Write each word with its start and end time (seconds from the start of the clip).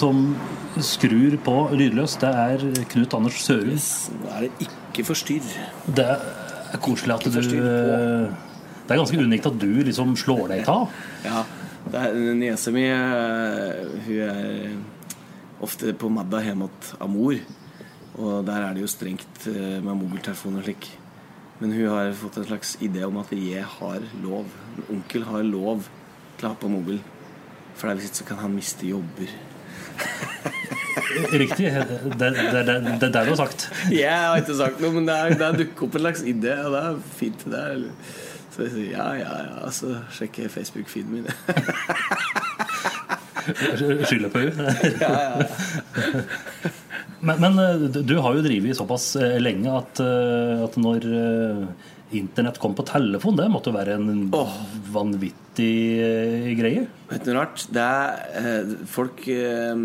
Som 0.00 0.20
skrur 0.80 1.36
på 1.44 1.56
lydløs, 1.76 2.16
det 2.22 2.30
er 2.30 2.62
Knut 2.92 3.16
Anders 3.16 3.40
Sørum. 3.44 3.80
Da 4.24 4.36
er 4.38 4.46
det 4.46 4.68
ikke 4.68 5.06
forstyrr. 5.10 5.50
Det 5.86 6.06
er 6.08 6.80
koselig 6.82 7.16
at 7.18 7.26
du. 7.28 7.50
Det 8.90 8.96
er 8.96 8.98
ganske 8.98 9.22
unikt 9.22 9.46
at 9.46 9.58
du 9.60 9.68
liksom 9.86 10.16
slår 10.18 10.48
deg 10.50 10.70
av. 10.70 10.88
Ja, 11.22 11.44
det 11.92 12.00
er 12.08 12.16
niesa 12.34 12.72
mi 12.74 12.82
eh, 12.90 13.84
Hun 14.06 14.22
er 14.26 15.60
ofte 15.62 15.94
på 15.94 16.10
Madda 16.10 16.40
hjemme 16.42 16.66
hos 16.66 16.94
Amor. 16.98 17.38
Og 18.18 18.42
der 18.48 18.66
er 18.66 18.74
det 18.74 18.82
jo 18.82 18.90
strengt 18.90 19.46
eh, 19.46 19.78
med 19.78 19.94
mobiltelefon 19.94 20.58
og 20.58 20.66
slik. 20.66 20.90
Men 21.60 21.76
hun 21.76 21.92
har 21.92 22.10
fått 22.16 22.40
en 22.40 22.48
slags 22.48 22.74
idé 22.82 23.04
om 23.06 23.20
at 23.20 23.30
jeg 23.36 23.62
har 23.76 24.02
lov. 24.24 24.48
Onkel 24.90 25.28
har 25.28 25.46
lov 25.46 25.86
til 26.38 26.48
å 26.48 26.52
ha 26.54 26.58
på 26.58 26.72
mobil. 26.72 26.98
For 27.76 27.92
hvis 27.94 28.10
ikke 28.10 28.22
så 28.22 28.28
kan 28.32 28.42
han 28.42 28.56
miste 28.56 28.88
jobber. 28.88 29.30
Riktig. 31.30 31.68
Det, 31.72 32.18
det, 32.18 32.30
det, 32.52 32.62
det, 32.64 33.06
er 33.06 33.12
det 33.12 33.12
du 33.12 33.32
har 33.32 33.38
sagt. 33.40 33.66
Jeg 33.92 34.14
har 34.14 34.40
ikke 34.40 34.56
sagt 34.58 34.80
noe, 34.82 34.92
men 34.94 35.08
det 35.08 35.16
det 35.40 35.46
er 35.46 35.58
dukket 35.62 35.82
opp 35.86 35.96
en 35.98 36.04
slags 36.06 36.22
idé, 36.22 36.54
og 36.64 36.74
det 36.74 36.82
er 36.86 37.00
fint. 37.18 37.46
Det 37.50 37.60
er, 37.60 37.84
så 38.54 38.66
jeg 38.66 38.72
sier 38.74 38.90
ja, 38.94 39.08
ja, 39.20 39.32
ja, 39.46 39.72
så 39.74 39.96
sjekker 40.16 40.46
jeg 40.46 40.54
Facebook-feeden 40.54 41.10
min. 41.18 41.26
Skylder 44.06 44.30
på 44.32 44.44
henne. 44.46 44.74
ja, 45.02 45.12
ja. 45.18 46.70
Men, 47.20 47.40
men 47.40 47.58
eh, 47.60 47.82
du 48.00 48.16
har 48.18 48.36
jo 48.36 48.44
drevet 48.44 48.78
såpass 48.78 49.12
eh, 49.20 49.36
lenge 49.42 49.72
at, 49.76 50.00
eh, 50.00 50.62
at 50.64 50.76
når 50.80 51.04
internett 52.16 52.58
kom 52.58 52.74
på 52.74 52.84
telefon, 52.88 53.36
det 53.38 53.46
måtte 53.52 53.72
være 53.74 53.94
en 53.98 54.30
oh. 54.34 54.54
vanvittig 54.90 55.74
eh, 56.02 56.48
greie. 56.58 56.86
Vet 57.10 57.26
du 57.26 57.30
noe 57.30 57.44
rart? 57.44 57.66
Det 57.70 57.84
er, 57.84 58.24
eh, 58.40 58.72
folk 58.90 59.22
eh, 59.30 59.84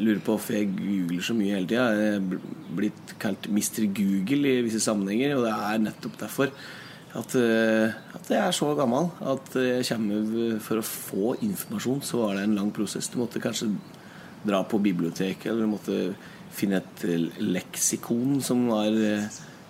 lurer 0.00 0.20
på 0.24 0.34
hvorfor 0.34 0.58
jeg 0.58 0.72
googler 0.74 1.24
så 1.24 1.36
mye 1.38 1.56
hele 1.56 1.70
tida. 1.70 1.86
Jeg 1.96 2.18
er 2.18 2.76
blitt 2.78 3.14
kalt 3.22 3.48
Mr. 3.48 3.88
Google 3.96 4.52
i 4.52 4.66
visse 4.66 4.82
sammenhenger, 4.84 5.38
og 5.38 5.48
det 5.48 5.56
er 5.56 5.82
nettopp 5.86 6.20
derfor 6.20 6.52
at, 7.16 7.36
eh, 7.40 7.96
at 8.18 8.28
jeg 8.28 8.40
er 8.42 8.54
så 8.54 8.70
gammel 8.76 9.08
at 9.24 9.54
jeg 9.56 9.86
kommer 9.88 10.58
For 10.60 10.80
å 10.80 10.84
få 10.84 11.30
informasjon 11.46 12.02
så 12.04 12.26
var 12.26 12.36
det 12.36 12.44
en 12.44 12.58
lang 12.60 12.72
prosess. 12.76 13.08
Du 13.08 13.16
måtte 13.22 13.42
kanskje 13.42 13.72
dra 14.44 14.60
på 14.68 14.80
biblioteket, 14.82 15.48
eller 15.50 15.64
du 15.64 15.72
måtte 15.72 16.00
finne 16.54 16.82
et 16.82 17.38
leksikon 17.40 18.42
som 18.44 18.68
var 18.70 18.92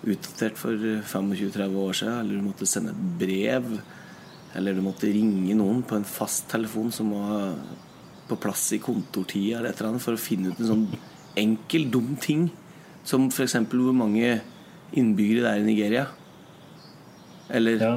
utdatert 0.07 0.57
for 0.57 0.71
25-30 0.77 1.75
år 1.75 1.93
siden, 1.99 2.19
eller 2.21 2.39
du 2.39 2.45
måtte 2.47 2.67
sende 2.69 2.93
et 2.93 3.19
brev. 3.19 3.65
Eller 4.55 4.73
du 4.73 4.81
måtte 4.81 5.09
ringe 5.11 5.55
noen 5.59 5.83
på 5.85 5.95
en 5.99 6.07
fast 6.07 6.47
telefon 6.49 6.91
som 6.91 7.11
var 7.13 7.55
på 8.29 8.37
plass 8.39 8.67
i 8.73 8.79
kontortida 8.81 9.57
eller 9.59 9.69
et 9.73 9.79
eller 9.81 9.89
annet, 9.91 10.01
for 10.05 10.13
å 10.17 10.21
finne 10.21 10.51
ut 10.53 10.59
en 10.61 10.69
sånn 10.69 10.87
enkel, 11.37 11.89
dum 11.91 12.15
ting. 12.21 12.47
Som 13.03 13.27
f.eks. 13.33 13.55
hvor 13.71 13.93
mange 13.95 14.39
innbyggere 14.97 15.43
det 15.45 15.51
er 15.51 15.61
i 15.63 15.67
Nigeria. 15.67 16.05
Eller 17.49 17.79
Ja, 17.81 17.93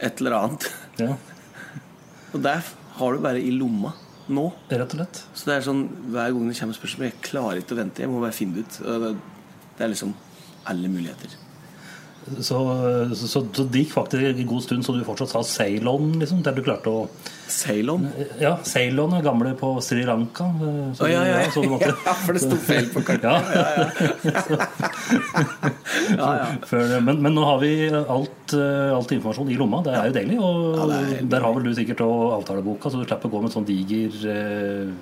et 0.00 0.20
eller 0.20 0.36
annet. 0.38 0.68
ja, 1.02 1.16
Og 2.32 2.40
der 2.42 2.62
har 2.98 3.12
du 3.16 3.22
bare 3.24 3.40
i 3.42 3.50
lomma 3.54 3.92
nå. 4.32 4.48
rett 4.70 4.92
og 4.94 4.98
slett. 5.00 5.22
Så 5.34 5.48
det 5.50 5.56
er 5.58 5.64
sånn 5.66 5.84
hver 6.12 6.32
gang 6.32 6.48
det 6.48 6.58
kommer 6.58 6.76
spørsmål 6.78 7.08
Jeg 7.08 7.20
klarer 7.26 7.60
ikke 7.62 7.74
å 7.74 7.80
vente, 7.82 8.02
jeg 8.04 8.10
må 8.12 8.20
bare 8.22 8.36
finne 8.36 8.54
det 8.54 8.66
ut. 8.66 8.78
Det- 8.82 9.16
Det 9.78 9.84
er 9.86 9.88
liksom 9.88 10.12
alle 10.68 10.88
muligheter. 10.88 11.32
Så, 12.38 12.56
så, 13.18 13.26
så, 13.26 13.40
det 13.66 13.80
gikk 13.82 13.92
faktisk 13.96 14.22
en 14.40 14.46
god 14.46 14.62
stund 14.62 14.84
så 14.86 14.92
du 14.94 15.00
fortsatt 15.04 15.32
sa 15.32 15.40
Ceylon, 15.42 16.12
liksom, 16.20 16.38
der 16.46 16.54
du 16.54 16.62
klarte 16.62 16.86
å 16.92 17.00
Ceylon. 17.50 18.04
Ja, 18.40 18.52
Ceylon 18.64 19.12
er 19.18 19.24
gamle 19.26 19.52
på 19.58 19.72
Sri 19.84 20.04
Lanka. 20.06 20.44
eh, 20.62 20.92
så- 20.96 21.04
oh, 21.04 21.10
ja, 21.10 21.24
ja, 21.26 21.40
ja. 21.42 21.50
så 21.52 21.64
måtte- 21.66 21.90
ja, 22.06 22.14
for 22.22 22.32
det 22.38 22.42
sto 22.44 22.56
feil 22.62 22.86
på 22.94 23.02
kartet. 23.04 23.26
Ja. 23.26 23.40
Ja, 26.16 26.28
ja. 26.38 26.46
Før, 26.70 26.94
men, 27.04 27.18
men 27.24 27.34
nå 27.36 27.44
har 27.46 27.58
vi 27.62 27.72
alt, 27.90 28.54
eh, 28.56 28.92
alt 28.96 29.12
informasjon 29.18 29.50
i 29.52 29.58
lomma. 29.60 29.82
Det 29.86 29.94
er 29.98 30.08
jo 30.08 30.16
deilig. 30.16 30.38
Og 30.42 30.92
er 30.94 31.24
der 31.34 31.44
har 31.46 31.56
vel 31.58 31.66
du 31.68 31.74
sikkert 31.76 32.04
òg 32.06 32.36
avtaleboka, 32.38 32.90
så 32.92 33.02
du 33.02 33.06
slipper 33.08 33.28
å 33.30 33.34
gå 33.34 33.42
med 33.42 33.50
en 33.50 33.56
sånn 33.58 33.68
diger 33.68 34.14
eh, 34.32 34.92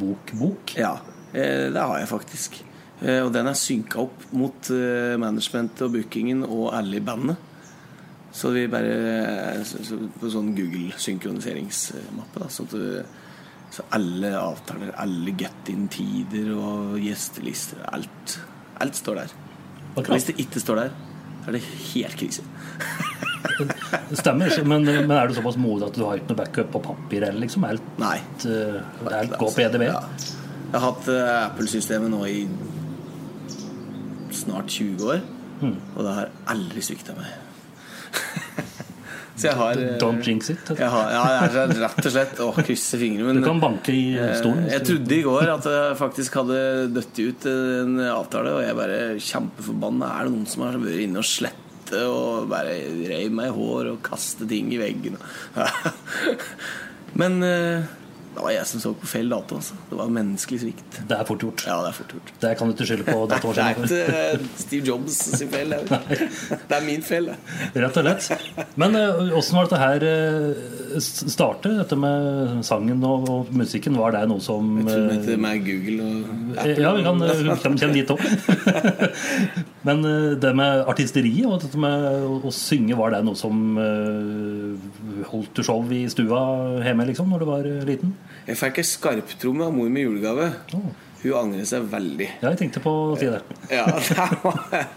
bok-bok. 0.00 0.76
Ja, 0.78 0.94
det 1.34 1.74
har 1.82 1.98
jeg 1.98 2.08
faktisk. 2.14 2.62
Eh, 3.02 3.20
Og 3.24 3.32
den 3.34 3.46
er 3.50 3.56
synka 3.58 3.98
opp 4.04 4.22
mot 4.32 4.70
eh, 4.70 5.16
managementet 5.20 5.82
og 5.88 5.92
bookingen 5.96 6.44
og 6.46 6.70
alle 6.76 6.96
i 7.00 7.04
bandet. 7.04 7.36
Så 8.34 8.50
vi 8.54 8.64
bare 8.70 8.94
eh, 9.60 9.74
På 10.20 10.30
sånn 10.30 10.54
Google-synkroniseringsmappe. 10.56 12.40
da 12.42 12.48
Sånn 12.50 12.66
at 12.70 12.76
du, 12.78 13.22
så 13.74 13.82
alle 13.96 14.30
avtaler, 14.38 14.92
alle 15.02 15.32
get-in-tider 15.34 16.52
og 16.54 16.94
gjestelister, 17.02 17.80
alt. 17.90 18.36
Alt 18.82 18.94
står 19.00 19.18
der. 19.22 19.34
Og 19.96 20.06
hvis 20.10 20.28
det 20.30 20.36
ikke 20.42 20.62
står 20.62 20.78
der, 20.84 20.92
er 21.44 21.56
det 21.56 21.62
helt 21.94 22.16
krise. 22.18 22.42
det 24.10 24.18
Stemmer. 24.18 24.54
Men, 24.66 24.86
men 24.86 25.10
er 25.14 25.28
du 25.30 25.34
såpass 25.36 25.58
modig 25.60 25.88
at 25.90 25.98
du 25.98 26.04
har 26.06 26.18
ikke 26.18 26.30
noe 26.32 26.40
backup 26.44 26.70
på 26.74 26.82
papir? 26.86 27.26
Eller 27.26 27.42
liksom 27.44 27.66
alt, 27.66 27.90
Nei. 27.98 28.16
eh, 28.46 28.78
alt 29.10 29.34
går 29.38 29.52
på 29.58 29.64
EDB? 29.66 29.86
Ja. 29.90 30.00
Jeg 30.70 30.80
har 30.80 30.86
hatt 30.88 31.10
Apple-systemet 31.14 32.10
nå 32.10 32.22
i 32.26 32.38
snart 34.44 34.70
20 34.70 35.10
år, 35.10 35.24
mm. 35.60 35.74
og 35.96 36.00
det 36.06 36.14
har 36.18 36.32
aldri 36.54 36.84
svikta 36.84 37.16
meg. 37.18 37.32
Så 39.34 39.48
jeg 39.48 39.58
har 39.58 39.80
Don't 39.98 40.22
jinx 40.22 40.52
it. 40.52 40.68
jeg 40.78 40.90
har, 40.92 41.08
ja, 41.10 41.22
rett 41.82 42.06
og 42.06 42.12
slett 42.14 42.38
å 42.44 42.52
krysse 42.54 43.00
fingrene. 43.00 43.34
Du 43.40 43.42
kan 43.42 43.58
banke 43.62 43.90
i 43.90 44.14
stolen. 44.38 44.68
eh, 44.68 44.76
jeg 44.76 44.86
trodde 44.86 45.16
i 45.16 45.24
går 45.26 45.50
at 45.56 45.66
jeg 45.66 45.96
faktisk 45.98 46.38
hadde 46.38 46.60
dødd 46.94 47.18
ut 47.18 47.48
en 47.50 47.98
avtale, 48.12 48.52
og 48.54 48.62
jeg 48.62 48.78
bare 48.78 49.00
kjempeforbanna. 49.18 50.12
Er 50.14 50.28
det 50.28 50.36
noen 50.36 50.46
som 50.52 50.66
har 50.68 50.78
vært 50.78 51.02
inne 51.08 51.24
og 51.24 51.26
slette 51.26 52.04
og 52.06 52.46
bare 52.50 52.78
reiv 53.10 53.34
meg 53.34 53.50
i 53.50 53.56
hår 53.58 53.90
og 53.96 54.00
kaste 54.06 54.46
ting 54.50 54.70
i 54.74 54.78
veggen? 54.80 55.18
Men 57.20 57.42
eh, 57.46 57.90
det 58.34 58.42
var 58.44 58.50
jeg 58.54 58.66
som 58.66 58.80
så 58.82 58.90
på 58.98 59.06
feil 59.08 59.28
data. 59.30 59.56
Altså. 59.60 59.76
Det 59.90 59.98
var 59.98 60.10
menneskelig 60.14 60.60
svikt. 60.64 60.98
Det 61.08 61.16
er 61.18 61.28
fort 61.28 61.42
gjort. 61.46 61.64
Ja, 61.68 61.76
det 61.84 61.90
er 61.92 61.96
fort 62.00 62.14
gjort. 62.16 62.32
Det 62.42 62.52
kan 62.58 62.70
du 62.70 62.74
ikke 62.74 62.88
skylde 62.90 63.06
på 63.06 63.18
Det 63.30 63.38
er 63.64 63.74
ikke 63.74 64.00
eh, 64.18 64.46
Steve 64.60 64.88
Jobs 64.90 65.18
sin 65.38 65.50
feil. 65.52 65.74
Det 65.74 66.78
er, 66.78 66.84
min 66.86 67.02
feil, 67.06 67.30
det. 67.32 67.36
Rett 67.84 68.00
og 68.02 68.08
slett. 68.26 68.68
Men 68.80 68.98
eh, 68.98 69.34
åssen 69.38 69.58
var 69.58 69.68
dette 69.70 69.82
her 69.82 70.08
startet? 71.00 71.70
s- 71.74 71.80
dette 71.84 71.96
med 71.98 72.60
sangen 72.66 73.02
og, 73.06 73.28
og 73.30 73.52
musikken? 73.56 73.96
Var 73.98 74.14
det 74.14 74.24
noe 74.30 74.42
som 74.42 74.74
Jeg 74.82 74.88
tror 74.90 75.14
eh, 75.14 75.24
det 75.28 75.38
med 75.42 75.64
Google 75.66 76.04
og 76.04 76.58
Apple? 76.58 76.76
Ja, 76.84 76.92
vi 76.98 77.06
kan 77.06 77.22
eh, 77.26 77.62
komme 77.62 77.80
kjenne 77.80 77.98
dit 77.98 78.12
òg. 78.14 78.22
Men 79.88 80.04
eh, 80.08 80.30
det 80.40 80.52
med 80.56 80.84
artisteriet 80.90 81.46
og 81.48 81.60
dette 81.64 81.80
med 81.80 82.06
å, 82.44 82.52
synge, 82.54 82.96
var 82.98 83.14
det 83.14 83.22
noe 83.26 83.36
som 83.38 83.62
eh, 83.80 85.24
holdt 85.30 85.54
du 85.58 85.64
show 85.66 85.82
i 85.94 86.04
stua 86.12 86.40
hjemme 86.84 87.06
liksom, 87.10 87.30
når 87.34 87.44
du 87.44 87.48
var 87.50 87.68
eh, 87.68 87.82
liten? 87.88 88.14
Jeg 88.44 88.60
fikk 88.60 88.80
ei 88.82 88.86
skarptromme 88.86 89.64
av 89.66 89.72
mor 89.72 89.88
med 89.92 90.04
julegave. 90.04 90.50
Oh. 90.76 90.92
Hun 91.24 91.36
angrer 91.38 91.64
seg 91.64 91.86
veldig. 91.88 92.26
Ja, 92.42 92.50
jeg 92.50 92.60
tenkte 92.60 92.82
på 92.84 92.92
å 92.92 93.14
si 93.16 93.30
det. 93.32 93.40
Ja, 93.72 93.86
det 93.96 94.26
var 94.42 94.88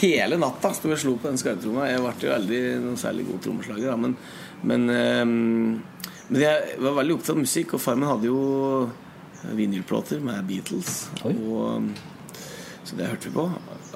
Hele 0.00 0.38
natta 0.40 0.70
sto 0.72 0.88
jeg 0.88 0.96
og 0.96 1.02
slo 1.02 1.12
på 1.20 1.28
den 1.28 1.40
skarptromma. 1.40 1.90
Jeg 1.90 2.00
ble 2.00 2.14
jo 2.24 2.32
aldri 2.32 2.60
noen 2.80 3.00
særlig 3.00 3.26
god 3.28 3.42
trommeslager, 3.44 3.90
da, 3.92 3.96
men, 4.00 4.16
men, 4.64 4.86
um, 5.20 6.14
men 6.30 6.40
jeg 6.40 6.78
var 6.80 6.96
veldig 7.02 7.18
opptatt 7.18 7.34
av 7.34 7.42
musikk, 7.42 7.76
og 7.76 7.84
far 7.84 8.00
min 8.00 8.08
hadde 8.08 8.30
jo 8.30 8.40
vinylplater 9.52 10.24
med 10.24 10.48
Beatles. 10.48 11.04
Og, 11.28 11.92
så 12.88 12.96
det 12.96 13.10
hørte 13.10 13.28
vi 13.28 13.36
på. 13.36 13.44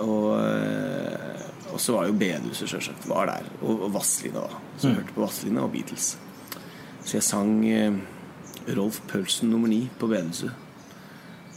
Og, 0.04 0.28
eh, 0.42 1.48
og 1.72 1.80
så 1.80 1.96
var 1.96 2.08
jo 2.08 2.18
bedehuset, 2.20 2.68
sjølsagt. 2.68 3.08
Var 3.08 3.32
der. 3.32 3.48
Og, 3.62 3.86
og 3.86 3.96
Vazelina, 3.96 4.44
da. 4.44 4.60
Så 4.76 4.90
jeg 4.90 5.00
hørte 5.00 5.16
på 5.16 5.24
Vazelina 5.24 5.64
og 5.64 5.72
Beatles. 5.72 6.12
Så 7.00 7.16
jeg 7.16 7.24
sang 7.24 7.56
eh, 7.68 7.96
Rolf 8.76 9.00
Paulsen 9.08 9.50
nummer 9.50 9.68
ni 9.68 9.86
på 9.98 10.08
bedehuset. 10.10 10.52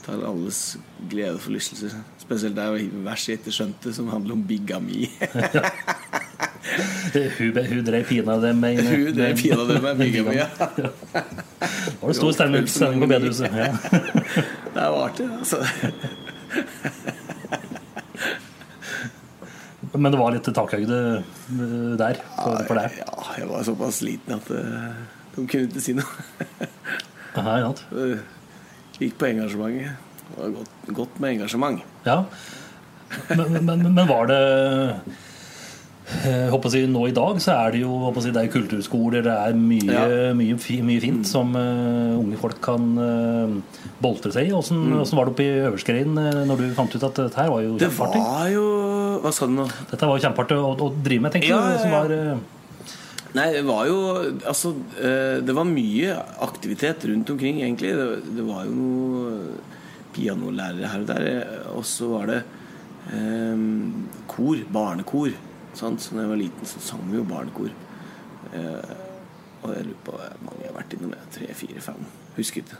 Til 0.01 0.23
alles 0.25 0.61
glede 1.09 1.35
og 1.35 1.43
forlystelse. 1.43 1.91
Spesielt 2.21 2.57
der 2.57 2.77
verset 3.05 3.37
ikke 3.37 3.53
skjønte, 3.53 3.93
som 3.93 4.09
handler 4.09 4.37
om 4.37 4.43
bigami. 4.47 5.09
Hun, 7.11 7.57
hun 7.67 7.85
drev 7.85 8.05
pinadø 8.05 8.53
med 8.53 8.77
Hun 8.85 9.15
drev 9.17 9.35
pinadø 9.35 9.79
med 9.81 9.97
bigami, 9.97 10.35
ja. 10.37 10.45
Var 12.01 12.07
det 12.07 12.15
stor 12.15 12.31
stemning, 12.31 13.01
på 13.01 13.07
bedehuset? 13.07 13.51
Ja. 13.55 13.75
Det 14.75 14.81
var 14.81 15.09
artig, 15.09 15.27
altså. 15.39 15.57
Men 19.93 20.11
det 20.13 20.19
var 20.19 20.31
litt 20.31 20.47
takhøyde 20.55 20.99
eh, 21.19 21.95
der 21.99 22.21
for, 22.37 22.61
for 22.69 22.79
deg? 22.79 23.01
Ja, 23.01 23.25
jeg 23.41 23.49
var 23.49 23.65
såpass 23.67 23.99
liten 24.05 24.37
at 24.37 24.51
eh, 24.55 25.01
de 25.35 25.43
kunne 25.43 25.67
ikke 25.67 25.83
si 25.83 25.97
noe. 25.97 26.69
Aha, 27.41 27.57
ja. 27.65 27.73
Eh, 27.97 28.21
Gikk 29.01 29.17
på 29.17 29.31
engasjementet. 29.31 29.97
Det 30.31 30.38
var 30.38 30.53
godt, 30.59 30.93
godt 31.01 31.19
med 31.23 31.35
engasjement. 31.35 31.81
Ja. 32.05 32.19
Men, 33.33 33.57
men, 33.67 33.81
men 33.91 34.07
var 34.07 34.29
det 34.31 34.39
jeg 36.11 36.49
håper 36.51 36.67
å 36.67 36.71
si, 36.73 36.81
Nå 36.91 37.01
i 37.07 37.13
dag 37.15 37.38
så 37.43 37.53
er 37.55 37.73
det 37.75 37.81
jo 37.85 37.91
håper 38.03 38.19
å 38.19 38.23
si, 38.25 38.31
det 38.35 38.41
er 38.43 38.49
kulturskoler, 38.51 39.23
det 39.25 39.31
er 39.47 39.55
mye, 39.57 39.88
Ja. 39.95 40.31
mye, 40.35 40.57
mye 40.88 41.01
fint 41.03 41.27
som 41.29 41.53
uh, 41.55 42.17
unge 42.19 42.39
folk 42.41 42.57
kan 42.63 42.88
uh, 42.99 43.53
boltre 44.03 44.31
seg 44.35 44.49
i. 44.49 44.53
Åssen 44.55 44.91
åssen 44.99 45.19
var 45.19 45.29
det 45.29 45.35
oppe 45.35 45.45
i 45.45 45.61
Øverskrein 45.69 46.17
uh, 46.19 46.41
når 46.49 46.65
du 46.65 46.65
fant 46.77 46.95
ut 46.97 47.05
at 47.07 47.21
dette 47.23 47.39
her 47.39 47.51
var 47.53 47.63
jo 47.63 47.77
kjempeartig? 47.79 48.19
Det 48.19 48.33
var 48.35 48.49
jo 48.51 48.65
Hva 49.23 49.31
sa 49.35 49.47
du 49.47 49.55
nå? 49.55 49.67
Dette 49.91 50.09
var 50.09 50.19
jo 50.19 50.25
kjempeartig 50.27 50.57
å, 50.59 50.73
å 50.75 50.89
drive 51.05 51.25
med, 51.27 51.35
tenker 51.38 51.53
Ja, 51.53 51.61
du. 51.69 51.79
Som 51.85 51.95
var, 51.95 52.15
eh, 52.17 52.35
Nei, 53.37 53.45
det 53.55 53.61
var 53.63 53.85
jo 53.87 53.99
Altså, 54.43 54.73
eh, 54.99 55.37
det 55.45 55.53
var 55.55 55.67
mye 55.69 56.15
aktivitet 56.43 57.05
rundt 57.07 57.29
omkring, 57.31 57.61
egentlig. 57.63 57.93
Det, 57.95 58.35
det 58.37 58.47
var 58.47 58.65
jo 58.67 58.73
noen 58.75 59.45
pianolærere 60.15 60.89
her 60.91 61.05
og 61.05 61.07
der. 61.13 61.27
eh, 61.29 61.69
Og 61.71 61.85
så 61.87 62.09
var 62.11 62.27
det 62.31 62.41
eh, 63.15 63.63
kor. 64.27 64.65
Barnekor. 64.73 65.31
Sant? 65.73 66.03
Så 66.03 66.15
da 66.17 66.25
jeg 66.25 66.33
var 66.33 66.41
liten, 66.41 66.67
så 66.67 66.83
sang 66.83 67.05
vi 67.07 67.17
jo 67.21 67.23
barnekor. 67.29 67.71
Eh, 68.51 68.95
og 69.61 69.75
jeg 69.77 69.85
lurer 69.87 70.03
på 70.03 70.17
hvor 70.17 70.39
mange 70.47 70.63
jeg 70.65 70.71
har 70.73 70.79
vært 70.81 70.95
innom. 70.97 71.15
Tre, 71.31 71.47
fire, 71.55 71.81
fem. 71.87 72.05
Husker 72.35 72.65
ikke. 72.65 72.79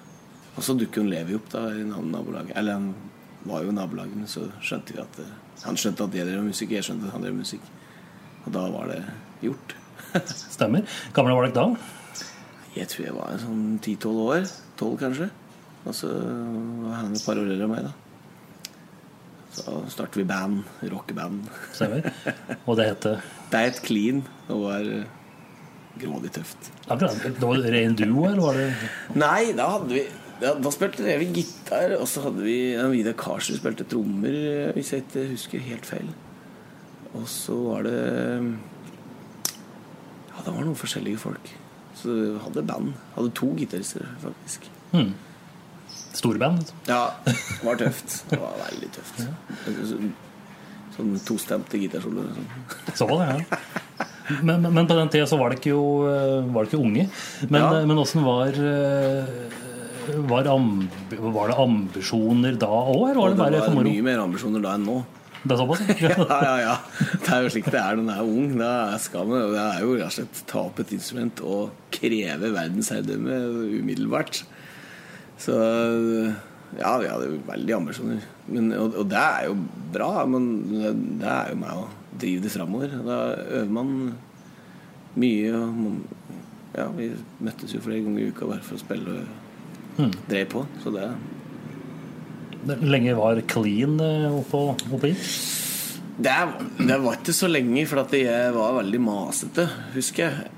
Og 0.58 0.66
så 0.68 0.76
dukker 0.76 1.00
jo 1.06 1.08
Levi 1.14 1.38
opp 1.38 1.48
da 1.54 1.68
i 1.72 1.86
nabolaget. 1.88 2.52
Eller 2.60 2.76
han 2.76 2.92
var 3.48 3.64
jo 3.64 3.72
i 3.72 3.78
nabolaget, 3.78 4.18
men 4.20 4.28
så 4.28 4.50
skjønte 4.60 4.98
vi 4.98 5.00
at 5.04 5.22
eh, 5.24 5.32
Han 5.64 5.78
skjønte 5.78 6.04
at 6.10 6.16
jeg 6.18 6.26
drev 6.28 6.44
musikk, 6.44 6.72
jeg 6.76 6.84
skjønte 6.84 7.08
at 7.08 7.16
han 7.16 7.24
drev 7.24 7.38
musikk. 7.38 7.64
Og 8.44 8.52
da 8.56 8.66
var 8.74 8.90
det 8.92 9.00
gjort. 9.46 9.76
stemmer. 10.56 10.86
Gammel 11.16 11.38
var 11.38 11.48
dere 11.48 11.56
da? 11.58 11.68
Jeg 12.76 12.88
tror 12.92 13.06
jeg 13.06 13.16
var 13.18 13.40
sånn 13.42 13.66
10-12 13.84 14.22
år. 14.26 14.46
12 14.80 14.94
kanskje. 15.02 15.30
Og 15.82 15.98
så 15.98 16.12
var 16.14 17.00
han 17.02 17.16
et 17.18 17.26
par 17.26 17.40
år 17.42 17.50
eldre 17.50 17.68
enn 17.68 17.74
meg, 17.74 17.90
da. 17.90 17.94
Så 19.52 19.82
startet 19.92 20.22
vi 20.22 20.28
band. 20.30 20.62
Rockeband. 20.94 21.50
Stemmer. 21.78 22.06
Og 22.64 22.78
det 22.80 22.92
heter 22.94 23.26
Beit 23.52 23.82
clean 23.84 24.24
og 24.48 24.66
var 24.70 24.88
eh, 24.88 25.10
grådig 26.00 26.32
tøft. 26.38 26.72
akkurat, 26.88 27.20
Det 27.26 27.50
var 27.50 27.66
ren 27.76 27.98
duo, 28.00 28.26
eller 28.30 28.44
var 28.46 28.60
det 28.60 28.70
Nei, 29.20 29.52
da 29.58 29.68
hadde 29.76 29.96
vi 29.98 30.06
da, 30.42 30.56
da 30.58 30.72
spilte 30.74 31.06
vi 31.22 31.28
gitar, 31.36 31.92
og 32.00 32.08
så 32.10 32.24
hadde 32.24 32.42
vi 32.42 32.56
Vidar 32.96 33.14
Karlsrud 33.20 33.60
spilte 33.60 33.86
trommer, 33.86 34.34
eh, 34.34 34.72
hvis 34.74 34.94
jeg 34.96 35.04
ikke 35.06 35.26
husker 35.36 35.66
helt 35.68 35.86
feil. 35.86 36.08
Og 37.12 37.28
så 37.30 37.58
var 37.60 37.86
det 37.86 38.00
Ja, 40.32 40.44
det 40.46 40.54
var 40.56 40.64
noen 40.64 40.76
forskjellige 40.80 41.20
folk. 41.20 41.52
Så 42.02 42.14
vi 42.16 42.28
hadde 42.46 42.64
band. 42.66 42.94
Hadde 43.16 43.32
to 43.38 43.52
gitarister, 43.60 44.08
faktisk. 44.24 44.70
storband? 46.14 46.72
Ja, 46.88 47.12
det 47.26 47.36
var 47.64 47.76
tøft. 47.80 48.24
Det 48.30 48.40
var 48.40 48.56
veldig 48.66 48.90
tøft. 48.96 49.22
Sånn 50.96 51.14
tostemte 51.24 51.80
gitarsoloer. 51.80 52.32
Sånn. 52.36 52.96
Så 53.00 53.08
var 53.10 53.22
det, 53.26 53.46
ja. 53.46 53.60
Men, 54.44 54.62
men- 54.74 54.88
på 54.88 54.96
den 54.96 55.10
tida 55.12 55.26
så 55.28 55.38
var 55.40 55.52
det 55.52 55.60
ikke, 55.60 55.72
jo, 55.76 55.84
eh, 56.08 56.42
var 56.54 56.64
det 56.66 56.72
ikke 56.72 56.82
unge. 56.84 57.06
Men, 57.50 57.62
Ja. 57.62 57.86
men 57.86 57.98
åssen 58.00 58.24
var 58.24 58.48
eh, 58.56 59.26
var, 60.28 60.48
amb 60.52 60.88
var 61.20 61.48
det 61.52 61.58
ambisjoner 61.60 62.58
da 62.60 62.68
òg, 62.68 63.16
var 63.16 63.30
det 63.36 63.52
det 63.52 63.62
var 63.68 63.84
mye 63.84 64.02
mer 64.04 64.20
ambisjoner 64.24 64.62
da 64.64 64.76
enn 64.76 64.86
nå. 64.88 65.04
Det 65.42 65.56
er 65.56 65.58
såpass? 65.58 65.82
Ja, 66.02 66.38
ja, 66.46 66.56
ja. 66.62 66.76
Det 67.18 67.34
er 67.34 67.46
jo 67.46 67.52
slik 67.54 67.70
det 67.74 67.82
er 67.82 67.98
når 67.98 68.06
man 68.06 68.16
er 68.16 68.30
ung. 68.30 68.54
Da 68.60 68.74
skal 69.02 69.28
man, 69.30 69.54
det 69.56 69.64
er 69.64 69.82
jo 69.86 69.96
rett 69.98 70.08
og 70.12 70.16
slett 70.20 70.42
ta 70.50 70.64
opp 70.68 70.82
et 70.84 70.94
instrument 70.98 71.42
og 71.42 71.72
kreve 71.94 72.52
verdensherredømme 72.54 73.40
umiddelbart. 73.80 74.44
Så 75.42 75.58
ja, 76.78 76.94
vi 77.02 77.10
hadde 77.10 77.32
jo 77.32 77.42
veldig 77.48 77.76
ambisjoner. 77.80 78.22
Men, 78.52 78.70
og, 78.78 78.96
og 79.02 79.10
det 79.12 79.22
er 79.22 79.50
jo 79.50 79.58
bra, 79.96 80.12
men 80.30 80.48
det 81.22 81.28
er 81.32 81.52
jo 81.52 81.60
meg 81.64 81.82
å 81.82 81.88
drive 82.22 82.46
det 82.46 82.54
framover. 82.54 82.96
Da 83.08 83.20
øver 83.62 83.74
man 83.80 83.94
mye. 85.20 85.52
Og, 85.58 86.00
ja, 86.78 86.88
vi 86.96 87.12
møttes 87.44 87.74
jo 87.76 87.82
flere 87.84 88.06
ganger 88.06 88.24
i 88.24 88.32
uka 88.32 88.48
bare 88.48 88.64
for 88.64 88.78
å 88.78 88.84
spille 88.86 89.22
og 90.00 90.20
dreie 90.30 90.48
på. 90.50 90.64
Så 90.84 90.94
det 90.96 91.10
Lenge 92.68 93.16
var 93.18 93.42
clean 93.50 94.00
eh, 94.04 94.28
oppå, 94.30 94.64
oppå? 94.94 95.12
Det, 96.22 96.34
det 96.78 96.98
var 97.02 97.18
ikke 97.18 97.34
så 97.34 97.50
lenge, 97.50 97.86
for 97.90 98.04
at 98.04 98.14
jeg 98.14 98.54
var 98.54 98.76
veldig 98.78 99.00
masete, 99.02 99.66
husker 99.96 100.28
jeg. 100.28 100.52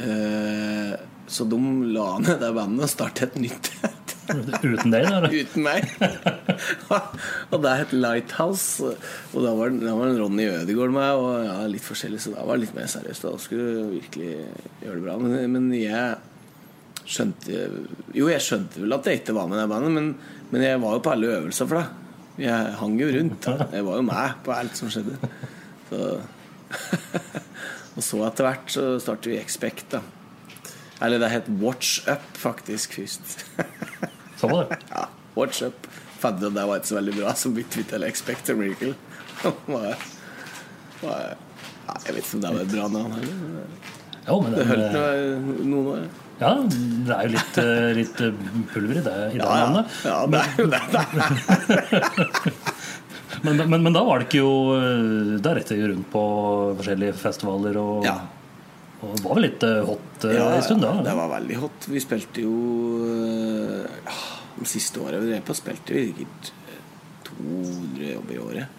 Eh, 0.00 0.92
Så 1.32 1.44
de 1.48 1.58
la 1.94 2.06
ned 2.20 2.40
det 2.42 2.50
bandet 2.56 2.84
og 2.84 2.90
startet 2.92 3.30
et 3.32 3.42
nytt 3.46 3.70
et. 3.86 3.98
Uten 4.62 4.92
deg, 4.92 5.06
da? 5.10 5.28
uten 5.28 5.64
meg. 5.64 5.86
og 7.52 7.56
det 7.64 7.72
het 7.80 7.92
Lighthouse. 7.92 8.92
Og 9.32 9.44
da 9.44 9.52
var, 9.58 9.72
da 9.76 9.94
var 9.98 10.12
Ronny 10.18 10.46
Ødegaard 10.50 10.94
med, 10.94 11.10
og 11.18 11.46
ja, 11.46 11.56
litt 11.68 11.84
forskjellig, 11.84 12.20
så 12.22 12.34
da 12.34 12.44
var 12.46 12.56
det 12.58 12.66
litt 12.66 12.76
mer 12.76 12.90
seriøst. 12.92 13.26
Da 13.26 13.40
skulle 13.42 13.66
du 13.66 13.96
virkelig 13.96 14.30
gjøre 14.84 14.98
det 14.98 15.04
bra. 15.06 15.16
Men, 15.24 15.56
men 15.56 15.72
jeg 15.76 16.20
skjønte 17.02 17.64
Jo, 18.14 18.28
jeg 18.30 18.44
skjønte 18.44 18.84
vel 18.84 18.94
at 18.94 19.08
jeg 19.10 19.22
ikke 19.22 19.34
var 19.36 19.48
med 19.50 19.58
i 19.58 19.62
det 19.64 19.70
bandet, 19.72 19.96
men, 19.96 20.12
men 20.52 20.64
jeg 20.64 20.80
var 20.82 20.96
jo 20.96 21.02
på 21.04 21.12
alle 21.14 21.34
øvelser 21.38 21.68
for 21.68 21.80
det. 21.80 21.86
Jeg 22.42 22.74
hang 22.78 22.96
jo 23.00 23.08
rundt. 23.12 23.44
Da. 23.44 23.66
Jeg 23.72 23.84
var 23.86 23.98
jo 23.98 24.04
med 24.08 24.38
på 24.44 24.54
alt 24.54 24.78
som 24.78 24.90
skjedde. 24.92 25.16
Så 25.90 26.00
Og 27.96 28.00
så 28.04 28.22
etter 28.24 28.46
hvert 28.46 28.72
så 28.72 28.84
startet 29.02 29.28
vi 29.32 29.36
Expect, 29.36 29.90
da. 29.92 30.00
Eller 31.02 31.20
det 31.20 31.32
het 31.32 31.50
Watch 31.60 32.06
Up, 32.08 32.24
faktisk, 32.38 32.94
først. 32.96 33.42
Så 34.40 34.48
var 34.48 34.70
det. 34.70 34.78
Ja, 34.88 35.04
Watch 35.36 35.62
Up. 35.66 35.88
At 36.22 36.38
det 36.40 36.52
var 36.54 36.76
ikke 36.78 36.86
så 36.86 36.94
veldig 37.00 37.14
bra, 37.18 37.32
så 37.34 37.50
bytte 37.50 37.80
vi 37.80 37.84
til 37.90 38.04
Expect 38.06 38.50
a 38.52 38.58
Miracle. 38.58 38.94
Ja, 41.02 41.96
jeg 42.06 42.14
vet 42.14 42.20
ikke 42.22 42.36
om 42.36 42.42
det 42.44 42.50
var 42.54 42.60
et 42.62 42.68
bra 42.70 42.84
navn 42.94 43.14
heller. 43.16 43.62
Jo, 44.28 44.36
men 44.38 44.52
Det 44.54 44.60
den, 44.62 44.68
holdt 44.70 44.98
eh, 45.00 45.64
noen 45.66 45.88
år. 45.90 46.04
Ja, 46.42 46.50
det 47.06 47.14
er 47.16 47.22
jo 47.28 47.32
litt, 47.36 47.58
eh, 47.62 47.88
litt 47.98 48.20
eh, 48.26 48.42
pulver 48.74 49.00
i 49.00 49.04
det, 49.06 49.16
i 49.32 49.38
det 49.38 49.42
Ja, 49.42 49.56
ja. 49.58 49.68
navnet. 49.70 49.86
ja 50.04 50.18
det 50.26 50.42
er 50.42 50.50
jo 50.58 50.66
det. 50.72 50.82
det. 50.92 52.52
Men, 53.42 53.56
men, 53.56 53.82
men 53.82 53.94
da 53.96 54.02
var 54.06 54.20
det 54.20 54.26
ikke 54.28 54.42
jo 54.42 54.50
eh, 54.76 55.30
Da 55.42 55.54
rett 55.56 55.70
jeg 55.72 55.88
rundt 55.90 56.06
på 56.12 56.20
forskjellige 56.78 57.14
festivaler 57.18 57.78
og, 57.80 58.04
Ja. 58.06 58.12
og 59.02 59.16
det 59.16 59.24
var 59.24 59.38
vel 59.38 59.46
litt 59.48 59.64
hot 59.88 60.26
Ja, 60.30 60.44
en 60.58 60.62
stund 60.62 60.84
da? 60.84 60.92
det 61.02 61.14
var 61.18 61.30
veldig 61.32 61.56
hot. 61.64 61.88
Vi 61.90 62.02
spilte 62.04 62.44
jo 62.44 62.52
ja, 64.04 64.14
De 64.60 64.68
siste 64.70 65.00
året 65.02 65.24
vi 65.24 65.32
drev 65.32 65.42
på, 65.48 65.56
spilte 65.58 65.96
vi 65.96 66.04
sikkert 66.12 66.52
eh, 66.68 66.84
200 67.32 68.12
jobber 68.12 68.36
i 68.36 68.42
året. 68.44 68.78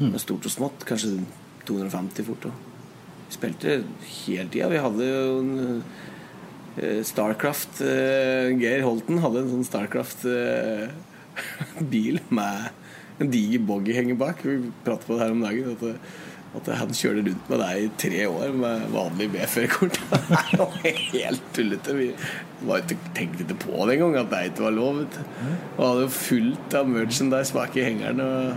Mm. 0.00 0.16
Stort 0.24 0.48
og 0.48 0.52
smått. 0.56 0.82
Kanskje 0.88 1.12
250 1.68 2.26
fort 2.26 2.48
òg. 2.50 2.56
Vi 3.28 3.36
spilte 3.36 3.76
hele 4.24 4.48
tida. 4.50 4.66
Vi 4.72 4.82
hadde 4.82 5.06
jo 5.12 5.22
en 5.44 5.52
Starcraft 7.08 7.74
eh, 7.84 8.48
Geir 8.60 8.82
Holten 8.84 9.20
hadde 9.24 9.38
en 9.44 9.52
sånn 9.54 9.64
Starcraft-bil 9.68 12.16
med 12.38 12.56
en 13.16 13.30
diger 13.32 13.62
boggy 13.64 13.92
henger 13.96 14.16
bak. 14.20 14.36
Vi 14.44 14.58
pratet 14.84 15.06
på 15.08 15.12
det 15.16 15.22
her 15.24 15.32
om 15.36 15.40
dagen. 15.46 15.70
At, 15.72 15.80
det- 15.80 16.00
at 16.56 16.64
han 16.78 16.88
kjørte 16.96 17.20
rundt 17.26 17.48
med 17.52 17.58
deg 17.60 17.74
i 17.84 17.88
tre 18.00 18.20
år 18.32 18.48
med 18.56 18.84
vanlig 18.94 19.26
B-førerkort. 19.34 19.96
Det 20.52 20.58
var 20.60 20.72
helt 20.86 21.42
tullete. 21.52 21.92
Vi 21.98 22.06
var 22.64 22.76
ikke, 22.80 22.96
tenkte 23.18 23.44
ikke 23.44 23.58
på 23.66 23.74
det 23.84 23.92
engang, 23.98 24.14
at 24.22 24.30
det 24.32 24.40
ikke 24.54 24.64
var 24.64 24.72
lov. 24.76 24.94
Og 25.76 25.82
hadde 25.82 26.04
jo 26.06 26.12
fullt 26.16 26.68
av 26.80 26.88
merchandise 26.88 27.52
bak 27.52 27.76
i 27.76 27.84
hengeren. 27.84 28.20
Og 28.24 28.56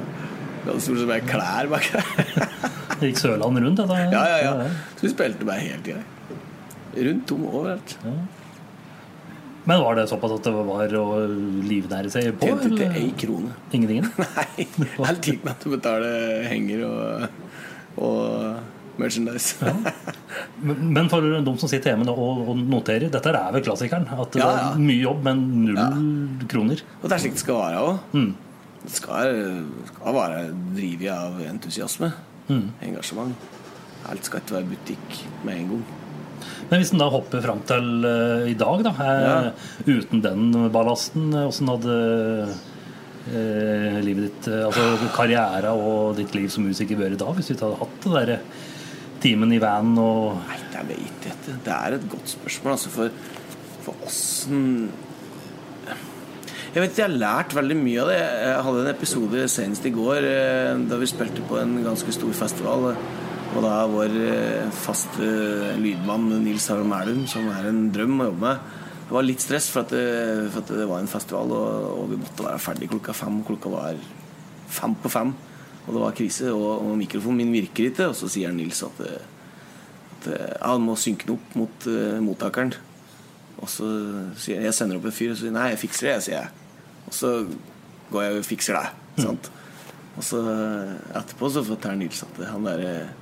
vi 0.63 0.67
hadde 0.69 0.83
stort 0.85 0.99
sett 1.01 1.11
bare 1.11 1.27
klær 1.27 1.67
bak 1.73 1.85
der. 1.91 2.07
Gikk 3.03 3.19
Sørland 3.19 3.59
rundt, 3.65 3.79
dette? 3.83 3.99
Ja, 4.15 4.23
ja, 4.31 4.37
ja. 4.47 4.53
Så 4.95 5.01
vi 5.09 5.13
spilte 5.17 5.43
bare 5.49 5.59
hele 5.65 5.83
tida. 5.83 5.99
Rundt 6.95 7.31
om 7.35 7.45
overalt. 7.49 7.97
Men 9.69 9.83
var 9.83 9.95
det 9.99 10.07
såpass 10.09 10.31
at 10.39 10.47
det 10.47 10.53
var 10.55 10.93
å 10.97 11.05
livnære 11.69 12.09
seg 12.09 12.31
på? 12.39 12.47
Tjente 12.49 12.71
ikke 12.73 12.89
ei 12.97 13.11
krone. 13.19 13.51
Ingenting? 13.75 14.07
Nei. 14.39 14.65
Jeg 14.65 15.19
gikk 15.27 15.45
med 15.45 15.59
til 15.61 15.69
å 15.69 15.75
betale 15.77 16.11
henger 16.49 16.85
og 16.87 17.45
og 17.99 18.55
merchandise. 18.99 19.57
Men 20.63 20.93
men 20.95 21.09
for 21.11 21.25
de 21.25 21.53
som 21.59 21.67
sitter 21.71 21.91
hjemme 21.93 22.07
og, 22.13 22.45
og 22.53 22.59
noterer, 22.61 23.09
dette 23.11 23.31
er 23.33 23.51
vel 23.55 23.63
klassikeren? 23.65 24.05
At 24.13 24.31
det 24.31 24.39
Ja, 24.39 24.49
ja. 24.55 24.67
er 24.71 24.79
mye 24.79 25.01
jobb, 25.01 25.23
men 25.25 25.41
null 25.65 26.45
kroner? 26.51 26.83
Og 27.01 27.09
det 27.09 27.17
er 27.17 27.23
slik 27.25 27.35
det 27.35 27.41
skal 27.43 27.59
være 27.59 27.81
òg. 27.83 27.99
Mm. 28.15 28.29
Det 28.85 28.93
skal, 28.95 29.39
skal 29.91 30.15
være 30.15 30.41
drevet 30.77 31.11
av 31.11 31.41
entusiasme. 31.49 32.11
Mm. 32.47 32.67
Engasjement. 32.87 33.47
Alt 34.09 34.29
skal 34.29 34.39
ikke 34.45 34.55
være 34.61 34.71
butikk 34.71 35.17
med 35.43 35.57
en 35.57 35.73
gang. 35.73 35.83
Men 36.69 36.81
hvis 36.81 36.93
en 36.93 37.01
da 37.01 37.09
hopper 37.11 37.43
fram 37.43 37.61
til 37.69 37.87
uh, 38.05 38.49
i 38.49 38.57
dag, 38.57 38.83
da, 38.85 38.93
eh, 39.05 39.69
uten 39.89 40.23
den 40.23 40.51
ballasten, 40.73 41.31
åssen 41.45 41.71
hadde 41.71 41.95
uh, 43.29 43.99
livet 44.03 44.27
ditt 44.27 44.49
eh, 44.51 44.65
Altså 44.65 45.09
karriere 45.15 45.73
og 45.75 46.17
ditt 46.19 46.33
liv 46.37 46.49
som 46.53 46.65
musiker 46.67 46.99
vært 46.99 47.17
i 47.17 47.21
dag, 47.21 47.35
hvis 47.35 47.49
du 47.49 47.55
ikke 47.55 47.67
hadde 47.67 47.83
hatt 47.83 47.99
det 48.05 48.15
derre 48.15 48.39
timen 49.19 49.53
i 49.53 49.59
van 49.61 49.91
og 49.99 50.39
Nei, 50.47 50.57
det 50.71 50.83
jeg 50.93 51.11
ikke. 51.11 51.35
Det 51.65 51.75
er 51.75 51.97
et 51.97 52.09
godt 52.11 52.33
spørsmål, 52.37 52.75
altså, 52.77 52.91
for, 52.93 53.21
for 53.83 54.07
åssen 54.07 54.63
Jeg 56.69 56.83
vet 56.83 56.99
jeg 57.01 57.07
har 57.07 57.17
lært 57.17 57.55
veldig 57.57 57.77
mye 57.79 58.03
av 58.03 58.11
det. 58.13 58.19
Jeg 58.19 58.65
hadde 58.67 58.83
en 58.85 58.91
episode 58.93 59.47
senest 59.51 59.87
i 59.89 59.93
går 59.95 60.29
eh, 60.29 60.83
da 60.89 60.99
vi 61.01 61.09
spilte 61.09 61.45
på 61.49 61.59
en 61.59 61.79
ganske 61.85 62.13
stor 62.15 62.35
festival. 62.37 62.93
Og 63.49 63.63
da 63.65 63.73
vår 63.89 64.15
eh, 64.21 64.69
faste 64.83 65.27
lydmann 65.81 66.27
Nils 66.43 66.67
Harald 66.69 66.89
Mælum, 66.89 67.23
som 67.29 67.47
er 67.49 67.69
en 67.69 67.87
drøm 67.93 68.19
å 68.21 68.29
jobbe 68.29 68.43
med 68.43 68.75
Det 69.07 69.15
var 69.15 69.25
litt 69.25 69.41
stress 69.41 69.69
for 69.73 69.87
at 69.87 69.93
det, 69.95 70.03
for 70.53 70.61
at 70.61 70.73
det 70.77 70.85
var 70.91 71.01
en 71.01 71.09
festival, 71.09 71.53
og, 71.57 71.87
og 71.97 72.11
vi 72.11 72.19
måtte 72.21 72.45
være 72.45 72.61
ferdig 72.61 72.91
klokka 72.91 73.15
fem. 73.17 73.39
Klokka 73.47 73.71
var 73.73 74.03
fem 74.69 74.93
på 75.01 75.09
fem, 75.09 75.33
og 75.87 75.89
det 75.89 76.03
var 76.03 76.15
krise. 76.19 76.51
Og, 76.53 76.67
og 76.85 76.93
mikrofonen 76.99 77.41
min 77.41 77.55
virker 77.57 77.89
ikke, 77.89 78.11
og 78.11 78.19
så 78.19 78.29
sier 78.29 78.53
Nils 78.53 78.83
at, 78.85 79.01
eh, 79.07 79.25
at 80.13 80.29
eh, 80.35 80.53
han 80.61 80.85
må 80.85 80.93
synke 80.99 81.25
den 81.25 81.39
opp 81.39 81.57
mot 81.57 81.89
uh, 81.89 82.19
mottakeren. 82.21 82.75
Og 83.59 83.65
så 83.65 83.89
sier 84.37 84.59
jeg, 84.59 84.69
jeg 84.69 84.77
sender 84.77 85.01
opp 85.01 85.09
en 85.09 85.15
fyr 85.15 85.33
og 85.33 85.41
sier 85.41 85.55
nei, 85.57 85.71
jeg 85.73 85.81
fikser 85.87 86.11
det, 86.11 86.19
sier 86.27 86.37
jeg. 86.43 86.67
Og 87.09 87.17
så 87.17 87.33
går 88.13 88.27
jeg 88.27 88.37
og 88.37 88.47
fikser 88.47 88.77
det. 88.77 89.25
Sant? 89.25 89.49
Og 90.19 90.25
så 90.25 90.39
eh, 90.51 90.93
etterpå 91.15 91.49
så 91.53 91.63
forteller 91.63 92.01
Nils 92.01 92.21
at 92.25 92.39
han 92.49 92.67
der, 92.67 92.81
eh, 92.83 93.18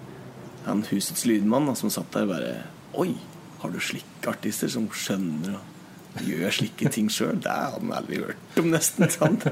han 0.67 0.83
husets 0.89 1.25
lydmann 1.27 1.71
som 1.79 1.91
satt 1.93 2.11
der, 2.15 2.27
bare 2.29 2.53
Oi, 2.97 3.11
har 3.61 3.73
du 3.73 3.79
slike 3.83 4.29
artister 4.31 4.71
som 4.71 4.87
skjønner 4.93 5.57
og 5.57 6.23
gjør 6.25 6.53
slike 6.53 6.91
ting 6.93 7.09
sjøl? 7.13 7.37
Det 7.43 7.51
hadde 7.51 7.81
han 7.81 7.93
aldri 7.99 8.21
hørt 8.23 8.59
om, 8.61 8.71
nesten. 8.73 9.09
sant? 9.13 9.45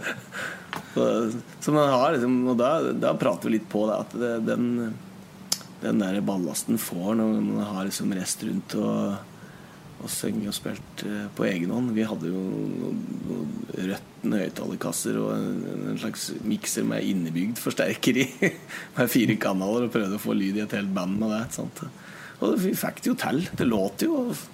Så 0.96 1.72
man 1.72 1.92
har 1.92 2.16
liksom 2.16 2.34
Og 2.52 2.58
da, 2.60 2.72
da 2.92 3.14
prater 3.20 3.48
vi 3.48 3.58
litt 3.58 3.68
på 3.72 3.86
det, 3.90 4.00
at 4.02 4.16
det, 4.20 4.32
den, 4.48 4.96
den 5.84 6.04
der 6.04 6.20
ballasten 6.26 6.80
får 6.82 7.16
når 7.20 7.38
man 7.38 7.64
har 7.70 7.88
liksom 7.88 8.14
rest 8.18 8.44
rundt 8.48 8.76
og 8.80 9.35
og 10.06 10.12
sunget 10.14 10.52
og 10.52 10.56
spilt 10.56 11.04
eh, 11.08 11.28
på 11.36 11.46
egen 11.50 11.72
hånd. 11.74 11.92
Vi 11.96 12.06
hadde 12.08 12.32
jo 12.32 12.42
noen, 12.42 12.98
noen 13.26 13.54
røttende 13.76 14.42
høyttalerkasser 14.44 15.20
og 15.22 15.32
en, 15.36 15.64
en 15.92 16.02
slags 16.02 16.28
mikser 16.46 16.86
med 16.88 17.06
innebygd 17.06 17.62
forsterker 17.62 18.22
i. 18.22 18.28
Med 18.98 19.12
fire 19.12 19.38
kanaler 19.42 19.88
og 19.88 19.96
prøvde 19.96 20.20
å 20.20 20.22
få 20.22 20.36
lyd 20.38 20.60
i 20.60 20.64
et 20.66 20.76
helt 20.78 20.94
band 20.96 21.18
med 21.22 21.34
det. 21.34 21.42
Sant? 21.56 21.82
Og 22.46 22.56
vi 22.62 22.76
fikk 22.78 23.02
det 23.02 23.12
jo 23.12 23.18
til. 23.20 23.42
Det 23.58 23.68
låt 23.68 24.06
jo. 24.06 24.22
Og, 24.22 24.46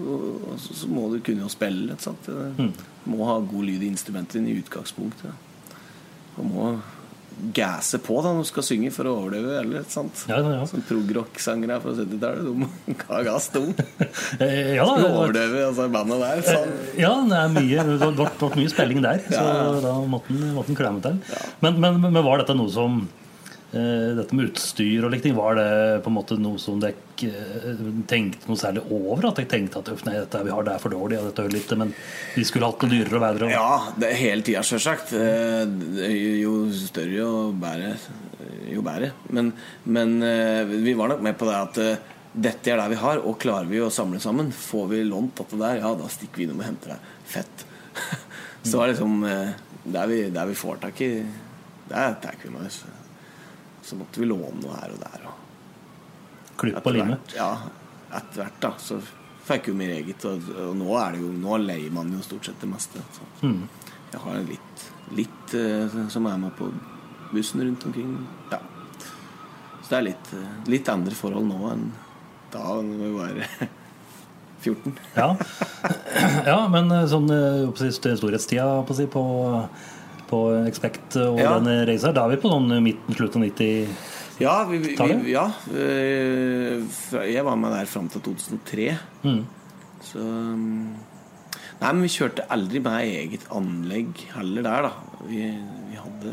og, 0.00 0.26
og 0.54 0.58
så, 0.62 0.78
så 0.82 0.90
må 0.90 1.06
du 1.12 1.20
kunne 1.24 1.44
jo 1.44 1.52
spille. 1.52 1.98
Sant? 2.02 2.26
Du 2.28 3.12
må 3.12 3.28
ha 3.28 3.38
god 3.40 3.68
lyd 3.68 3.84
i 3.84 3.92
instrumentet 3.92 4.40
ditt 4.40 4.56
i 4.56 4.64
utgangspunktet. 4.64 5.48
Og 6.38 6.48
må 6.48 6.72
gasse 7.56 7.98
på 8.02 8.18
da 8.24 8.32
du 8.36 8.42
skal 8.48 8.64
synge 8.66 8.90
for 8.94 9.08
å 9.08 9.14
overleve. 9.22 9.54
Eller, 9.62 9.86
sant? 9.90 10.24
Ja, 10.30 10.38
ja. 10.42 10.62
Sånn 10.68 10.84
progrock-sangere 10.88 11.78
fra 11.82 11.94
70-tallet. 11.98 12.68
De 12.86 12.96
ga 13.02 13.22
gass, 13.26 13.48
de. 13.54 13.64
Eh, 14.38 14.74
Ja, 14.78 14.86
Skulle 14.88 15.10
overleve 15.12 15.64
altså, 15.68 15.88
bandet 15.92 16.22
der. 16.22 16.44
Sånn. 16.48 16.76
ja, 17.00 17.12
det 17.28 17.40
er 17.40 17.50
mye, 17.56 17.88
det 17.88 18.12
vært 18.20 18.46
mye 18.58 18.72
spilling 18.72 19.02
der, 19.04 19.24
så 19.28 19.42
Ja, 19.42 19.66
da 19.84 19.96
måtte 20.08 20.36
han 20.68 20.78
klemme 20.78 21.02
til. 21.04 21.18
Men, 21.64 21.80
men, 21.82 22.00
men 22.08 22.22
var 22.24 22.42
dette 22.42 22.56
noe 22.58 22.72
som 22.72 23.02
eh, 23.04 23.21
Dette 23.72 24.36
med 24.36 24.50
utstyr 24.50 25.06
og 25.06 25.14
like 25.14 25.24
ting, 25.24 25.32
var 25.32 25.56
det 25.56 25.68
på 26.04 26.10
en 26.10 26.16
måte 26.18 26.36
noe 26.36 26.60
som 26.60 26.80
dere 26.82 26.92
eh, 27.24 27.78
tenkte 28.10 28.50
noe 28.50 28.60
særlig 28.60 28.82
over? 28.92 29.30
At 29.30 29.38
dere 29.40 29.48
tenkte 29.48 29.80
at 29.80 30.02
nei, 30.04 30.18
dette 30.18 30.42
vi 30.44 30.52
har 30.52 30.66
det 30.66 30.74
er 30.74 30.82
for 30.82 30.92
dårlig, 30.92 31.16
og 31.20 31.30
dette 31.30 31.46
er 31.46 31.54
litt, 31.54 31.72
men 31.80 31.94
vi 32.34 32.44
skulle 32.44 32.68
hatt 32.68 32.84
noe 32.84 32.92
dyrere 32.92 33.16
og 33.16 33.24
bedre? 33.24 33.48
Ja, 33.54 33.94
det 33.96 34.10
er 34.10 34.18
hele 34.20 34.44
tida, 34.44 34.60
sjølsagt. 34.66 35.14
Eh, 35.16 35.62
det 35.64 36.04
er 36.04 36.16
Jo 36.42 36.56
større 36.76 37.16
jo 37.16 37.30
bedre, 37.62 37.94
jo 38.68 38.84
bedre. 38.84 39.12
Men, 39.32 39.52
men 39.88 40.18
eh, 40.26 40.76
vi 40.84 40.92
var 40.98 41.14
nok 41.14 41.24
med 41.24 41.38
på 41.40 41.48
det 41.48 41.58
at 41.62 41.80
eh, 41.80 42.10
dette 42.32 42.74
er 42.74 42.82
det 42.82 42.90
vi 42.92 43.00
har, 43.00 43.24
og 43.24 43.38
klarer 43.40 43.70
vi 43.72 43.80
å 43.80 43.92
samle 43.92 44.20
sammen, 44.20 44.52
får 44.52 44.90
vi 44.92 45.04
lånt 45.08 45.40
dette 45.40 45.60
der, 45.60 45.80
ja, 45.80 45.94
da 45.96 46.12
stikker 46.12 46.42
vi 46.42 46.50
innom 46.50 46.60
og 46.60 46.68
henter 46.68 46.92
det. 46.92 47.00
Fett. 47.32 47.64
Så 48.68 48.76
det 48.76 48.82
er 48.82 48.92
liksom 48.92 49.16
Det 49.24 49.98
er 49.98 50.12
vi, 50.12 50.20
der 50.32 50.46
vi 50.48 50.54
får 50.60 50.84
tak 50.84 51.00
i 51.02 51.14
er 51.92 52.14
tar 52.22 52.36
vi 52.42 52.50
med 52.50 52.66
oss. 52.66 52.84
Så 53.82 53.98
måtte 53.98 54.22
vi 54.22 54.28
låne 54.30 54.60
noe 54.60 54.76
her 54.78 54.94
og 54.94 55.02
der. 55.02 55.26
Og 55.30 55.42
Klipp 56.62 56.82
på 56.84 56.92
limet? 56.94 57.34
Ja, 57.36 57.50
etter 58.12 58.44
hvert 58.44 58.58
da 58.62 58.72
Så 58.82 59.00
fikk 59.46 59.70
jo 59.70 59.76
mer 59.78 59.94
eget 59.96 60.24
Og, 60.28 60.50
og 60.52 60.74
nå 60.78 60.92
er 61.00 61.16
det 61.16 61.22
jo 61.24 61.32
Nå 61.34 61.58
leier 61.64 61.94
man 61.94 62.12
jo 62.14 62.22
stort 62.24 62.46
sett 62.46 62.60
det 62.62 62.70
meste 62.70 63.02
så. 63.16 63.28
Mm. 63.42 63.62
Jeg 64.12 64.20
har 64.26 64.42
litt, 64.46 64.86
litt 65.16 65.54
uh, 65.56 66.00
som 66.12 66.28
er 66.28 66.40
med 66.40 66.52
på 66.58 66.68
bussen 67.32 67.64
rundt 67.64 67.86
omkring 67.88 68.14
Ja 68.52 68.60
Så 69.80 69.88
det 69.88 69.98
er 69.98 70.08
litt, 70.10 70.34
eh, 70.36 70.50
litt 70.72 70.88
andre 70.92 71.16
forhold 71.16 71.48
nå 71.48 71.60
enn 71.72 71.86
da 72.52 72.74
når 72.84 72.98
vi 73.00 73.12
var 73.16 73.38
14 74.62 74.98
Ja. 75.16 75.30
ja, 76.50 76.58
men 76.70 76.92
eh, 76.92 77.06
sånn 77.10 77.26
på 77.72 77.88
storhetstida 77.96 78.66
på, 78.86 78.96
si, 78.96 79.08
på, 80.32 80.40
Expect 80.66 81.16
og 81.22 81.38
Ja. 81.40 81.52
den 81.60 81.84
reisa, 81.88 82.10
da 82.16 82.24
er 82.26 82.34
vi 82.34 82.40
på 82.42 82.50
sånn 82.52 82.72
midten, 82.82 83.14
slutt 83.18 83.36
av 83.38 83.44
90 83.44 83.88
Ja, 84.40 84.54
vi, 84.66 84.78
vi, 84.80 84.96
ja 85.34 85.44
eh, 85.70 86.80
jeg 87.30 87.44
var 87.46 87.56
med 87.60 87.70
der 87.76 87.86
fram 87.86 88.08
til 88.10 88.24
2003 88.24 88.88
Mm. 89.28 89.42
Så 90.02 90.18
um, 90.18 90.96
Nei, 91.82 91.92
men 91.92 92.02
vi 92.06 92.10
kjørte 92.14 92.44
aldri 92.50 92.80
med 92.82 93.04
eget 93.10 93.44
anlegg 93.54 94.20
heller 94.36 94.62
der, 94.66 94.82
da. 94.86 94.90
Vi, 95.26 95.40
vi 95.90 95.96
hadde, 95.98 96.32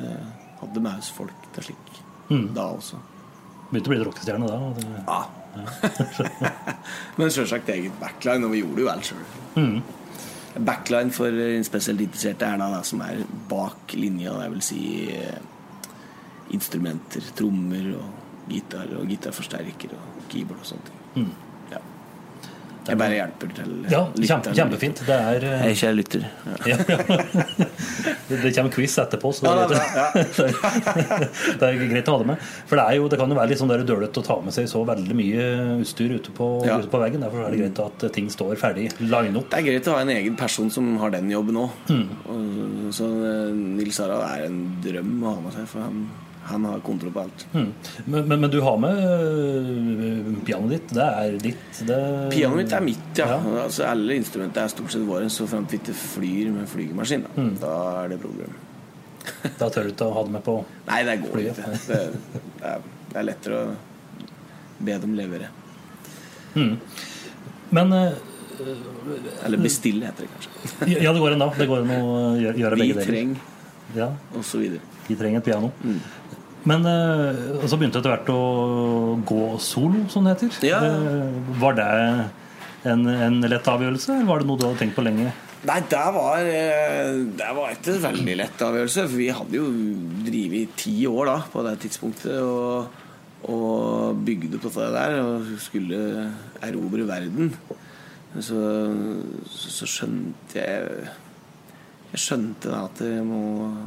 hadde 0.62 0.82
med 0.86 1.00
oss 1.02 1.10
folk 1.14 1.48
til 1.56 1.64
slik 1.72 1.96
Mm. 2.30 2.52
da 2.54 2.68
også. 2.76 3.00
Begynte 3.72 3.90
å 3.90 3.94
bli 3.96 4.04
rockestjerne 4.06 4.46
da. 4.50 4.58
Det, 4.78 4.84
Ja. 5.08 5.22
men 7.18 7.32
sjølsagt 7.34 7.70
eget 7.74 7.96
backline, 8.02 8.46
og 8.46 8.54
vi 8.54 8.62
gjorde 8.62 8.84
jo 8.84 8.90
alt 8.92 9.08
sjøl. 9.10 9.24
Mm. 9.58 9.80
Backline 10.56 11.14
for 11.14 11.36
spesielt 11.68 12.02
interesserte 12.02 12.48
er 12.48 12.58
da 12.62 12.82
som 12.84 13.04
er 13.06 13.22
bak 13.50 13.94
linja, 13.94 14.34
det 14.42 14.50
vil 14.56 14.64
si 14.66 14.82
eh, 15.14 15.38
instrumenter, 16.56 17.28
trommer 17.38 17.92
og 18.00 18.50
gitar 18.50 18.90
og 18.98 19.06
gitarforsterker 19.10 19.94
og 19.94 20.26
keyboard 20.32 20.64
og 20.64 20.72
sånne 20.72 20.90
ting. 20.90 21.06
Mm. 21.20 21.49
Ja. 22.90 22.96
Jeg 22.96 23.00
bare 23.04 23.18
hjelper 23.20 23.52
til. 23.60 23.74
ja, 23.92 24.00
lytteren. 24.16 24.28
kjempe, 24.30 24.54
kjempefint. 24.58 25.02
Det 25.06 25.16
er 25.16 25.44
eh, 25.46 25.66
Jeg 25.70 25.70
er 25.70 25.76
ikke 25.78 25.92
lytter. 26.00 26.24
Ja. 26.50 26.56
ja, 26.66 26.78
ja. 26.90 27.68
Det 28.30 28.40
det 28.44 28.52
kommer 28.56 28.72
quiz 28.74 28.96
etterpå, 29.02 29.32
så 29.34 29.46
det 29.46 29.50
Ja, 29.50 29.64
er, 29.64 29.68
det 29.70 29.78
er 29.80 30.56
greit, 30.58 31.40
det 31.60 31.70
er 31.70 31.80
greit 31.94 32.10
å 32.10 32.16
ha 32.16 32.22
det 32.24 32.28
med. 32.32 32.44
For 32.70 32.78
det, 32.80 32.86
er 32.90 32.98
jo, 33.00 33.08
det 33.14 33.20
kan 33.22 33.30
jo 33.34 33.38
være 33.40 33.52
litt 33.54 33.62
sånn 33.62 33.74
dølete 33.74 34.22
å 34.22 34.26
ta 34.26 34.38
med 34.46 34.56
seg 34.56 34.70
så 34.72 34.82
veldig 34.90 35.18
mye 35.18 35.48
utstyr 35.84 36.16
ute 36.18 36.34
på, 36.38 36.50
Ja. 36.68 36.78
ute 36.82 36.90
på 36.92 37.02
veggen. 37.02 37.22
Derfor 37.26 37.46
er 37.46 37.54
det 37.56 37.62
greit 37.64 37.82
at 37.86 38.08
ting 38.16 38.30
står 38.34 38.56
ferdig 38.62 38.90
line 39.02 39.38
opp. 39.40 39.50
Det 39.54 39.62
er 39.62 39.68
greit 39.70 39.90
å 39.92 39.98
ha 39.98 40.02
en 40.06 40.14
egen 40.14 40.38
person 40.40 40.70
som 40.74 40.96
har 41.02 41.14
den 41.14 41.30
jobben 41.34 41.58
òg. 41.62 41.70
Mm. 41.90 42.90
Så 42.96 43.06
eh, 43.06 43.54
Nils 43.80 44.02
Harald 44.02 44.26
er 44.30 44.48
en 44.50 44.60
drøm 44.86 45.16
å 45.26 45.36
ha 45.36 45.46
med 45.46 45.56
seg, 45.58 45.70
for 45.70 45.86
han, 45.86 46.04
han 46.50 46.66
har 46.66 46.80
kontroll 46.86 47.12
på 47.16 47.22
alt. 47.24 47.44
Mm. 47.54 47.68
Men, 48.06 48.28
men, 48.30 48.40
men 48.44 48.52
du 48.54 48.60
har 48.66 48.78
med 48.82 49.00
øh, 49.04 50.30
pianoet 50.48 50.72
ditt. 50.76 50.94
Det 50.98 51.06
er 51.06 51.38
ditt. 51.44 51.82
Det... 51.88 52.00
Pianoet 52.34 52.64
mitt 52.64 52.74
er 52.78 52.86
mitt, 52.86 53.12
ja. 53.22 53.28
Ja. 53.36 53.40
Altså, 53.66 53.86
alle 53.90 54.18
instrumenter 54.20 54.64
er 54.66 54.74
stort 54.74 54.94
sett 54.96 55.06
våre, 55.08 55.30
så 55.34 55.48
frem 55.50 55.68
til 55.70 55.80
vi 55.80 55.84
ikke 55.84 55.98
flyr 56.02 56.52
med 56.56 56.70
flygemaskin, 56.72 57.28
da, 57.28 57.36
Mm. 57.42 57.54
da 57.62 57.74
er 58.04 58.14
det 58.16 58.20
problem. 58.24 58.58
Da 59.60 59.68
tør 59.70 59.86
du 59.86 59.94
ikke 59.94 60.08
å 60.10 60.14
ha 60.16 60.24
det 60.26 60.34
med 60.38 60.44
på 60.46 60.58
flyet? 60.64 60.88
Nei, 60.90 61.00
det 61.08 61.18
går 61.26 61.36
Flyet. 61.38 61.60
ikke. 61.60 61.78
Det, 61.88 62.00
det, 62.60 62.74
er, 62.74 62.88
det 63.12 63.20
er 63.22 63.28
lettere 63.30 63.60
å 63.62 63.70
be 64.90 64.98
dem 65.06 65.14
levere. 65.20 65.50
mm. 66.56 66.74
Men 67.78 67.94
øh, 67.94 68.16
Eller 69.46 69.62
bestille, 69.62 70.08
heter 70.10 70.26
det 70.26 70.32
kanskje. 70.34 71.04
Ja, 71.04 71.12
det 71.14 71.22
går 71.22 71.36
an 71.36 71.44
da. 71.44 71.50
Det 71.60 71.68
går 71.70 71.84
an 71.86 71.92
å 71.96 72.08
gjøre, 72.42 72.56
gjøre 72.64 72.80
Vi 72.80 72.82
begge 72.88 72.96
deler. 72.98 73.12
trenger, 73.12 73.58
Ja, 73.96 74.08
og 74.38 74.44
så 74.46 74.60
videre. 74.62 74.82
vi 75.08 75.16
trenger 75.20 75.40
et 75.40 75.46
piano. 75.46 75.70
Mm. 75.84 76.00
Men 76.68 76.84
øh, 76.86 77.62
så 77.70 77.78
begynte 77.80 78.02
etter 78.02 78.12
hvert 78.18 78.30
å 78.34 78.40
gå 79.28 79.44
solo, 79.64 80.02
som 80.12 80.26
det 80.28 80.36
heter. 80.36 80.58
Ja. 80.68 80.80
Eh, 80.84 81.54
Var 81.62 81.78
det 81.78 81.86
en, 82.90 83.06
en 83.08 83.38
lett 83.48 83.68
avgjørelse, 83.72 84.12
eller 84.18 84.28
var 84.28 84.42
det 84.44 84.50
noe 84.50 84.60
du 84.60 84.66
hadde 84.68 84.82
tenkt 84.82 84.98
på 84.98 85.06
lenge? 85.06 85.32
Nei, 85.68 85.78
det 85.92 86.02
var, 86.16 86.40
eh, 86.48 87.14
det 87.40 87.48
var 87.56 87.74
ikke 87.76 87.96
en 87.98 88.04
veldig 88.10 88.36
lett 88.40 88.62
avgjørelse. 88.64 89.06
For 89.10 89.20
vi 89.20 89.30
hadde 89.36 89.58
jo 89.60 89.70
drevet 90.28 90.60
i 90.60 90.70
ti 90.80 90.96
år 91.10 91.32
da 91.32 91.38
på 91.52 91.64
det 91.68 91.78
tidspunktet. 91.86 92.38
Og, 92.44 93.06
og 93.52 94.20
bygde 94.28 94.60
på 94.60 94.72
det 94.76 94.90
der 94.98 95.14
og 95.24 95.46
skulle 95.64 96.00
erobre 96.64 97.06
verden, 97.08 97.54
så, 98.36 98.60
så, 99.48 99.72
så 99.80 99.88
skjønte 99.88 100.60
jeg 100.60 101.08
Jeg 102.10 102.20
skjønte 102.24 102.72
da 102.74 102.82
at 102.88 103.00
jeg 103.06 103.22
må, 103.24 103.40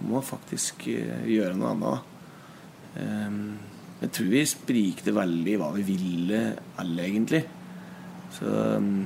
må 0.08 0.20
faktisk 0.24 0.84
eh, 0.92 1.24
gjøre 1.26 1.56
noe 1.58 1.72
annet. 1.74 1.88
da. 1.90 2.21
Ehm, 3.00 3.58
Jeg 4.02 4.10
tror 4.10 4.30
vi 4.32 4.40
sprikte 4.50 5.12
veldig 5.14 5.52
i 5.52 5.58
hva 5.60 5.68
vi 5.76 5.82
ville, 5.86 6.38
alle, 6.82 7.04
egentlig. 7.06 7.44
Så 8.34 8.48
ehm, 8.50 9.04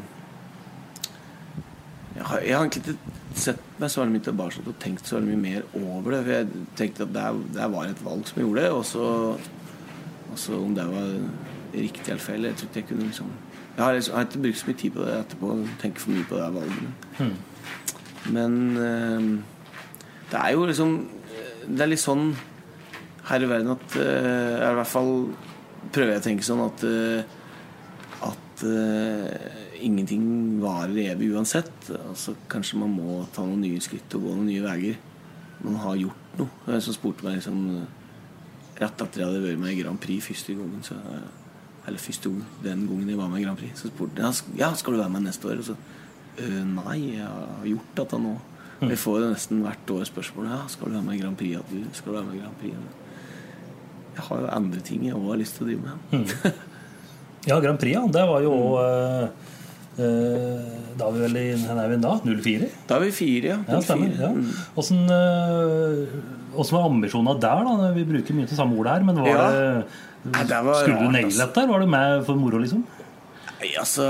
jeg 2.16 2.24
har, 2.24 2.38
jeg 2.40 2.56
har 2.56 2.64
egentlig 2.64 2.94
ikke 2.94 3.36
sett 3.36 3.60
meg 3.78 3.90
så 3.92 4.00
veldig 4.00 4.14
mye 4.14 4.24
tilbake 4.24 4.62
og 4.64 4.78
tenkt 4.80 5.06
så 5.10 5.18
veldig 5.18 5.34
mye 5.34 5.42
mer 5.42 5.66
over 5.82 6.16
det. 6.16 6.22
For 6.24 6.32
jeg 6.32 6.64
tenkte 6.80 7.04
at 7.04 7.12
det, 7.12 7.26
det 7.58 7.68
var 7.74 7.90
et 7.90 8.00
valg 8.06 8.24
som 8.24 8.40
jeg 8.40 8.46
gjorde, 8.48 8.72
og 8.72 8.84
så, 8.88 9.04
og 10.30 10.40
så 10.40 10.62
om 10.62 10.72
det 10.74 10.88
var 10.88 11.12
riktig 11.76 12.08
eller 12.08 12.24
feil 12.24 12.48
Jeg 12.48 12.56
tror 12.56 12.68
ikke 12.70 12.80
jeg 12.80 12.88
kunne 12.88 13.10
liksom 13.10 13.28
Jeg 13.76 13.84
har, 13.84 13.92
liksom, 13.92 14.12
jeg 14.12 14.16
har 14.16 14.26
ikke 14.30 14.42
brukt 14.46 14.58
så 14.58 14.66
mye 14.70 14.80
tid 14.80 14.90
på 14.96 15.04
det 15.04 15.14
etterpå. 15.20 15.52
Tenker 15.82 16.00
for 16.00 16.10
mye 16.16 16.28
på 16.30 16.36
det 16.40 16.50
valget. 16.54 17.32
Men 18.32 18.76
eh, 18.80 19.26
det 20.32 20.40
er 20.40 20.52
jo 20.56 20.64
liksom 20.66 20.94
Det 21.68 21.80
er 21.84 21.92
litt 21.92 22.00
sånn 22.00 22.30
her 23.26 23.42
i 23.42 23.50
verden 23.50 23.74
at 23.74 23.98
eh, 24.00 24.62
I 24.62 24.74
hvert 24.78 24.90
fall 24.90 25.12
prøver 25.94 26.14
jeg 26.14 26.22
å 26.22 26.26
tenke 26.26 26.46
sånn 26.46 26.62
at 26.64 26.84
uh, 26.86 27.34
at 28.26 28.62
uh, 28.66 29.56
ingenting 29.84 30.24
varer 30.62 31.12
evig 31.12 31.28
uansett. 31.36 31.90
Altså, 32.08 32.34
kanskje 32.50 32.80
man 32.80 32.94
må 32.96 33.20
ta 33.34 33.44
noen 33.44 33.62
nye 33.66 33.82
skritt 33.84 34.16
og 34.16 34.24
gå 34.24 34.34
noen 34.34 34.48
nye 34.50 34.64
veier. 34.64 34.98
Man 35.62 35.78
har 35.82 35.98
gjort 36.00 36.38
noe. 36.40 36.62
Det 36.64 36.74
en 36.78 36.84
som 36.84 36.96
spurte 36.96 37.26
meg 37.26 37.38
liksom, 37.38 37.60
rett 38.80 39.04
etter 39.04 39.22
jeg 39.22 39.28
hadde 39.28 39.44
vært 39.44 39.62
med 39.62 39.74
i 39.74 39.78
Grand 39.82 40.00
Prix 40.00 40.26
første 40.26 40.56
gangen. 40.56 40.82
Så, 40.86 40.96
eller 41.86 42.02
første 42.02 42.32
gang, 42.32 42.50
den 42.64 42.84
gangen 42.88 43.12
jeg 43.12 43.20
var 43.20 43.30
med 43.32 43.42
i 43.42 43.46
Grand 43.46 43.60
Prix. 43.60 43.84
Så 43.84 43.92
spurte 43.92 44.26
han 44.26 44.58
ja, 44.58 44.72
skal 44.80 44.96
du 44.96 45.02
være 45.04 45.14
med 45.14 45.28
neste 45.28 45.52
år. 45.52 45.62
Og 45.62 45.70
så 45.70 45.78
«Øh, 46.36 46.60
nei, 46.68 46.98
jeg 47.16 47.24
har 47.24 47.64
gjort 47.64 47.96
dette 48.02 48.20
nå. 48.20 48.36
Vi 48.82 48.96
får 49.00 49.22
jo 49.22 49.32
nesten 49.32 49.62
hvert 49.64 49.92
år 49.94 50.04
spørsmål 50.04 50.50
ja, 50.50 50.58
skal 50.68 50.90
du 50.90 50.98
være 50.98 51.06
med 51.06 51.16
i 51.16 51.20
Grand 51.22 51.38
Prix. 51.40 51.76
Skal 51.96 52.12
du 52.12 52.18
være 52.18 52.28
med 52.28 52.36
i 52.36 52.42
Grand 52.42 52.58
Prix. 52.60 53.04
Jeg 54.16 54.24
har 54.30 54.40
jo 54.42 54.48
andre 54.56 54.80
ting 54.84 55.04
jeg 55.04 55.16
òg 55.18 55.28
har 55.34 55.40
lyst 55.42 55.58
til 55.58 55.66
å 55.66 55.68
drive 55.68 55.82
med. 55.84 56.62
Ja, 57.46 57.60
Grand 57.62 57.78
Prix, 57.78 57.94
ja. 57.94 58.02
Det 58.10 58.24
var 58.26 58.42
jo 58.42 58.54
mm. 58.74 59.44
eh, 60.02 60.72
Da 60.98 61.06
er 61.06 61.12
vi 61.14 61.20
vel 61.26 61.36
i 61.38 61.44
Hvor 61.60 61.78
er 61.82 61.92
vi 61.92 61.98
da? 62.02 62.14
04? 62.24 62.70
Da 62.88 62.96
er 62.96 63.04
vi 63.04 63.12
fire, 63.14 63.52
ja. 63.52 63.58
Ja, 63.70 63.78
stemmer. 63.86 64.16
Ja. 64.18 64.32
Mm. 64.34 64.48
Åssen 64.82 65.04
eh, 65.14 66.16
åssen 66.56 66.78
var 66.78 66.88
ambisjonene 66.88 67.36
der, 67.44 67.62
da? 67.68 67.92
Vi 67.94 68.06
bruker 68.08 68.38
mye 68.38 68.48
til 68.50 68.58
samme 68.58 68.78
ord 68.80 68.90
her, 68.90 69.06
men 69.06 69.22
var 69.22 69.30
Ja. 69.30 69.46
det 69.52 70.02
Nei, 70.26 70.42
det 70.50 70.58
var 70.66 70.80
Skulle 70.82 70.98
du 71.04 71.12
negle 71.14 71.30
naile 71.30 71.44
dette? 71.44 71.66
Var 71.70 71.84
du 71.84 71.86
med 71.92 72.24
for 72.26 72.40
moro, 72.40 72.58
liksom? 72.58 72.82
Nei, 73.60 73.68
altså 73.78 74.06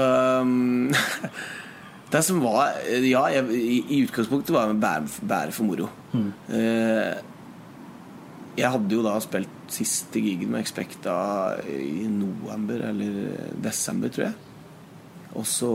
Det 2.14 2.22
som 2.24 2.38
var 2.40 2.78
Ja, 3.04 3.26
jeg, 3.34 3.48
i, 3.52 3.78
i 3.98 4.02
utgangspunktet 4.06 4.54
var 4.54 4.64
jeg 4.70 4.76
med 4.78 4.84
bære, 4.86 5.10
bære 5.28 5.52
for 5.52 5.68
moro. 5.68 5.90
Eh, 6.16 7.18
jeg 8.56 8.72
hadde 8.72 8.96
jo 8.96 9.02
da 9.04 9.16
spilt 9.20 9.72
siste 9.72 10.20
gigen 10.24 10.52
med 10.54 10.62
Expecta 10.64 11.16
i 11.68 12.06
november 12.08 12.86
eller 12.88 13.50
desember, 13.60 14.12
tror 14.12 14.30
jeg. 14.30 14.36
Og 15.36 15.44
så 15.44 15.72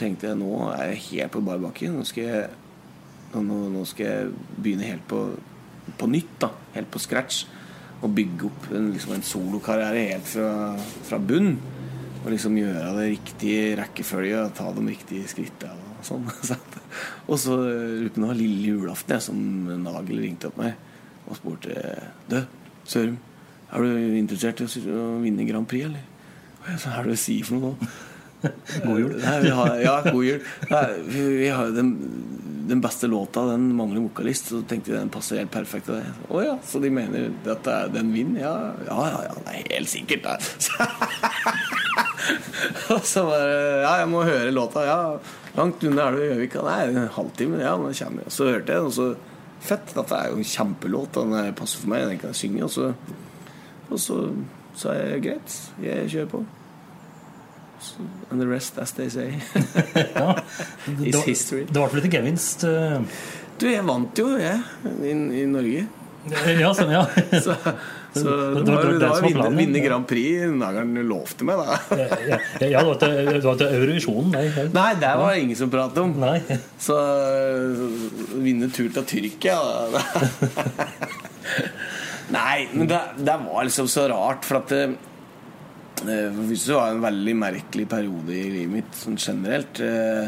tenkte 0.00 0.30
jeg 0.30 0.40
nå 0.40 0.52
er 0.70 0.94
jeg 0.94 1.02
helt 1.10 1.34
på 1.34 1.42
bar 1.44 1.60
bakke. 1.60 1.90
Nå 1.92 2.06
nå, 3.36 3.58
nå 3.68 3.82
skal 3.84 4.06
jeg 4.06 4.30
begynne 4.56 4.88
helt 4.88 5.04
på, 5.10 5.20
på 6.00 6.08
nytt. 6.08 6.38
da 6.40 6.50
Helt 6.78 6.88
på 6.92 7.02
scratch. 7.02 7.44
Og 8.00 8.12
bygge 8.16 8.48
opp 8.48 8.70
en, 8.72 8.90
liksom 8.94 9.12
en 9.16 9.26
solokarriere 9.26 10.06
helt 10.14 10.30
fra, 10.32 10.50
fra 11.04 11.20
bunn. 11.20 11.58
Og 12.22 12.32
liksom 12.32 12.56
gjøre 12.56 12.94
det 12.96 13.10
riktig 13.12 13.56
rekkefølge 13.82 14.46
og 14.46 14.56
ta 14.56 14.72
de 14.72 14.88
riktige 14.88 15.28
skrittene. 15.28 15.92
Og 15.98 16.08
sånn 16.08 16.24
Og 17.30 17.36
så 17.42 17.60
lurer 17.60 18.08
på 18.08 18.16
om 18.16 18.24
det 18.24 18.32
var 18.32 18.40
lille 18.40 18.72
julaften 18.72 19.18
jeg, 19.18 19.26
som 19.28 19.40
Nagel 19.84 20.24
ringte 20.24 20.48
opp 20.48 20.62
meg 20.62 20.85
og 21.26 21.38
spurte 21.38 21.76
Du, 22.30 22.40
Sørum, 22.86 23.16
er 23.72 23.82
du 23.82 24.18
interessert 24.18 24.62
i 24.62 24.82
å 24.90 25.06
vinne 25.22 25.46
Grand 25.48 25.68
Prix, 25.68 25.88
eller? 25.88 26.04
Og 26.62 26.68
jeg 26.72 26.82
sa, 26.82 26.92
hva 26.92 27.02
er 27.02 27.08
det 27.10 27.16
du 27.16 27.22
sier 27.22 27.46
for 27.46 27.58
noe 27.58 27.72
nå? 27.72 27.90
God 28.84 28.98
jul. 29.00 29.14
Nei, 29.22 29.36
vi 29.42 29.52
har, 29.54 29.70
ja, 29.80 29.94
god 30.04 30.24
jul. 30.26 30.42
Nei, 30.70 30.86
vi, 31.08 31.22
vi 31.40 31.48
har 31.50 31.70
jo 31.70 31.74
den, 31.74 31.92
den 32.68 32.82
beste 32.84 33.08
låta, 33.10 33.46
den 33.50 33.68
mangler 33.78 34.04
vokalist, 34.04 34.50
så 34.52 34.60
tenkte 34.68 34.92
vi 34.92 34.98
den 34.98 35.10
passer 35.12 35.40
helt 35.40 35.54
perfekt 35.54 35.88
til 35.88 35.98
det. 35.98 36.12
Å 36.28 36.42
ja, 36.44 36.56
så 36.66 36.82
de 36.82 36.92
mener 36.92 37.30
at 37.52 37.70
den 37.94 38.12
vinner? 38.14 38.42
Ja, 38.44 38.54
ja, 38.86 38.98
ja, 39.10 39.22
ja, 39.30 39.36
er 39.54 39.72
helt 39.78 39.90
sikkert. 39.90 40.28
Og 42.90 43.02
så 43.06 43.22
bare 43.26 43.56
Ja, 43.84 43.92
jeg 44.02 44.08
må 44.10 44.22
høre 44.26 44.50
låta. 44.54 44.82
Ja, 44.86 44.98
langt 45.56 45.82
unna 45.86 46.08
er 46.08 46.16
du 46.16 46.22
i 46.22 46.28
Gjøvika. 46.30 46.64
Nei, 46.66 46.80
en 46.90 47.10
halvtime. 47.14 47.62
Ja, 47.62 47.76
men 47.78 47.94
kommer. 47.94 48.26
jeg 48.26 48.34
så 48.34 48.50
hørte 48.50 48.74
jeg 48.74 48.82
den, 48.82 48.90
og 48.90 48.94
så 48.96 49.35
Fett. 49.66 49.94
Dette 49.96 50.14
er 50.20 50.30
jo 50.32 50.38
en 50.40 50.46
kjempelåt. 50.46 51.12
Den 51.18 51.32
er- 51.38 51.52
passer 51.58 51.82
for 51.82 51.90
meg. 51.92 52.06
Den 52.08 52.18
kan 52.22 52.30
jeg 52.32 52.40
synge. 52.42 52.62
Og 52.66 52.70
så, 52.70 52.92
og 53.90 53.98
så 54.02 54.20
sa 54.76 54.92
jeg 54.94 55.22
greit, 55.24 55.56
jeg 55.82 56.10
kjører 56.12 56.30
på. 56.30 56.44
So, 57.78 58.00
and 58.30 58.40
the 58.40 58.46
rest, 58.48 58.78
as 58.78 58.92
they 58.96 59.08
say. 59.12 59.34
Ja. 60.16 60.32
Det, 60.86 61.06
Is 61.10 61.14
var- 61.16 61.26
history. 61.26 61.64
det 61.68 61.82
ble 61.92 62.00
litt 62.00 62.12
gevinst 62.14 62.64
eh, 62.64 63.00
Du, 63.60 63.66
jeg 63.68 63.84
vant 63.86 64.18
jo, 64.18 64.30
jeg, 64.40 64.60
i, 65.04 65.12
i 65.42 65.44
Norge. 65.48 65.86
Ja, 66.58 66.72
sånn, 66.74 66.90
ja. 66.92 67.04
Så, 67.44 67.54
så 68.16 68.34
Det 68.56 68.64
det 68.66 68.74
var- 68.74 68.86
det 68.92 69.08
var 69.08 69.16
som 69.20 69.26
vinne, 69.28 69.50
vinne. 69.58 69.82
Grand 69.84 70.06
Prix 70.08 70.46
Nageren 70.60 70.94
lovte 71.08 71.44
meg, 71.48 71.56
da. 71.60 71.78
Ja, 71.96 72.06
ja, 72.26 72.38
ja, 72.66 72.80
det 72.82 73.42
var 73.44 73.56
til, 73.60 73.66
Eurovisjonen, 73.80 74.30
nei. 74.32 74.46
Nei, 74.74 74.88
det 75.02 75.12
var 75.20 75.32
det 75.34 75.42
ingen 75.44 75.56
som 75.60 75.70
pratet 75.70 75.98
om. 76.02 76.14
Nei. 76.20 76.40
Så 76.80 76.96
å 76.96 78.40
vinne 78.42 78.70
tur 78.72 78.88
til 78.96 79.04
Tyrkia. 79.12 79.58
Nei, 82.34 82.66
men 82.74 82.88
det, 82.90 83.00
det 83.22 83.36
var 83.44 83.64
liksom 83.68 83.86
så 83.90 84.08
rart, 84.10 84.44
for 84.46 84.58
at 84.58 84.72
det, 84.72 84.80
eh, 86.02 86.30
det 86.34 86.58
var 86.74 86.90
en 86.90 87.04
veldig 87.04 87.34
merkelig 87.38 87.86
periode 87.92 88.34
i 88.34 88.46
livet 88.50 88.72
mitt 88.80 88.98
sånn 88.98 89.16
generelt. 89.20 89.78
eh, 89.80 90.26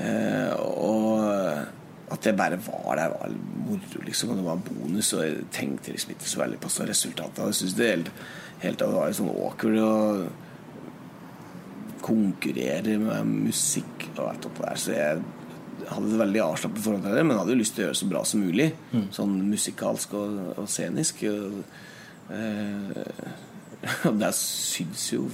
eh, 0.00 0.54
Og 0.56 1.66
at 2.14 2.26
jeg 2.26 2.36
bare 2.38 2.58
var 2.62 2.98
der, 2.98 3.14
var 3.14 3.32
moro, 3.66 4.02
liksom. 4.06 4.30
Og 4.30 4.36
det 4.38 4.44
var 4.46 4.66
bonus, 4.68 5.12
og 5.16 5.24
jeg 5.24 5.46
tenkte 5.54 5.94
liksom 5.94 6.12
ikke 6.14 6.30
så 6.30 6.42
veldig 6.42 6.60
på 6.62 6.70
så 6.70 6.86
resultatet. 6.86 7.42
Jeg 7.44 7.60
synes 7.60 7.78
det 7.78 7.88
helt, 7.90 8.10
helt 8.62 8.82
det 8.82 8.90
var 8.92 9.16
sånn 9.16 9.32
awkward 9.32 9.80
å 9.82 9.94
konkurrere 12.06 12.94
med 13.02 13.32
musikk 13.48 14.06
og 14.12 14.28
alt 14.28 14.46
oppå 14.46 14.62
der. 14.68 14.78
Så 14.78 14.94
jeg 14.94 15.24
hadde 15.90 16.12
et 16.12 16.22
veldig 16.22 16.42
avslappet 16.44 16.84
forhold 16.84 17.02
til 17.08 17.18
det, 17.18 17.26
men 17.26 17.40
hadde 17.40 17.56
jo 17.56 17.62
lyst 17.62 17.76
til 17.76 17.82
å 17.82 17.86
gjøre 17.86 17.96
det 17.96 18.02
så 18.02 18.10
bra 18.12 18.22
som 18.30 18.46
mulig. 18.46 18.68
Sånn 19.16 19.34
musikalsk 19.50 20.14
og, 20.20 20.38
og 20.62 20.70
scenisk. 20.70 21.26
Og, 21.32 21.58
eh, 22.36 23.28
og 24.12 24.22
det 24.22 24.32
syns 24.38 25.10
jo 25.16 25.26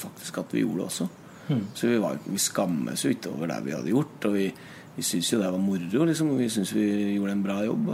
faktisk 0.00 0.42
at 0.42 0.54
vi 0.56 0.64
gjorde 0.64 0.82
det 0.82 0.90
også. 0.90 1.10
Så 1.74 1.88
vi, 1.90 1.96
var, 1.98 2.18
vi 2.24 2.38
skammes 2.38 3.02
jo 3.04 3.10
ikke 3.10 3.32
over 3.32 3.50
det 3.50 3.62
vi 3.64 3.74
hadde 3.74 3.90
gjort. 3.94 4.26
Og 4.28 4.36
vi, 4.36 4.50
vi 4.96 5.04
syns 5.06 5.32
jo 5.32 5.40
det 5.40 5.50
var 5.52 5.62
moro, 5.62 6.04
liksom. 6.08 6.32
Vi 6.38 6.48
syns 6.52 6.72
vi 6.74 6.86
gjorde 7.16 7.34
en 7.36 7.44
bra 7.44 7.60
jobb. 7.64 7.90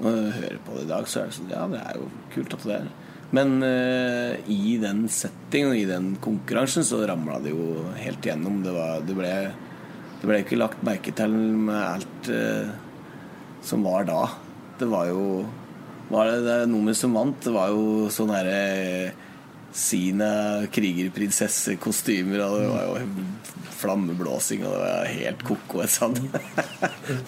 Når 0.00 0.16
jeg 0.16 0.34
hører 0.38 0.60
på 0.64 0.76
det 0.76 0.84
i 0.84 0.90
dag, 0.90 1.08
så 1.08 1.20
er 1.20 1.30
det 1.30 1.36
sånn 1.36 1.52
Ja, 1.52 1.62
det 1.68 1.80
er 1.80 1.96
jo 2.00 2.10
kult 2.34 2.54
at 2.56 2.66
det 2.68 2.76
er 2.78 2.90
Men 3.36 3.56
uh, 3.62 4.32
i 4.50 4.76
den 4.82 5.04
settingen 5.12 5.72
og 5.72 5.78
i 5.78 5.88
den 5.88 6.12
konkurransen 6.24 6.86
så 6.86 7.02
ramla 7.06 7.38
det 7.44 7.52
jo 7.52 7.84
helt 8.00 8.26
igjennom. 8.26 8.62
Det, 8.64 8.74
var, 8.74 9.04
det, 9.06 9.16
ble, 9.16 9.34
det 10.20 10.30
ble 10.30 10.40
ikke 10.42 10.58
lagt 10.60 10.82
merke 10.86 11.14
til 11.16 11.36
med 11.68 11.78
alt 11.78 12.30
uh, 12.32 12.72
som 13.66 13.84
var 13.86 14.08
da. 14.08 14.24
Det 14.80 14.88
var 14.90 15.10
jo 15.12 15.24
var 16.10 16.26
det, 16.26 16.40
det 16.42 16.70
nummeret 16.72 16.98
som 16.98 17.14
vant, 17.14 17.36
det 17.44 17.52
var 17.54 17.70
jo 17.70 18.08
sånn 18.10 18.32
herre 18.34 19.12
Sina 19.76 20.30
krigerprinsessekostymer, 20.72 22.40
og 22.42 22.58
det 22.58 22.68
var 22.72 22.82
jo 22.88 22.94
flammeblåsing, 23.80 24.60
og 24.66 24.72
det 24.74 24.80
var 24.82 25.04
helt 25.14 25.42
ko-ko. 25.46 25.76
Så 25.90 26.04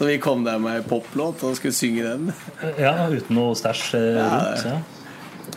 vi 0.08 0.18
kom 0.22 0.44
der 0.44 0.58
med 0.62 0.86
poplåt 0.88 1.42
og 1.46 1.56
skulle 1.58 1.74
synge 1.76 2.02
den. 2.08 2.22
Ja, 2.80 2.94
uten 3.12 3.34
noe 3.38 3.54
stæsj 3.58 3.84
eh, 3.98 4.18
rundt. 4.18 4.66
Ja. 4.66 4.76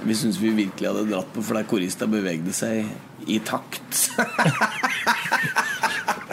Vi 0.06 0.14
syntes 0.18 0.40
vi 0.42 0.50
virkelig 0.56 0.88
hadde 0.90 1.10
dratt 1.10 1.30
på, 1.34 1.42
for 1.46 1.54
der 1.58 1.68
korista 1.70 2.06
bevegde 2.10 2.54
seg 2.56 2.74
i 3.32 3.40
takt. 3.46 3.92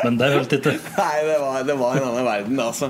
Men 0.02 0.18
det 0.18 0.32
holdt 0.34 0.52
ikke. 0.58 0.74
Nei, 0.98 1.16
det 1.28 1.38
var, 1.42 1.62
det 1.66 1.76
var 1.78 1.90
en 1.98 2.06
annen 2.10 2.26
verden, 2.26 2.56
altså. 2.62 2.86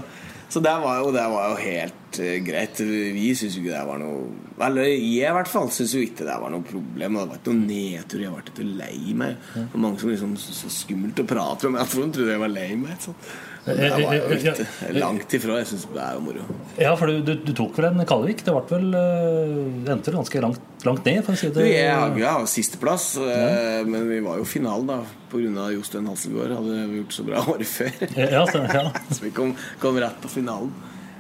Så 0.53 0.61
det 0.61 0.73
var 0.83 0.99
jo, 1.01 1.13
det 1.15 1.23
var 1.33 1.53
jo 1.53 1.61
helt 1.63 2.19
eh, 2.21 2.39
greit. 2.45 2.81
Vi 2.85 3.31
syns 3.39 3.55
jo 3.57 3.63
ikke 3.63 3.73
det 3.73 3.85
var 3.89 4.01
noe 4.03 4.27
Eller 4.67 4.91
jeg 4.91 5.31
i 5.31 5.37
hvert 5.39 5.49
fall 5.49 5.71
syns 5.73 5.95
jo 5.97 6.03
ikke 6.05 6.27
det 6.29 6.35
var 6.43 6.53
noe 6.53 6.67
problem. 6.67 7.17
Det 7.17 7.31
var 7.31 7.39
ikke 7.41 7.55
noe 7.55 7.71
nedtur. 7.71 8.25
Jeg 8.27 8.35
ble 8.35 8.53
ikke 8.53 8.67
lei 8.83 9.15
meg. 9.17 9.39
Det 9.55 9.65
var 9.73 9.85
mange 9.87 10.03
som 10.03 10.13
liksom 10.13 10.35
så, 10.43 10.53
så 10.59 10.73
skummelt 10.73 11.25
å 11.25 11.29
prate 11.31 11.71
om. 11.71 11.81
Jeg 11.81 11.93
tror 11.95 12.05
de 12.05 12.19
trodde 12.19 12.37
jeg 12.37 12.45
var 12.45 12.53
lei 12.53 12.69
meg. 12.83 13.01
Sånn. 13.01 13.17
Det 13.63 13.89
var 13.95 14.15
jo 14.17 14.37
ikke 14.37 14.93
langt 14.97 15.35
ifra. 15.39 15.57
Jeg 15.61 15.69
syns 15.71 15.85
det 15.93 16.03
er 16.03 16.17
jo 16.17 16.23
moro. 16.25 16.47
Ja, 16.81 16.95
for 16.99 17.11
du, 17.11 17.21
du, 17.23 17.35
du 17.47 17.53
tok 17.55 17.77
vel 17.79 17.91
en 17.93 18.07
Kalvik. 18.09 18.43
Det 18.43 18.55
ble 18.57 18.63
vel 18.73 18.97
endte 18.97 20.11
vel 20.11 20.19
ganske 20.19 20.43
langt, 20.43 20.65
langt 20.87 21.07
ned, 21.07 21.21
for 21.23 21.37
å 21.37 21.39
si 21.39 21.51
det 21.55 21.69
jeg 21.69 22.23
ja, 22.23 22.33
sisteplass, 22.51 23.13
ja. 23.23 23.85
men 23.87 24.09
vi 24.11 24.19
var 24.25 24.41
jo 24.41 24.49
finalen, 24.49 24.91
da. 24.91 24.99
Pga. 25.33 25.69
Jostein 25.73 26.09
Hasselgaard 26.11 26.57
hadde 26.59 26.81
vi 26.91 26.99
gjort 27.03 27.15
så 27.15 27.27
bra 27.29 27.45
året 27.55 27.71
før. 27.71 27.93
Ja, 28.19 28.43
så, 28.51 28.65
ja. 28.67 28.89
Så 29.15 29.21
vi 29.25 29.31
kom, 29.37 29.55
kom 29.83 30.01
rett 30.03 30.19
på 30.23 30.33
finalen. 30.33 30.75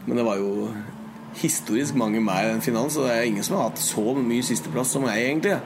Men 0.05 0.18
det 0.18 0.26
var 0.26 0.40
jo 0.42 0.66
historisk 1.38 1.94
mange 1.96 2.20
mer 2.20 2.48
i 2.48 2.50
den 2.50 2.64
finalen, 2.64 2.90
så 2.90 3.07
det 3.07 3.14
er 3.14 3.28
ingen 3.31 3.46
som 3.46 3.57
har 3.57 3.70
hatt 3.70 3.81
så 3.81 4.02
mye 4.18 4.44
sisteplass 4.44 4.92
som 4.96 5.07
meg, 5.07 5.22
egentlig. 5.22 5.61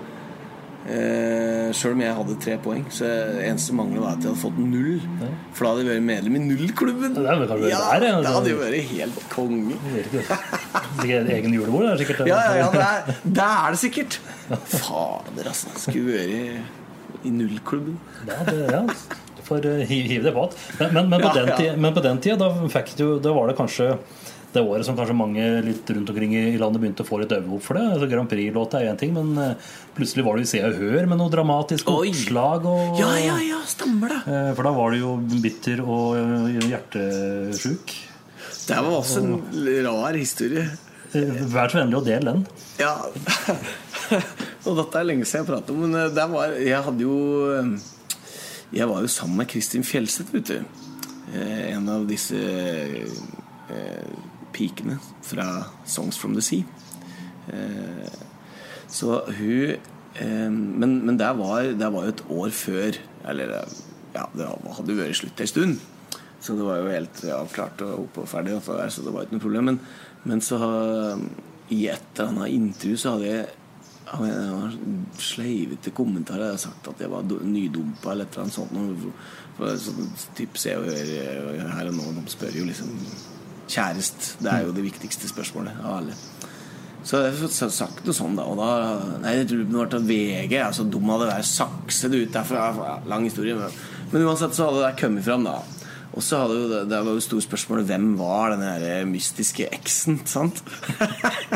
Eh, 0.87 1.73
Sjøl 1.75 1.97
om 1.97 2.03
jeg 2.05 2.15
hadde 2.15 2.37
tre 2.45 2.55
poeng. 2.63 2.85
Så 2.95 3.09
det 3.09 3.43
eneste 3.49 3.75
manglet, 3.75 3.99
var 4.05 4.15
at 4.15 4.23
jeg 4.23 4.31
hadde 4.31 4.43
fått 4.45 4.61
null. 4.63 5.01
For 5.57 5.67
da 5.67 5.73
hadde 5.73 5.83
jeg 5.85 5.91
vært 5.97 6.07
medlem 6.07 6.39
i 6.39 6.43
nullklubben. 6.45 7.17
Det 7.17 7.71
Ja, 7.73 7.85
det 8.03 8.13
hadde 8.29 8.53
jo 8.53 8.61
vært 8.61 8.91
helt 8.93 9.21
konge. 9.33 9.79
Sikkert 11.01 11.31
egen 11.35 11.57
julebord, 11.59 11.87
det 11.89 11.93
er 11.97 12.03
sikkert. 12.05 12.25
Ja, 12.31 12.41
ja, 12.61 12.71
det, 12.77 12.87
er, 12.87 13.21
det 13.41 13.51
er 13.51 13.77
det 13.77 13.83
sikkert. 13.83 14.19
Fader, 14.77 15.51
altså. 15.51 15.75
Skulle 15.89 16.21
vært 16.21 17.27
i 17.27 17.31
nullklubben. 17.35 17.99
Ja, 18.29 18.39
det, 18.47 18.59
ja. 18.71 18.83
for 19.47 19.63
hiv 19.63 19.83
eh, 19.83 20.07
hive 20.11 20.29
det 20.29 20.35
på 20.37 20.47
igjen. 20.47 20.63
Men, 20.79 20.95
men, 20.95 21.11
men, 21.11 21.21
på 21.25 21.33
Ja, 21.33 21.35
den 21.41 21.51
ja. 21.51 21.57
tida- 21.59 21.77
men 21.83 21.95
på 21.97 22.03
den 22.05 22.23
tida, 22.23 22.37
da, 22.39 22.83
du, 23.01 23.07
da 23.23 23.33
var 23.35 23.51
det 23.51 23.57
kanskje 23.59 23.91
det 24.57 24.63
året 24.65 24.87
som 24.89 24.97
kanskje 24.99 25.15
mange 25.17 25.45
litt 25.67 25.91
rundt 25.93 26.11
omkring 26.13 26.33
i 26.39 26.57
landet 26.61 26.81
begynte 26.83 27.05
å 27.05 27.09
få 27.09 27.21
litt 27.21 27.33
øye 27.37 27.61
for 27.63 27.79
det. 27.79 27.85
Altså, 27.95 28.09
Grand 28.11 28.31
Prix-låta 28.31 28.81
er 28.81 28.91
én 28.91 28.99
ting, 29.01 29.13
men 29.17 29.37
eh, 29.43 29.71
plutselig 29.97 30.25
var 30.27 30.37
det 30.41 30.47
i 30.47 30.51
Se 30.51 30.63
og 30.67 30.79
Hør 30.81 31.07
med 31.13 31.21
noe 31.21 31.33
dramatisk 31.33 31.91
Oi. 31.93 32.09
oppslag. 32.11 32.67
Og, 32.73 32.99
Ja, 33.01 33.13
ja, 33.21 33.37
ja, 33.45 33.61
stemmer 33.69 34.15
det. 34.17 34.21
Eh, 34.33 34.51
For 34.59 34.67
da 34.69 34.73
var 34.77 34.93
du 34.97 34.99
jo 35.03 35.15
bitter 35.45 35.85
og 35.85 36.17
eh, 36.19 36.59
hjertesjuk. 36.73 37.95
Det 38.67 38.81
var 38.83 38.97
også 38.99 39.23
en 39.23 39.37
rar 39.87 40.17
historie. 40.19 40.67
Vær 41.15 41.71
så 41.71 41.79
vennlig 41.81 42.01
å 42.01 42.05
dele 42.05 42.33
den. 42.35 42.47
Ja. 42.83 42.97
Og 44.67 44.75
dette 44.77 44.99
er 45.01 45.07
lenge 45.07 45.27
siden 45.27 45.45
jeg 45.45 45.49
pratet 45.49 45.71
om, 45.73 45.79
men 45.87 46.11
det 46.15 46.25
var 46.31 46.53
Jeg 46.61 46.83
hadde 46.87 47.03
jo 47.07 47.15
Jeg 48.75 48.89
var 48.91 49.01
jo 49.03 49.11
sammen 49.11 49.41
med 49.41 49.49
Kristin 49.51 49.87
Fjelseth, 49.87 50.35
vet 50.35 50.51
du. 50.51 50.83
En 51.37 51.89
av 51.91 52.05
disse 52.11 52.39
pikene 54.57 54.99
fra 55.27 55.47
Songs 55.85 56.19
from 56.19 56.35
the 56.37 56.45
Sea. 56.45 56.65
Eh, 57.53 58.23
Så 58.89 59.21
hun 59.27 59.77
eh, 60.15 60.51
Men, 60.51 61.07
men 61.07 61.17
det, 61.19 61.27
var, 61.39 61.67
var 61.93 62.07
jo 62.07 62.13
et 62.15 62.25
år 62.31 62.51
før 62.55 62.99
Eller 63.29 63.53
ja, 64.15 64.25
det 64.33 64.47
hadde 64.47 64.97
vært 64.97 65.19
slutt 65.19 65.41
en 65.43 65.51
stund. 65.51 65.81
Så 66.41 66.55
det 66.57 66.65
var 66.65 66.79
jo 66.81 66.89
helt 66.89 67.19
avklart 67.35 67.83
og 67.85 68.07
oppe 68.07 68.23
og 68.23 68.29
ferdig, 68.31 68.55
så 68.65 69.03
det 69.05 69.13
var 69.13 69.27
ikke 69.27 69.37
noe 69.37 69.43
problem. 69.43 69.67
Men, 69.69 69.79
men 70.25 70.41
så 70.41 70.57
i 71.69 71.83
et 71.91 72.15
eller 72.15 72.31
annet 72.31 72.55
intervju 72.55 73.01
så 73.03 73.13
hadde 73.17 73.29
jeg 73.29 73.47
av 74.07 74.23
en 74.23 74.31
eller 74.31 74.55
annen 74.55 75.07
sleivete 75.21 75.93
hadde 76.39 76.63
sagt 76.63 76.89
at 76.89 77.03
jeg 77.03 77.13
var 77.13 77.27
nydumpa 77.27 78.13
eller 78.15 78.29
et 78.29 78.37
eller 78.39 78.47
annet 78.47 78.57
sånt. 78.57 78.73
noe. 78.73 79.13
For 79.59 79.77
så, 79.83 79.95
typ 80.39 80.57
Se 80.61 80.77
og 80.79 80.87
Hør 80.87 81.73
her 81.75 81.91
og 81.91 81.99
nå, 81.99 82.13
de 82.17 82.25
spør 82.33 82.57
jo 82.61 82.65
liksom 82.71 82.93
Kjærest. 83.67 84.37
Det 84.43 84.53
er 84.53 84.67
jo 84.67 84.75
det 84.77 84.85
viktigste 84.87 85.31
spørsmålet 85.31 85.79
av 85.83 86.01
alle. 86.01 86.17
Så 87.07 87.21
jeg 87.23 87.37
har 87.39 87.71
sagt 87.71 88.03
noe 88.07 88.17
sånn, 88.17 88.35
da. 88.39 88.45
Og 88.51 88.59
da 88.59 88.71
Nei, 89.23 89.37
jeg 89.39 89.51
tror 89.51 89.63
det 89.63 89.79
var 89.79 89.91
til 89.93 90.07
VG. 90.09 90.57
Altså, 90.59 90.87
dum 90.91 91.13
hadde 91.13 91.31
vært 91.31 91.49
sakset 91.49 92.15
ut 92.17 92.35
derfra. 92.35 92.99
Lang 93.07 93.27
historie. 93.29 93.55
Men, 93.59 93.77
men 94.11 94.27
uansett 94.27 94.57
så 94.59 94.71
hadde 94.71 94.83
det 94.89 94.97
kommet 94.99 95.27
fram, 95.27 95.47
da. 95.47 95.61
Og 96.17 96.25
så 96.25 96.41
hadde 96.41 96.57
jo 96.57 96.69
det, 96.71 96.83
det 96.91 97.01
var 97.05 97.13
jo 97.13 97.23
store 97.23 97.45
spørsmålet 97.45 97.89
hvem 97.91 98.13
var 98.19 98.55
den 98.55 98.65
der 98.65 99.07
mystiske 99.09 99.69
eksen, 99.77 100.23
sant? 100.27 100.63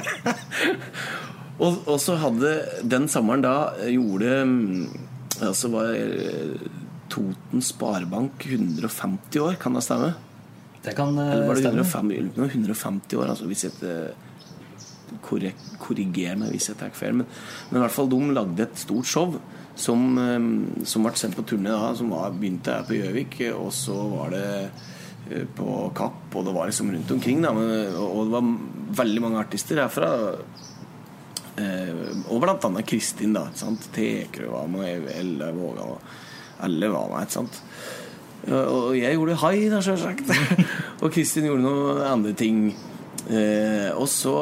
og, 1.65 1.81
og 1.87 1.97
så 2.03 2.19
hadde 2.21 2.53
den 2.85 3.09
sommeren 3.09 3.45
da 3.47 3.55
gjorde 3.89 4.43
mm, 4.51 5.07
Altså 5.41 5.71
var 5.73 5.95
eh, 5.97 6.67
Toten 7.09 7.63
Sparebank 7.65 8.45
150 8.45 9.41
år, 9.41 9.57
kan 9.63 9.73
det 9.73 9.87
stemme? 9.87 10.11
Det 10.85 10.97
kan 10.97 11.19
eh, 11.19 11.33
Eller 11.35 11.47
var 11.47 11.59
det 11.59 11.65
stemme. 11.65 11.85
105, 11.85 12.11
jeg 12.15 12.27
lurer 12.27 12.35
på 12.35 12.41
om 12.41 12.45
det 12.45 12.45
var 12.45 12.59
150 12.59 13.21
år? 13.21 13.33
Altså, 13.35 13.49
hvis 13.51 13.65
jeg 13.67 13.73
korrigerer 15.25 15.79
korriger 15.81 16.37
meg 16.39 16.53
hvis 16.55 16.71
jeg 16.71 16.79
tar 16.81 16.95
feil. 16.97 17.17
Men, 17.21 17.27
men 17.71 17.81
i 17.81 17.83
hvert 17.85 17.95
fall 17.95 18.11
de 18.11 18.21
lagde 18.37 18.65
et 18.67 18.79
stort 18.79 19.09
show 19.11 19.35
som, 19.75 20.07
eh, 20.19 20.87
som 20.87 21.07
ble 21.07 21.15
sendt 21.19 21.39
på 21.39 21.47
turné 21.49 21.73
da, 21.73 21.93
som 21.99 22.13
var, 22.15 22.33
begynte 22.37 22.79
her 22.79 22.89
på 22.89 22.99
Gjøvik, 22.99 23.41
og 23.57 23.71
så 23.75 23.97
var 24.13 24.35
det 24.35 24.47
eh, 25.31 25.47
på 25.57 25.91
Kapp, 25.97 26.29
og 26.35 26.47
det 26.47 26.57
var 26.57 26.71
liksom 26.71 26.93
rundt 26.95 27.15
omkring. 27.17 27.45
Da, 27.45 27.55
men, 27.57 27.95
og, 27.97 28.25
det 28.27 28.35
var 28.37 28.51
veldig 29.05 29.25
mange 29.27 29.45
artister 29.45 29.83
herfra. 29.83 30.11
Eh, 31.61 32.03
og 32.29 32.43
blant 32.43 32.67
annet 32.69 32.89
Kristin, 32.89 33.37
da. 33.37 33.49
Tekerø 33.95 34.53
var 34.55 34.71
med, 34.73 35.09
Elle 35.17 35.53
Våga 35.57 35.93
og 35.95 36.11
alle 36.61 36.91
var 36.93 37.09
med. 37.09 37.25
ikke 37.25 37.39
sant? 37.39 37.63
Og 38.49 38.95
jeg 38.97 39.17
gjorde 39.19 39.37
hai, 39.43 39.57
da, 39.69 39.83
sjølsagt. 39.85 40.31
og 41.03 41.11
Kristin 41.13 41.49
gjorde 41.49 41.65
noen 41.67 42.01
andre 42.07 42.33
ting. 42.39 42.71
Eh, 43.29 43.91
og 43.93 44.09
så 44.09 44.37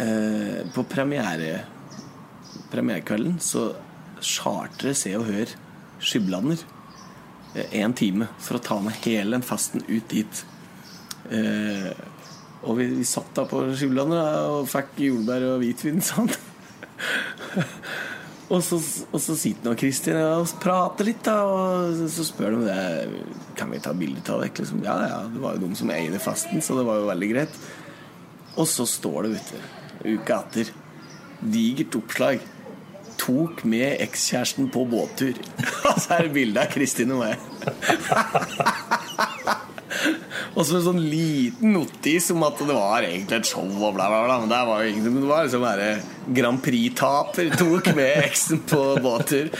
eh, 0.00 0.62
På 0.72 0.84
premiere 0.88 1.64
premierekvelden 2.72 3.34
så 3.42 3.66
chartrer 4.22 4.94
Se 4.96 5.10
og 5.18 5.26
Hør 5.26 5.50
Skiblander 6.00 6.62
én 7.52 7.92
time 7.92 8.30
for 8.40 8.56
å 8.56 8.62
ta 8.64 8.78
med 8.80 8.96
hele 9.04 9.34
den 9.34 9.44
festen 9.44 9.82
ut 9.84 10.06
dit. 10.08 10.44
Eh, 11.28 11.90
og 12.62 12.78
vi, 12.78 12.86
vi 12.96 13.04
satt 13.04 13.34
da 13.36 13.44
på 13.50 13.60
Skiblander 13.76 14.48
og 14.54 14.70
fikk 14.70 15.02
jordbær 15.04 15.44
og 15.50 15.60
hvitvin, 15.60 16.00
sant? 16.04 16.38
Og 18.52 18.60
så, 18.60 18.76
og 19.08 19.20
så 19.24 19.32
sitter 19.38 19.64
nå 19.70 19.72
Kristin 19.80 20.18
og 20.20 20.50
prater 20.60 21.06
litt, 21.08 21.22
da, 21.24 21.38
og 21.48 21.94
så- 22.12 22.26
spør 22.28 22.50
de 22.52 22.56
om 22.58 22.64
det 22.66 22.82
Kan 23.56 23.70
vi 23.72 23.78
ta 23.80 23.92
bilde 23.96 24.20
av 24.28 24.42
det. 24.42 24.50
Liksom. 24.58 24.82
Ja, 24.84 24.96
ja, 25.08 25.20
det 25.32 25.40
var 25.40 25.56
jo 25.56 25.66
de 25.68 25.76
som 25.78 25.90
eide 25.90 26.18
fasten, 26.20 26.60
så 26.60 26.76
det 26.76 26.84
var 26.84 27.00
jo 27.00 27.06
veldig 27.08 27.30
greit. 27.32 27.56
Og 28.56 28.66
så 28.68 28.84
står 28.88 29.22
det, 29.22 29.30
vet 29.38 29.52
du, 29.52 30.18
uka 30.18 30.42
etter, 30.42 30.72
digert 31.40 31.96
oppslag. 31.96 32.40
Tok 33.22 33.64
med 33.64 34.00
ekskjæresten 34.02 34.68
på 34.74 34.84
båttur. 34.90 35.38
Og 35.88 35.98
så 36.02 36.18
er 36.18 36.22
det 36.26 36.34
bilde 36.34 36.60
av 36.60 36.72
Kristin 36.74 37.12
og 37.14 37.22
meg. 37.22 37.38
Og 40.56 40.64
så 40.66 40.78
en 40.78 40.84
sånn 40.86 41.00
liten 41.00 41.72
notis 41.76 42.30
om 42.34 42.44
at 42.46 42.60
det 42.60 42.76
var 42.76 43.06
egentlig 43.06 43.38
et 43.38 43.50
show 43.52 43.64
og 43.66 43.94
bla, 43.96 44.08
bla, 44.10 44.22
bla. 44.26 44.38
Men 44.42 44.52
det 44.52 44.60
var 44.68 44.82
jo 44.82 44.90
egentlig 44.90 45.14
det 45.16 45.30
var 45.30 45.46
liksom 45.48 45.66
bare 45.66 45.88
Grand 46.38 46.62
Prix-taper 46.64 47.52
tok 47.58 47.92
med 47.98 48.22
eksen 48.28 48.62
på 48.68 48.84
båttur. 49.02 49.52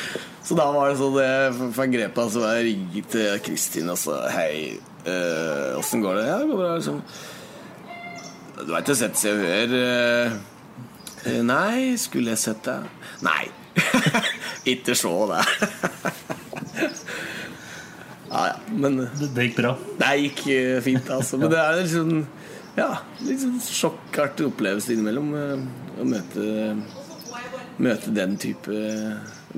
Så 0.42 0.56
da 0.58 0.66
var 0.74 0.90
det 0.90 0.98
sånn 0.98 1.14
det 1.14 1.68
fikk 1.76 1.92
grep 1.94 2.18
av 2.18 2.32
så 2.34 2.42
jeg 2.48 2.66
ringte 2.70 3.04
til 3.14 3.44
Kristin 3.46 3.92
og 3.92 4.00
sa 4.00 4.24
hei, 4.34 4.80
åssen 5.78 6.02
øh, 6.02 6.04
går 6.06 6.18
det? 6.18 6.26
Ja, 6.26 6.40
det 6.40 6.48
går 6.50 6.58
bra, 6.58 6.72
liksom. 6.78 6.98
Du 8.62 8.70
veit 8.70 8.86
ikke 8.86 8.98
sett 8.98 9.18
Se 9.18 9.32
og 9.32 9.40
Hør? 9.42 9.72
eh, 9.78 10.34
eh, 11.30 11.40
Nei, 11.46 11.94
skulle 11.98 12.34
jeg 12.34 12.42
sett 12.42 12.62
deg? 12.66 12.86
Nei. 13.26 13.46
ikke 14.74 14.94
se 14.98 15.14
det. 15.30 15.42
Ja, 18.32 18.46
ja. 18.48 18.56
Men 18.72 18.96
Det, 19.20 19.28
det 19.36 19.46
gikk 19.50 19.58
bra. 19.60 19.74
det 20.00 20.10
gikk 20.24 20.42
eh, 20.54 20.80
fint, 20.84 21.10
altså. 21.12 21.38
Men 21.42 21.52
det 21.52 21.60
er 21.60 21.78
liksom 21.82 22.12
Ja, 22.78 22.88
litt 23.20 23.42
sånn 23.44 23.58
sjokkartig 23.60 24.46
opplevelse 24.48 24.94
innimellom 24.94 25.30
eh, 25.36 25.64
å 26.00 26.08
møte 26.08 26.46
Møte 27.82 28.12
den 28.14 28.34
type 28.40 28.72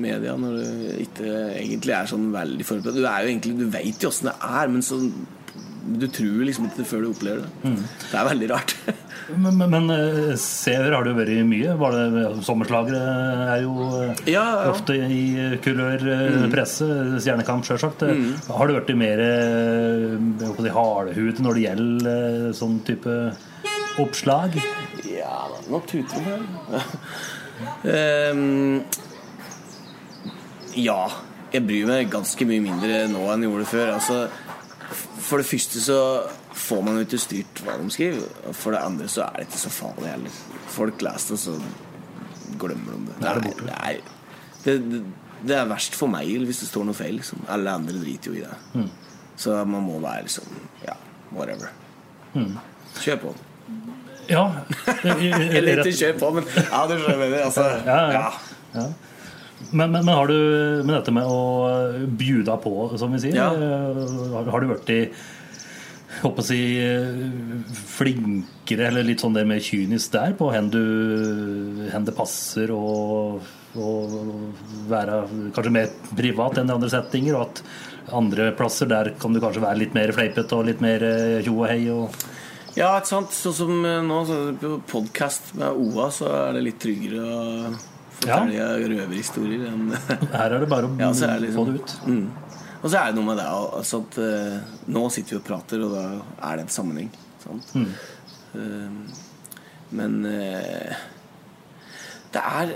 media 0.01 0.33
når 0.39 0.55
du 0.59 0.85
ikke 1.03 1.31
egentlig 1.59 1.93
er 1.95 2.09
sånn 2.11 2.29
veldig 2.35 2.65
forberedt. 2.67 2.97
Du 2.99 3.05
er 3.07 3.23
jo 3.27 3.31
egentlig 3.33 3.53
Du 3.59 3.65
veit 3.75 4.03
jo 4.03 4.11
åssen 4.11 4.31
det 4.31 4.35
er, 4.43 4.71
men 4.73 4.83
så 4.87 4.99
du 5.85 6.07
tror 6.09 6.45
liksom 6.47 6.67
ikke 6.69 6.81
det 6.81 6.87
før 6.89 7.03
du 7.05 7.09
opplever 7.11 7.45
det. 7.45 7.73
Det 8.11 8.17
er 8.17 8.29
veldig 8.31 8.49
rart. 8.55 8.77
Men, 9.25 9.57
men, 9.57 9.71
men 9.73 10.37
sever 10.37 10.93
har 10.93 11.07
det 11.07 11.15
jo 11.15 11.17
vært 11.17 11.47
mye. 11.49 11.75
Var 11.81 11.95
det 11.97 12.25
Sommerslagere 12.45 12.99
er 13.55 13.63
jo 13.63 13.87
eh, 14.03 14.19
Ja, 14.29 14.43
ja. 14.45 14.67
ofte 14.75 14.99
i 15.01 15.23
kulør 15.65 16.05
mm. 16.05 16.51
presse. 16.53 16.89
Stjernekamp, 17.25 17.65
sjølsagt. 17.65 18.05
Mm. 18.05 18.35
Har 18.53 18.69
det 18.69 18.77
vært 18.77 18.93
mer 19.01 19.23
eh, 19.25 20.19
si, 20.59 20.75
hardhudet 20.77 21.41
når 21.41 21.57
det 21.57 21.65
gjelder 21.65 22.11
eh, 22.13 22.51
sånn 22.59 22.77
type 22.85 23.17
oppslag? 24.05 24.59
Ja, 25.09 25.47
nå 25.73 25.81
tuter 25.89 26.21
det 26.21 26.37
her. 27.89 28.35
um, 28.35 28.83
ja. 30.89 31.01
Jeg 31.55 31.63
bryr 31.69 31.87
meg 31.87 32.09
ganske 32.11 32.45
mye 32.51 32.63
mindre 32.65 33.05
nå 33.13 33.29
enn 33.31 33.45
jeg 33.45 33.53
gjorde 33.53 33.67
før. 33.71 33.91
Altså, 33.95 34.17
for 35.25 35.41
det 35.41 35.47
første 35.49 35.81
så 35.81 35.99
får 36.55 36.83
man 36.85 36.99
jo 36.99 37.05
ikke 37.07 37.21
styrt 37.23 37.63
hva 37.65 37.77
de 37.81 37.91
skriver. 37.93 38.27
Og 38.49 38.57
For 38.57 38.75
det 38.75 38.83
andre 38.85 39.09
så 39.11 39.25
er 39.27 39.41
det 39.41 39.47
ikke 39.49 39.63
så 39.63 39.73
farlig 39.73 40.11
heller. 40.11 40.41
Folk 40.75 41.05
leser 41.05 41.35
det, 41.35 41.41
så 41.45 41.55
glemmer 42.61 42.97
de 42.99 43.07
det. 43.09 43.17
Da 43.23 43.33
er 43.33 43.41
det 43.45 43.79
er, 43.79 44.03
det, 44.65 44.75
det, 44.91 45.01
det 45.49 45.57
er 45.59 45.71
verst 45.71 45.97
for 45.99 46.13
meg 46.13 46.29
hvis 46.45 46.61
det 46.65 46.69
står 46.71 46.87
noe 46.89 46.99
feil. 46.99 47.17
Liksom. 47.21 47.45
Alle 47.53 47.73
andre 47.81 47.97
driter 48.03 48.33
jo 48.33 48.37
i 48.39 48.45
det. 48.45 48.61
Mm. 48.75 48.91
Så 49.41 49.57
man 49.67 49.83
må 49.89 49.99
være 50.03 50.29
liksom 50.29 50.61
Ja, 50.85 50.95
whatever. 51.33 51.73
Mm. 52.35 52.55
Kjør 53.01 53.21
på. 53.25 53.35
Ja. 54.29 54.45
Eller 55.57 55.83
ikke 55.83 55.97
kjør 55.99 56.19
på, 56.21 56.31
men 56.39 56.47
ja, 56.57 56.85
du 56.91 56.95
skjønner. 57.01 57.35
Altså, 57.45 57.67
Ja, 57.87 57.99
ja. 58.13 58.29
ja. 58.77 58.87
Men, 59.71 59.91
men, 59.91 60.05
men 60.05 60.15
har 60.15 60.29
du 60.31 60.37
med 60.85 60.93
dette 60.97 61.15
med 61.15 61.27
å 61.31 61.41
bjuda 62.21 62.59
på, 62.63 62.75
som 63.01 63.15
vi 63.15 63.23
sier 63.25 63.39
Ja. 63.39 63.49
eh, 63.55 64.05
har, 64.35 64.51
har 64.55 64.61
du 64.65 64.71
vært 64.75 64.93
i 64.95 65.01
håper 66.21 66.45
å 66.45 66.47
si 66.47 66.61
eh, 66.79 67.09
flinkere, 67.97 68.89
eller 68.91 69.07
litt 69.07 69.25
sånn 69.25 69.35
det 69.35 69.47
mer 69.49 69.63
kynisk 69.65 70.13
der, 70.15 70.37
på 70.39 70.51
hvor 70.53 70.71
du 70.71 71.89
hen 71.91 72.07
det 72.07 72.15
passer 72.17 72.71
å 72.75 73.41
å 73.75 73.87
være 74.87 75.17
kanskje 75.51 75.71
mer 75.75 75.89
privat 76.15 76.61
enn 76.61 76.69
i 76.71 76.75
andre 76.77 76.91
settinger, 76.93 77.35
og 77.35 77.49
at 77.49 77.63
andre 78.15 78.53
plasser 78.55 78.87
der 78.87 79.11
kan 79.19 79.35
du 79.35 79.41
kanskje 79.43 79.65
være 79.65 79.81
litt 79.81 79.97
mer 79.97 80.13
fleipete 80.15 80.55
og 80.55 80.69
litt 80.69 80.85
mer 80.85 81.03
eh, 81.03 81.41
tjo 81.43 81.57
og 81.57 81.67
hei 81.73 81.81
og 81.91 82.15
Ja, 82.79 82.93
ikke 83.01 83.11
sant. 83.11 83.35
Sånn 83.35 83.57
som 83.59 83.73
eh, 83.83 83.99
nå 84.07 84.21
så 84.29 84.39
på 84.61 84.77
podkast 84.93 85.57
med 85.59 85.75
OA, 85.75 86.07
så 86.15 86.31
er 86.31 86.55
det 86.55 86.63
litt 86.69 86.79
tryggere 86.83 87.27
å 88.23 88.29
ja. 88.55 88.69
røverhistorier 88.79 89.65
Her 90.39 90.55
er 90.55 90.63
det 90.63 90.69
bare 90.71 90.89
å 90.89 90.95
Ja, 91.01 91.11
så 91.13 91.27
det 91.27 91.53
få 91.55 91.67
liksom- 91.67 91.73
det 91.73 91.81
ut. 91.81 91.95
mm. 92.07 92.27
Og 92.85 92.91
så 92.93 92.99
er 93.01 93.07
det 93.11 93.17
noe 93.17 93.25
med 93.31 93.39
det 93.41 93.45
altså 93.49 94.03
at 94.05 94.17
uh, 94.21 94.57
Nå 94.93 95.07
sitter 95.13 95.35
vi 95.35 95.41
og 95.41 95.45
prater, 95.47 95.81
og 95.87 95.95
da 95.97 96.03
er 96.51 96.59
det 96.59 96.65
en 96.67 96.73
sammenheng. 96.75 97.11
Sant? 97.41 97.71
Mm. 97.73 97.87
Uh, 98.55 98.91
men 99.97 100.19
uh, 100.29 100.93
det 102.35 102.43
er 102.45 102.75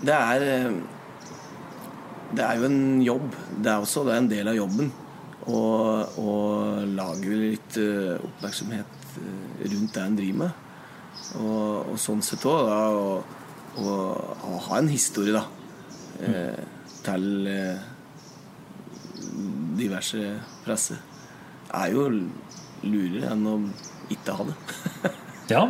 Det 0.00 0.14
er 0.14 0.46
eh, 0.46 0.72
Det 2.32 2.44
er 2.46 2.56
jo 2.60 2.64
en 2.70 3.02
jobb, 3.04 3.34
det 3.62 3.70
er 3.72 3.84
også. 3.84 4.04
Det 4.06 4.14
er 4.14 4.22
en 4.24 4.30
del 4.30 4.48
av 4.48 4.56
jobben. 4.56 4.92
Å 5.46 5.60
å 6.18 6.32
lage 6.90 7.36
litt 7.38 7.76
oppmerksomhet 7.78 9.04
rundt 9.62 9.94
det 9.94 10.02
en 10.02 10.16
driver 10.18 10.40
med. 10.42 10.50
Og, 11.40 11.92
og 11.92 11.98
sånn 12.02 12.22
sett 12.24 12.44
òg, 12.48 12.66
da. 12.66 12.80
Å 12.92 13.45
å- 13.78 14.36
han 14.44 14.58
ha 14.68 14.78
en 14.78 14.88
historie, 14.88 15.32
da. 15.32 15.44
Eh, 16.22 16.64
til 17.06 17.46
eh, 17.46 17.78
diverse 19.78 20.22
presse. 20.64 20.96
Er 21.74 21.92
jo 21.92 22.06
lurere 22.86 23.30
enn 23.34 23.46
å 23.50 23.56
ikke 24.12 24.36
ha 24.40 24.50
det. 24.50 24.58
Ja. 25.46 25.60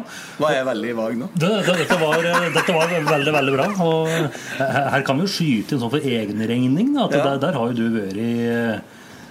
Var 0.41 0.53
jeg 0.55 0.65
veldig 0.65 0.93
vag 0.97 1.17
nå? 1.21 1.27
Det, 1.37 1.49
det, 1.67 1.75
dette, 1.83 1.97
var, 2.01 2.23
dette 2.25 2.73
var 2.73 2.93
veldig 3.11 3.33
veldig 3.35 3.53
bra. 3.59 3.67
Og 3.85 4.07
her, 4.09 4.87
her 4.95 5.03
kan 5.05 5.19
vi 5.21 5.27
jo 5.27 5.33
skyte 5.35 5.75
inn 5.77 5.83
sånn 5.83 5.93
for 5.93 6.01
egen 6.01 6.41
regning. 6.49 6.95
At 6.97 7.13
Ja. 7.13 7.19
der, 7.27 7.43
der 7.43 7.59
har 7.61 7.75
jo 7.75 7.77
du 7.77 7.99
vært 7.99 8.17
i 8.17 8.31
eh, 8.49 8.79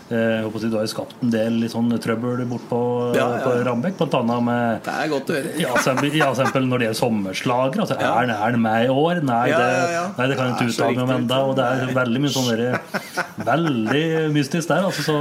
jeg 0.06 0.44
håper 0.46 0.62
Du 0.70 0.76
har 0.78 0.84
jo 0.86 0.90
skapt 0.92 1.16
en 1.26 1.32
del 1.34 1.56
litt 1.64 1.72
sånn 1.74 1.88
trøbbel 1.98 2.44
bort 2.46 2.66
på, 2.70 2.80
Ja, 3.18 3.24
ja. 3.36 3.40
på 3.42 3.54
Rambekk. 3.66 3.96
bl.a. 3.98 4.40
med 4.40 4.84
Det 4.86 4.94
er 4.94 5.08
godt 5.10 5.32
å 5.32 5.34
høre. 5.34 5.54
ja, 5.58 5.72
eksempel, 5.74 6.14
ja, 6.20 6.28
eksempel 6.30 6.68
når 6.70 6.78
det 6.84 6.86
gjelder 6.90 7.00
sommerslager. 7.00 7.80
Altså, 7.82 7.98
Ja. 8.00 8.12
er, 8.22 8.30
er 8.36 8.52
den 8.54 8.62
med 8.62 8.86
i 8.86 8.92
år? 8.94 9.24
Nei, 9.26 9.48
det, 9.50 9.72
nei, 10.20 10.28
det 10.30 10.38
kan 10.38 10.52
jeg 10.52 10.56
ikke 10.60 10.70
uttale 10.76 10.96
meg 10.96 11.04
om 11.08 11.16
ennå. 11.16 11.40
Og 11.50 11.56
det 11.58 11.66
er 11.66 11.96
veldig 11.98 12.22
mye 12.22 12.36
sånn 12.36 12.52
der, 12.54 12.80
Veldig 13.52 14.06
mystisk 14.38 14.68
der. 14.70 14.86
Altså, 14.92 15.08
så, 15.10 15.18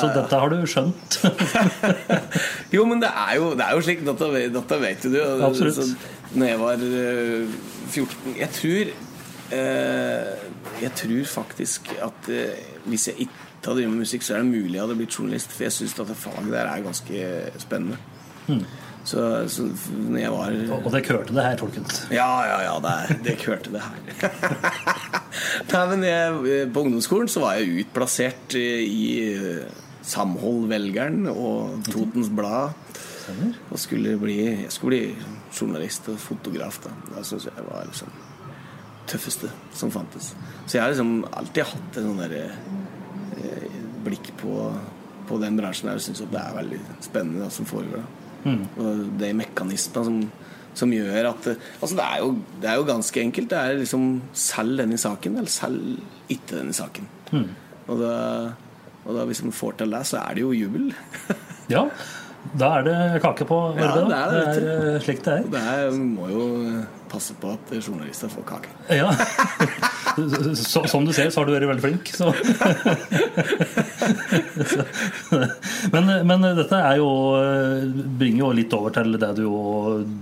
så 0.00 0.10
dette 0.16 0.40
har 0.40 0.48
du 0.48 0.64
skjønt. 0.64 1.20
Jo, 2.72 2.86
men 2.88 3.02
det 3.02 3.10
er 3.12 3.36
jo, 3.36 3.52
det 3.58 3.64
er 3.68 3.76
jo 3.76 3.84
slik. 3.84 4.00
Dette, 4.06 4.28
dette 4.56 4.78
vet 4.80 5.02
du. 5.12 5.20
Absolutt. 5.44 5.76
Så 5.76 6.38
når 6.40 6.46
jeg 6.54 6.60
var 6.62 6.84
eh, 6.88 7.56
14 7.92 8.36
Jeg 8.40 8.48
tror 8.56 8.92
eh, 9.52 10.30
Jeg 10.80 10.92
tror 10.96 11.26
faktisk 11.28 11.90
at 12.00 12.30
eh, 12.32 12.62
hvis 12.88 13.10
jeg 13.10 13.26
ikke 13.26 13.50
hadde 13.70 13.82
drive 13.82 13.92
med 13.92 14.02
musikk, 14.02 14.24
så 14.26 14.36
er 14.36 14.42
det 14.42 14.50
mulig 14.50 14.74
jeg 14.74 14.82
hadde 14.82 14.96
blitt 14.98 15.18
journalist. 15.18 15.52
For 15.54 15.66
jeg 15.66 15.76
syns 15.76 15.98
at 15.98 16.08
det 16.10 16.18
faget 16.18 16.50
der 16.52 16.70
er 16.70 16.86
ganske 16.86 17.26
spennende. 17.62 17.98
Så, 19.04 19.22
så 19.50 19.64
når 19.90 20.18
jeg 20.20 20.30
var 20.30 20.56
Og 20.76 20.88
dere 20.94 21.16
hørte 21.16 21.34
det 21.34 21.44
her, 21.44 21.56
folkens. 21.58 22.02
Ja, 22.14 22.28
ja, 22.46 22.58
ja, 22.62 22.74
det, 22.82 22.92
er, 22.92 23.22
det 23.26 23.36
hørte 23.46 23.72
det 23.74 23.82
her. 23.82 24.02
Nei, 25.72 25.84
men 25.90 26.04
jeg, 26.06 26.68
På 26.74 26.84
ungdomsskolen 26.86 27.30
så 27.30 27.42
var 27.42 27.58
jeg 27.58 27.82
utplassert 27.82 28.54
i 28.58 29.06
eh, 29.32 29.80
Samhold 30.06 30.68
Velgeren 30.70 31.26
og 31.30 31.82
Totens 31.90 32.30
Blad. 32.30 32.78
Og 33.70 33.78
skulle 33.78 34.16
bli, 34.20 34.38
jeg 34.64 34.70
skulle 34.74 34.92
bli 34.92 35.30
journalist 35.54 36.10
og 36.12 36.18
fotograf. 36.22 36.82
Da, 36.84 36.94
da 37.10 37.26
syns 37.26 37.48
jeg 37.50 37.66
var 37.66 37.86
liksom 37.88 38.10
tøffeste 39.10 39.50
som 39.74 39.90
fantes. 39.90 40.32
Så 40.66 40.76
jeg 40.76 40.84
har 40.84 40.92
liksom 40.92 41.24
alltid 41.30 41.70
hatt 41.72 41.98
en 41.98 42.10
sånn 42.10 42.22
derre 42.22 42.44
eh, 42.50 42.81
blikk 44.04 44.32
på, 44.40 44.56
på 45.28 45.38
den 45.42 45.56
bransjen 45.60 45.88
der 45.90 46.00
og 46.00 46.04
syns 46.04 46.22
det 46.24 46.40
er 46.40 46.56
veldig 46.58 46.80
spennende 47.04 47.44
det 47.46 47.52
som 47.54 47.68
foregår. 47.68 48.04
Mm. 48.44 48.62
Og 48.82 49.02
de 49.20 49.28
mekanismene 49.38 50.04
som, 50.08 50.16
som 50.74 50.92
gjør 50.94 51.28
at 51.30 51.46
Altså, 51.52 51.94
det 51.98 52.06
er, 52.08 52.16
jo, 52.24 52.32
det 52.62 52.70
er 52.72 52.80
jo 52.80 52.88
ganske 52.88 53.22
enkelt. 53.22 53.50
Det 53.52 53.58
er 53.60 53.78
liksom 53.84 54.08
selg 54.34 54.82
denne 54.82 54.98
saken, 54.98 55.36
eller 55.38 55.52
selg 55.52 56.00
ikke 56.32 56.56
denne 56.58 56.74
saken. 56.76 57.06
Og, 57.88 57.94
da, 58.00 58.16
og 59.06 59.14
da 59.16 59.24
hvis 59.30 59.42
man 59.46 59.54
får 59.56 59.78
til 59.82 59.94
det, 59.94 60.02
så 60.10 60.20
er 60.24 60.34
det 60.38 60.44
jo 60.46 60.52
jubel. 60.56 60.90
Ja, 61.70 61.84
da 62.58 62.68
er 62.80 62.82
det 62.84 62.94
kake 63.22 63.44
på 63.48 63.56
Ja, 63.78 63.86
Børge. 63.94 64.08
det 64.10 64.16
er 64.18 64.32
det, 64.34 64.40
det 64.64 64.72
er 64.72 64.88
eh, 64.96 65.02
slik 65.04 65.20
det 65.24 65.32
er. 65.32 65.44
Det 65.54 65.60
er, 65.62 65.94
må 65.94 66.26
jo 66.28 66.46
passe 67.08 67.36
på 67.40 67.52
at 67.54 67.70
journalister 67.78 68.28
får 68.28 68.44
kake. 68.50 68.72
Ja. 68.98 69.12
Så, 70.58 70.82
som 70.90 71.04
du 71.06 71.12
ser, 71.16 71.30
så 71.32 71.40
har 71.40 71.48
du 71.48 71.54
vært 71.54 71.68
veldig 71.70 71.84
flink. 71.84 72.10
Så. 72.12 72.32
Men, 75.92 76.10
men 76.28 76.46
dette 76.58 76.78
jo, 77.00 77.08
bringer 78.18 78.42
jo 78.44 78.50
litt 78.56 78.74
over 78.76 78.94
til 78.96 79.16
det 79.20 79.30
du 79.38 79.44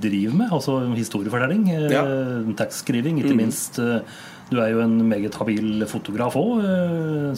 driver 0.02 0.36
med, 0.42 0.52
altså 0.56 0.80
historiefortelling. 0.96 1.68
Ja. 1.90 2.02
eh, 2.04 2.52
Tekstskriving, 2.60 3.22
ikke 3.24 3.36
minst. 3.38 3.80
eh, 3.82 4.02
Du 4.50 4.56
er 4.58 4.72
jo 4.72 4.80
en 4.82 4.96
meget 5.06 5.36
habil 5.38 5.84
fotograf 5.86 6.34
òg, 6.34 6.64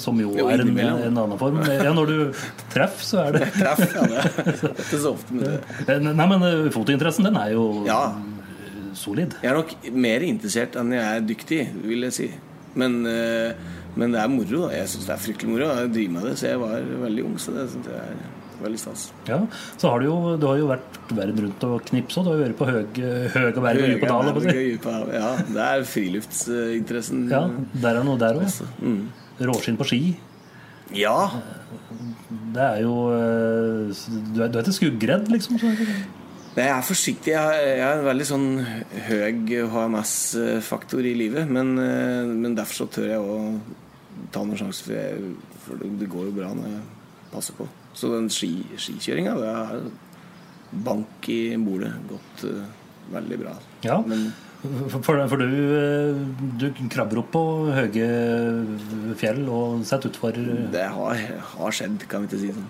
som 0.01 0.17
jo, 0.21 0.31
Jo, 0.39 0.47
er 0.49 0.63
en, 0.65 0.71
en 0.81 1.19
annen 1.21 1.37
form. 1.41 1.59
Ja, 1.69 1.93
når 1.93 2.07
du 2.09 2.43
treffer, 2.73 3.05
så 3.05 3.19
er 3.27 3.37
det 3.37 3.51
Treff, 3.59 3.83
ja, 3.93 4.07
det 4.09 4.23
er 4.23 4.71
ikke 4.73 5.01
så 5.03 5.13
ofte 5.13 5.37
men 5.37 5.43
det. 5.45 5.99
Nei, 6.09 6.27
men 6.31 6.47
eh, 6.49 6.71
fotointeressen, 6.73 7.29
den 7.29 7.37
er 7.37 7.53
jo 7.57 7.67
Ja. 7.89 8.01
Solid. 8.99 9.37
Jeg 9.43 9.51
er 9.53 9.59
nok 9.59 9.75
mer 9.95 10.25
interessert 10.27 10.77
enn 10.81 10.93
jeg 10.97 11.05
er 11.05 11.25
dyktig, 11.29 11.63
vil 11.87 12.09
jeg 12.09 12.17
si. 12.19 12.29
Men, 12.79 13.03
eh, 13.07 13.53
men 13.97 14.15
det 14.15 14.21
er 14.23 14.31
moro. 14.33 14.69
da 14.69 14.77
Jeg 14.79 14.89
syns 14.89 15.09
det 15.09 15.13
er 15.13 15.21
fryktelig 15.21 15.51
moro 15.53 15.67
Jeg 15.69 15.91
driver 15.93 16.15
med 16.15 16.23
det. 16.31 16.37
Så 16.41 16.47
jeg 16.49 16.61
var 16.63 16.87
veldig 17.07 17.25
ung, 17.29 17.35
så 17.43 17.53
det 17.57 17.67
synes 17.75 17.91
jeg 17.93 17.99
er 18.01 18.23
veldig 18.63 18.81
stas. 18.81 19.05
Ja, 19.29 19.41
så 19.77 19.91
har 19.91 20.01
du 20.01 20.07
jo, 20.07 20.17
du 20.39 20.47
har 20.47 20.61
jo 20.61 20.69
vært 20.71 20.99
verden 21.13 21.47
rundt 21.47 21.67
og 21.69 21.83
knipsa. 21.91 22.23
Du 22.23 22.31
har 22.31 22.39
jo 22.39 22.45
vært 22.47 22.61
på 22.61 22.69
høg, 22.71 23.01
høg 23.35 23.59
og 23.59 23.67
berg 23.67 23.83
og 23.89 24.07
dal. 24.09 25.11
Ja, 25.19 25.33
det 25.49 25.67
er 25.67 25.87
friluftsinteressen. 25.89 27.27
Ja, 27.33 27.47
der 27.85 28.01
er 28.01 28.07
noe 28.07 28.21
der 28.21 28.39
òg. 28.41 28.63
Mm. 28.81 29.03
Råskinn 29.43 29.81
på 29.81 29.89
ski. 29.91 30.03
Ja. 30.97 31.19
Det 32.53 32.61
er 32.63 32.83
jo 32.85 32.95
eh, 33.17 33.93
Du 34.35 34.43
er, 34.43 34.51
du 34.53 34.59
er 34.59 34.65
ikke 34.65 34.77
skuggredd, 34.77 35.31
liksom? 35.33 35.59
Så. 35.61 35.73
Nei, 36.53 36.67
Jeg 36.67 36.77
er 36.77 36.85
forsiktig. 36.85 37.33
Jeg 37.33 37.61
er 37.65 37.79
jeg 37.81 37.99
en 37.99 38.05
veldig 38.05 38.27
sånn 38.29 38.49
høy 39.09 39.21
HMS-faktor 39.73 41.07
i 41.09 41.15
livet. 41.17 41.49
Men, 41.49 41.79
eh, 41.81 42.29
men 42.29 42.57
derfor 42.59 42.83
så 42.83 42.89
tør 42.93 43.09
jeg 43.09 43.21
å 43.25 43.39
ta 44.33 44.43
noen 44.45 44.61
sjanser, 44.61 44.85
for, 44.85 44.93
jeg, 44.93 45.33
for 45.65 45.81
det, 45.81 45.89
det 46.03 46.11
går 46.13 46.29
jo 46.29 46.37
bra 46.37 46.53
når 46.57 46.69
jeg 46.69 46.83
passer 47.33 47.57
på. 47.57 47.69
Så 47.97 48.13
den 48.13 48.29
ski, 48.33 48.53
skikjøringa, 48.77 49.35
det 49.41 49.53
er 49.53 49.87
bank 50.85 51.29
i 51.33 51.57
bordet. 51.61 51.93
Gått 52.09 52.45
uh, 52.49 52.65
veldig 53.13 53.39
bra. 53.41 53.57
Ja. 53.85 53.99
Men 54.05 54.29
For, 54.63 55.27
for, 55.27 55.41
du, 55.43 55.63
eh, 55.75 56.19
du 56.61 56.69
krabber 56.87 57.19
opp 57.19 57.33
på 57.35 57.41
høye 57.75 58.05
fjell 59.19 59.41
og 59.51 59.83
setter 59.89 60.13
utfor 60.13 60.39
det 60.71 60.85
har, 60.95 61.25
har 61.57 61.75
skjedd, 61.75 62.05
kan 62.07 62.23
vi 62.23 62.31
ikke 62.31 62.39
si 62.45 62.53
sånn. 62.55 62.69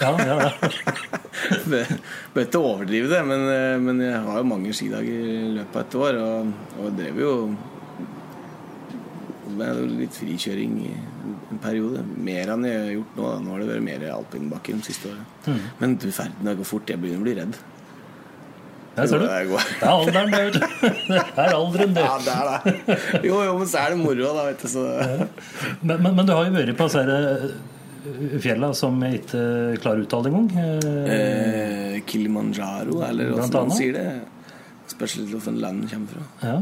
Ja, 0.00 0.12
ja, 0.24 0.38
ja. 0.40 1.84
Bør 2.32 2.46
ikke 2.46 2.62
overdrive 2.62 3.10
det, 3.12 3.20
men, 3.28 3.44
eh, 3.52 3.76
men 3.82 4.00
jeg 4.06 4.22
har 4.24 4.40
jo 4.40 4.48
mange 4.54 4.72
skidager 4.72 5.28
i 5.34 5.52
løpet 5.58 5.76
av 5.76 5.84
et 5.84 5.98
år. 6.00 6.20
Og, 6.24 6.80
og 6.80 6.96
drev 6.96 7.20
jo 7.20 7.34
med 9.54 9.84
litt 10.00 10.16
frikjøring 10.16 10.80
i 10.80 10.94
en 10.94 11.60
periode. 11.60 12.06
Mer 12.24 12.54
enn 12.56 12.64
jeg 12.70 12.80
har 12.80 12.92
gjort 12.96 13.20
nå. 13.20 13.28
Da. 13.28 13.36
Nå 13.44 13.52
har 13.52 13.62
det 13.62 13.70
vært 13.74 13.88
mer 13.90 14.08
alpinbakke 14.14 14.78
de 14.78 14.88
siste 14.88 15.12
åra. 15.12 15.60
Men 15.82 15.98
du 16.00 16.08
verden, 16.08 16.48
det 16.48 16.56
går 16.62 16.72
fort. 16.72 16.88
Jeg 16.88 17.04
begynner 17.04 17.20
å 17.20 17.28
bli 17.28 17.36
redd. 17.42 17.60
Der 18.94 19.06
ser 19.10 19.18
du. 19.18 19.26
Det 19.26 19.58
er 19.82 19.90
alderen, 19.90 20.30
det. 20.30 20.40
vet 20.46 20.54
du. 20.54 20.88
Det 21.10 21.44
er 21.44 21.54
alderen, 21.56 21.94
det. 21.96 22.04
Ja, 22.04 22.16
det 22.22 22.34
er 22.34 22.44
det. 22.52 22.98
Jo, 23.26 23.40
jo, 23.42 23.54
men 23.58 23.66
så 23.70 23.80
er 23.84 23.94
det 23.94 23.98
moro, 24.02 24.28
da, 24.36 24.44
vet 24.50 24.62
du. 24.62 24.68
Så. 24.70 24.84
Men, 25.82 25.96
men, 26.02 26.10
men 26.14 26.26
du 26.28 26.32
har 26.36 26.46
jo 26.46 26.54
vært 26.54 26.76
på 26.78 26.86
disse 26.88 27.58
fjella 28.44 28.68
som 28.76 28.98
jeg 29.06 29.22
ikke 29.22 29.42
klarer 29.82 30.02
å 30.02 30.06
uttale 30.06 30.30
engang. 30.30 30.48
Eh, 30.60 31.92
Eh, 31.94 32.00
Kilimanjaro, 32.10 32.98
eller 33.06 33.30
hvordan 33.32 33.68
man 33.68 33.74
sier 33.76 33.94
det. 33.96 34.06
Spørs 34.90 35.14
litt 35.20 35.30
hvilket 35.32 35.60
land 35.62 35.86
kommer 35.90 36.10
fra. 36.16 36.24
ja. 36.48 36.56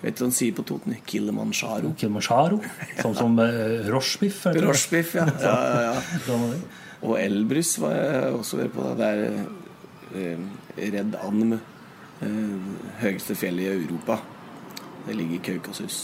Vet 0.00 0.16
du 0.16 0.22
hva 0.22 0.28
han 0.30 0.32
sier 0.32 0.54
på 0.56 0.62
Toten? 0.64 0.94
Kilimanjaro. 1.04 1.90
Kilimanjaro. 2.00 2.56
Sånn 3.02 3.16
som 3.18 3.34
eh, 3.44 3.82
rochebiff. 3.92 4.38
Rochebiff, 4.56 5.10
ja. 5.18 5.26
ja, 5.44 5.50
ja, 5.60 5.82
ja. 5.90 5.98
Sånn. 6.28 6.54
Og 7.04 7.18
Elbrus 7.20 7.74
var 7.82 7.92
jeg 7.98 8.30
også 8.38 8.62
vært 8.62 8.72
på. 8.78 8.86
Det 8.96 9.10
er 9.10 9.20
eh, 10.16 10.46
Redd 10.96 11.18
Anm, 11.20 11.52
eh, 11.58 11.66
høyeste 13.00 13.34
fjellet 13.38 13.64
i 13.64 13.84
Europa. 13.84 14.18
Det 15.06 15.16
ligger 15.16 15.38
i 15.38 15.44
Kaukasus. 15.50 16.00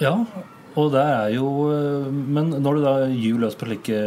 Ja, 0.00 0.14
og 0.80 0.92
det 0.94 1.00
er 1.02 1.28
jo 1.34 1.46
eh, 1.68 2.06
Men 2.08 2.48
når 2.62 2.78
du 2.78 2.82
da 2.84 2.92
gyver 3.10 3.42
løs 3.42 3.56
på 3.58 3.66
slike 3.68 3.98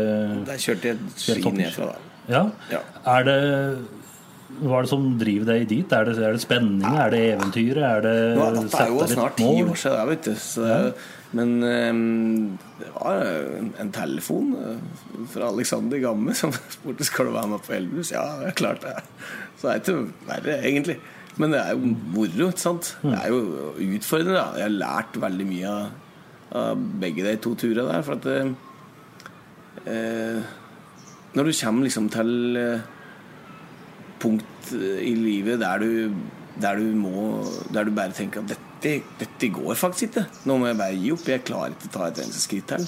Der 0.48 0.58
kjørte 0.64 0.90
jeg 0.90 1.12
ski 1.22 1.52
nedfra, 1.54 1.92
da. 1.92 2.14
Ja. 2.34 2.42
Ja. 2.72 2.80
Er 3.14 3.28
det 3.28 3.36
Hva 4.64 4.80
er 4.80 4.88
det 4.88 4.90
som 4.90 5.06
driver 5.22 5.52
deg 5.52 5.68
dit? 5.70 5.94
Er 5.94 6.08
det, 6.10 6.16
er 6.18 6.34
det 6.38 6.42
spenning? 6.44 6.84
Er 6.98 7.14
det 7.14 7.22
eventyret? 7.36 7.84
Er 7.84 8.02
det 8.06 8.16
Nå, 8.40 8.48
dette 8.58 8.82
er 8.88 8.94
jo 8.96 9.08
snart 9.12 9.38
ti 9.38 9.50
år 9.64 9.76
siden, 9.84 10.10
vet 10.14 10.30
du. 10.30 10.34
Så 10.40 10.66
det, 10.66 10.80
er- 10.80 11.12
men 11.34 11.54
eh, 11.66 11.94
det 12.80 12.92
var 12.94 13.24
en 13.82 13.92
telefon 13.94 14.54
eh, 14.60 14.78
fra 15.34 15.50
Alexander 15.50 16.02
Gamme 16.04 16.36
som 16.40 16.54
spurte 16.54 17.08
skal 17.08 17.30
du 17.30 17.36
være 17.36 17.56
med 17.56 17.66
på 17.66 17.76
Elvis. 17.78 18.14
Ja, 18.14 18.24
det 18.42 18.52
er 18.52 18.60
klart 18.62 18.86
det. 18.86 18.96
Så 19.58 19.68
det 19.68 19.74
er 19.74 19.82
ikke 19.82 20.30
verre, 20.30 20.58
egentlig. 20.62 20.98
Men 21.42 21.54
det 21.56 21.62
er 21.64 21.74
jo 21.74 21.94
moro, 22.14 22.50
ikke 22.52 22.62
sant? 22.62 22.92
Det 23.02 23.16
er 23.18 23.32
jo 23.34 23.40
utfordrende. 23.74 24.38
Da. 24.38 24.50
Jeg 24.60 24.68
har 24.68 24.76
lært 24.76 25.22
veldig 25.22 25.48
mye 25.50 25.72
av, 25.74 26.84
begge 27.02 27.26
de 27.26 27.38
to 27.42 27.56
turene 27.58 27.88
der. 27.90 28.04
For 28.06 28.20
at 28.20 28.28
eh, 29.90 30.52
Når 31.34 31.50
du 31.50 31.54
kommer 31.58 31.88
liksom 31.88 32.12
til 32.14 32.60
eh, 32.62 32.86
punkt 34.22 34.74
i 34.74 35.16
livet 35.18 35.60
der 35.60 35.82
du, 35.82 36.14
der 36.62 36.78
du 36.80 36.94
må 36.96 37.44
Der 37.74 37.84
du 37.84 37.92
bare 37.92 38.14
tenker 38.16 38.46
at 38.46 38.54
dette, 38.84 39.04
dette 39.24 39.50
går 39.56 39.76
faktisk 39.80 40.10
ikke. 40.12 40.26
Nå 40.50 40.58
må 40.60 40.68
jeg 40.70 40.78
bare 40.80 40.98
gi 41.00 41.12
opp. 41.16 41.26
Jeg 41.32 41.44
klarer 41.48 41.74
ikke 41.76 41.90
å 41.90 41.94
ta 41.98 42.08
et 42.12 42.20
eneste 42.24 42.44
skritt 42.44 42.68
til. 42.74 42.86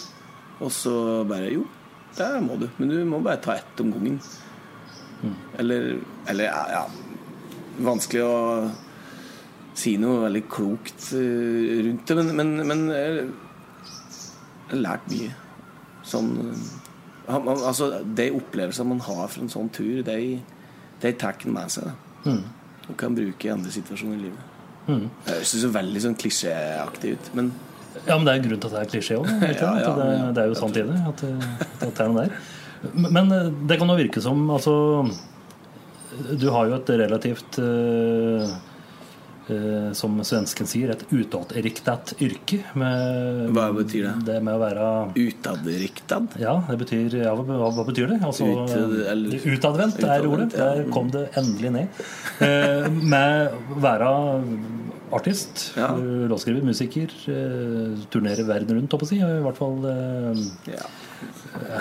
Og 0.64 0.72
så 0.72 0.96
bare 1.28 1.50
Jo, 1.54 1.64
der 2.18 2.38
må 2.44 2.58
du. 2.60 2.68
Men 2.78 2.92
du 2.92 2.98
må 3.10 3.20
bare 3.26 3.42
ta 3.44 3.56
ett 3.60 3.82
om 3.84 3.92
gangen. 3.96 4.20
Eller, 5.58 5.96
eller 6.30 6.44
ja, 6.52 6.60
ja 6.70 6.82
Vanskelig 7.86 8.22
å 8.24 8.36
si 9.76 9.96
noe 10.00 10.22
veldig 10.28 10.42
klokt 10.52 11.10
eh, 11.18 11.82
rundt 11.84 12.08
det, 12.08 12.16
men, 12.16 12.30
men, 12.38 12.52
men 12.70 12.84
jeg 12.94 13.26
har 14.70 14.80
lært 14.80 15.10
mye. 15.12 15.32
Sånn 16.08 16.30
eh, 16.46 17.34
man- 17.44 17.64
Altså, 17.66 17.90
de 18.16 18.30
opplevelsene 18.38 18.88
man 18.94 19.02
har 19.08 19.28
fra 19.34 19.44
en 19.44 19.52
sånn 19.52 19.72
tur, 19.76 20.04
de, 20.08 20.20
de 21.04 21.12
tar 21.20 21.36
en 21.44 21.56
med 21.58 21.74
seg. 21.74 21.90
Da. 21.90 22.38
Og 22.88 22.96
kan 23.02 23.16
bruke 23.18 23.50
i 23.50 23.52
andre 23.52 23.72
situasjoner 23.74 24.20
i 24.22 24.24
livet. 24.30 24.55
Det 24.86 25.32
høres 25.34 25.54
så 25.62 25.70
veldig 25.74 26.02
sånn 26.04 26.18
klisjéaktig 26.20 27.16
ut, 27.16 27.32
men 27.38 27.54
Ja, 28.06 28.18
men 28.18 28.26
det 28.28 28.34
er 28.34 28.38
en 28.42 28.44
grunn 28.50 28.60
til 28.62 28.70
at 28.70 28.76
det 28.76 28.82
er 28.84 28.92
klisjé 28.92 29.16
òg. 29.18 29.30
Ja, 29.42 29.70
ja, 29.82 29.94
det, 29.98 30.08
det 30.36 30.44
er 30.44 30.52
jo 30.52 30.58
sant 30.60 30.78
i 30.78 30.84
det. 30.86 30.98
At, 31.10 31.24
at 31.80 31.86
det 31.88 32.04
er 32.04 32.12
noe 32.12 32.26
der. 32.26 32.36
Men 32.94 33.32
eh, 33.32 33.48
det 33.70 33.80
kan 33.80 33.90
jo 33.90 33.98
virke 33.98 34.22
som 34.22 34.44
altså, 34.54 34.76
Du 36.38 36.50
har 36.54 36.70
jo 36.70 36.78
et 36.78 36.92
relativt 37.02 37.60
eh, 37.62 38.44
eh, 38.46 38.56
som 39.96 40.18
svensken 40.26 40.68
sier, 40.68 40.90
et 40.96 41.04
utadriktet 41.14 42.14
yrke. 42.22 42.62
Med, 42.76 43.50
Hva 43.54 43.68
betyr 43.76 44.08
det? 44.08 44.14
Det 44.26 44.38
med 44.44 44.56
å 44.58 44.62
være 44.64 44.88
Utadriktet? 45.16 46.38
Ja, 46.42 46.56
det 46.70 46.78
betyr 46.82 47.14
ja, 47.22 47.34
hva, 47.38 47.70
hva 47.72 47.86
betyr 47.88 48.10
det? 48.16 48.20
Altså, 48.26 48.48
utadvendt 49.56 50.02
er 50.04 50.26
ordet. 50.28 50.54
ja. 50.58 50.72
Der 50.76 50.90
kom 50.94 51.12
det 51.14 51.28
endelig 51.38 51.72
ned. 51.76 52.04
Eh, 52.42 52.90
med 52.90 53.54
å 53.76 53.80
være 53.84 54.10
artist, 55.16 55.74
Ja. 55.78 55.92
eh, 55.96 56.26
låtskriver, 56.32 56.64
musiker, 56.66 57.12
eh, 57.30 57.96
turnere 58.12 58.44
verden 58.48 58.80
rundt, 58.80 58.92
holdt 58.92 59.04
på 59.04 59.06
å 59.06 59.12
si. 59.14 59.20
I 59.22 59.44
hvert 59.46 59.58
fall 59.62 59.78
eh, 59.86 60.74
Ja. 60.74 60.86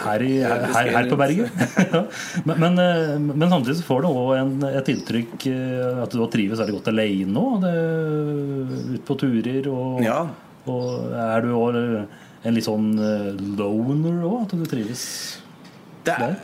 Her, 0.04 0.22
i, 0.22 0.32
her, 0.44 0.64
her, 0.74 0.88
her 0.94 1.08
på 1.10 1.16
berget. 1.18 1.50
Men, 2.48 2.58
men, 2.62 2.78
eh, 2.82 3.14
men 3.20 3.48
samtidig 3.50 3.76
så 3.80 3.86
får 3.86 4.02
du 4.04 4.08
òg 4.10 4.64
et 4.70 4.90
inntrykk 4.92 5.46
eh, 5.50 6.02
at 6.04 6.12
du 6.14 6.20
har 6.22 6.30
trives 6.32 6.60
veldig 6.60 6.76
godt 6.78 6.90
alene 6.92 7.42
òg. 7.42 7.66
Ute 8.94 9.02
på 9.08 9.16
turer. 9.20 9.68
Og, 9.72 10.02
Ja. 10.04 10.20
og 10.70 11.12
er 11.26 11.44
du 11.46 11.52
òg 11.58 11.78
en 12.44 12.54
litt 12.56 12.66
sånn 12.68 12.90
eh, 13.00 13.30
loner 13.58 14.22
òg? 14.28 14.42
At 14.46 14.56
du 14.58 14.64
trives 14.68 15.04
Det 16.04 16.16
der? 16.20 16.34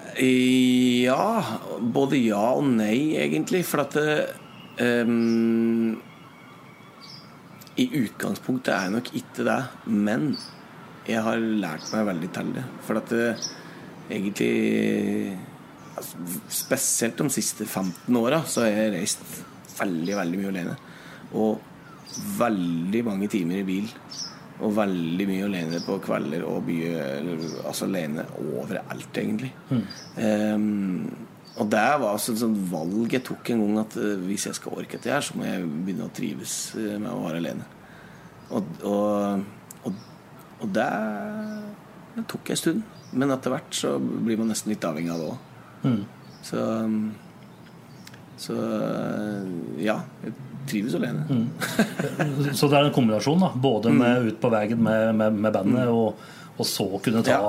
ja, 1.04 1.26
både 1.80 2.20
ja 2.24 2.46
og 2.56 2.64
nei, 2.72 3.16
egentlig. 3.20 3.64
For 3.68 3.84
at 3.84 3.92
det, 3.98 4.14
ehm, 4.80 5.98
I 7.80 7.86
utgangspunktet 8.02 8.72
er 8.74 8.86
jeg 8.88 8.94
nok 8.98 9.12
ikke 9.20 9.44
det, 9.46 9.60
men 9.88 10.32
jeg 11.10 11.22
har 11.26 11.40
lært 11.64 11.88
meg 11.94 12.08
veldig 12.10 12.30
til 12.34 12.52
det. 12.56 12.64
For 12.86 13.00
at 13.00 13.12
det, 13.12 13.30
egentlig 14.10 15.36
altså, 15.96 16.24
Spesielt 16.60 17.20
de 17.20 17.30
siste 17.34 17.66
15 17.66 18.20
åra 18.20 18.42
så 18.48 18.64
har 18.66 18.74
jeg 18.74 18.94
reist 18.96 19.24
veldig, 19.78 20.16
veldig 20.20 20.40
mye 20.40 20.52
alene. 20.54 20.76
Og 21.38 21.60
veldig 22.40 23.04
mange 23.06 23.30
timer 23.30 23.62
i 23.62 23.66
bil. 23.66 23.88
Og 24.60 24.74
veldig 24.76 25.26
mye 25.28 25.46
alene 25.46 25.80
på 25.84 25.96
kvelder 26.04 26.44
og 26.44 26.66
mye 26.66 27.04
Altså 27.64 27.86
alene 27.88 28.26
overalt, 28.42 29.16
egentlig. 29.16 29.54
Ehm, 30.20 31.08
og 31.60 31.68
det 31.68 31.86
var 32.00 32.12
altså 32.12 32.32
et 32.32 32.40
sånt 32.40 32.60
valg 32.70 33.12
jeg 33.12 33.24
tok 33.26 33.50
en 33.52 33.62
gang 33.64 33.80
at 33.82 33.96
eh, 34.00 34.20
hvis 34.28 34.46
jeg 34.48 34.56
skal 34.56 34.76
orke 34.80 34.96
dette 34.96 35.12
her, 35.12 35.24
så 35.24 35.36
må 35.36 35.48
jeg 35.48 35.66
begynne 35.66 36.06
å 36.06 36.12
trives 36.14 36.54
eh, 36.78 36.94
med 36.96 37.10
å 37.10 37.24
være 37.24 37.40
alene. 37.42 37.66
Og, 38.50 38.70
og, 38.86 39.48
og, 40.60 40.68
det, 40.76 40.86
det 42.16 42.26
tok 42.30 42.50
en 42.52 42.60
stund. 42.60 42.82
Men 43.12 43.32
etter 43.34 43.50
hvert 43.54 43.74
så 43.74 43.96
blir 43.98 44.38
man 44.38 44.52
nesten 44.52 44.70
litt 44.72 44.84
avhengig 44.86 45.10
av 45.14 45.22
det 45.24 45.30
òg. 45.32 45.96
Så 46.46 46.60
Så 48.40 48.54
ja, 49.82 49.98
jeg 50.24 50.32
trives 50.70 50.94
alene. 50.96 51.24
Så 52.56 52.68
det 52.70 52.78
er 52.78 52.86
en 52.86 52.94
kombinasjon, 52.94 53.40
da. 53.42 53.50
Både 53.52 53.92
med 53.92 54.30
ut 54.30 54.38
på 54.40 54.50
veien 54.52 54.80
med, 54.80 55.10
med, 55.18 55.40
med 55.44 55.52
bandet, 55.52 55.90
og, 55.92 56.20
og 56.56 56.68
så 56.68 56.86
kunne 57.04 57.24
ta 57.26 57.40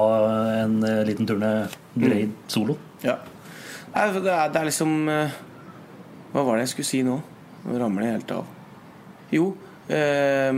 en 0.64 0.82
eh, 0.88 1.04
liten 1.08 1.28
tur 1.30 1.40
ned 1.40 1.72
grei 1.96 2.26
solo. 2.52 2.76
Ja. 3.06 3.16
Det, 3.94 4.02
er, 4.02 4.50
det 4.52 4.60
er 4.60 4.68
liksom 4.70 4.92
eh, 5.12 5.34
Hva 6.32 6.44
var 6.48 6.56
det 6.56 6.64
jeg 6.64 6.74
skulle 6.76 6.88
si 6.88 7.02
nå? 7.04 7.18
Nå 7.66 7.80
ramler 7.80 8.06
jeg 8.08 8.18
helt 8.20 8.32
av. 8.38 8.46
Jo 9.36 9.50
eh, 9.92 10.52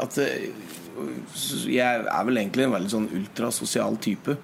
At 0.00 0.16
eh, 0.24 0.48
jeg 1.70 2.04
er 2.04 2.24
vel 2.28 2.40
egentlig 2.40 2.66
en 2.66 2.74
veldig 2.76 2.92
sånn 2.92 3.10
ultrasosial 3.18 3.98
type. 4.02 4.36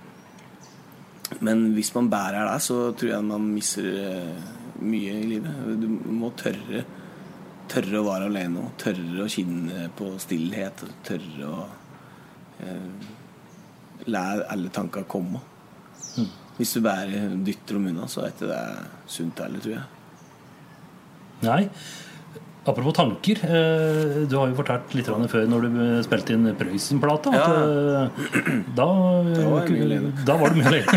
Men 1.42 1.72
hvis 1.74 1.90
man 1.96 2.10
bærer 2.10 2.46
det, 2.46 2.60
så 2.62 2.78
tror 2.94 3.12
jeg 3.12 3.26
man 3.26 3.48
mister 3.50 3.88
eh, 4.02 4.46
mye 4.84 5.16
i 5.16 5.26
livet. 5.34 5.74
Du 5.82 5.90
må 6.12 6.32
tørre 6.38 6.84
Tørre 7.66 7.98
å 7.98 8.04
være 8.06 8.28
alene 8.28 8.60
og 8.62 8.74
tørre 8.78 9.24
å 9.24 9.30
kjenne 9.30 9.88
på 9.98 10.12
stillhet. 10.22 10.84
Tørre 11.02 11.48
å 11.50 11.64
eh, 12.62 13.08
la 14.06 14.22
alle 14.54 14.70
tanker 14.70 15.02
komme. 15.10 15.40
Hvis 16.56 16.76
du 16.76 16.84
bare 16.84 17.24
dytter 17.44 17.74
dem 17.74 17.90
unna, 17.90 18.06
så 18.08 18.22
er 18.22 18.36
ikke 18.36 18.52
det 18.52 18.60
sunt 19.12 19.42
heller, 19.42 19.64
tror 19.64 19.74
jeg. 19.74 19.88
Nei. 21.42 21.64
Apropos 22.66 22.92
tanker. 22.96 23.38
Eh, 23.46 24.26
du 24.26 24.34
har 24.40 24.48
jo 24.50 24.56
fortalt 24.58 24.94
litt 24.98 25.06
før 25.06 25.44
når 25.46 25.66
du 25.70 25.76
spilte 26.02 26.34
inn 26.34 26.48
Prøysen-plata. 26.58 27.30
at, 27.30 27.46
eh, 27.54 28.56
Da, 28.74 28.86
da 30.26 30.36
var 30.40 30.50
du 30.50 30.58
mye 30.58 30.66
alene. 30.72 30.88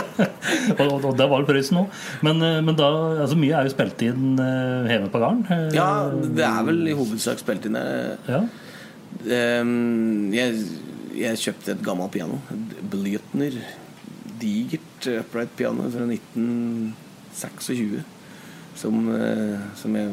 og, 0.78 0.82
og, 0.84 1.04
og 1.08 1.16
da 1.16 1.26
var 1.30 1.40
det 1.40 1.48
Prøysen 1.48 1.80
òg. 1.80 1.88
Men, 2.26 2.42
eh, 2.44 2.58
men 2.66 2.76
da, 2.76 2.90
altså 3.24 3.38
mye 3.40 3.56
er 3.56 3.64
jo 3.68 3.72
spilt 3.72 4.04
inn 4.04 4.34
eh, 4.44 4.90
hjemme 4.92 5.08
på 5.14 5.22
gården. 5.22 5.42
Eh, 5.48 5.68
Ja, 5.78 5.88
det 6.12 6.44
er 6.44 6.66
vel 6.68 6.82
i 6.92 6.96
hovedsak 6.98 7.40
spilt 7.40 7.64
inn 7.70 7.78
der. 7.80 8.18
ja. 8.28 8.42
Jeg, 9.20 10.60
jeg 11.18 11.40
kjøpte 11.42 11.72
et 11.74 11.80
gammelt 11.84 12.12
piano. 12.14 12.38
Blytner. 12.92 13.56
Digert 14.40 15.08
upright 15.16 15.56
piano 15.58 15.88
fra 15.92 16.04
1926. 16.06 18.04
Som, 18.80 19.00
eh, 19.16 19.58
som 19.76 19.96
jeg 19.98 20.12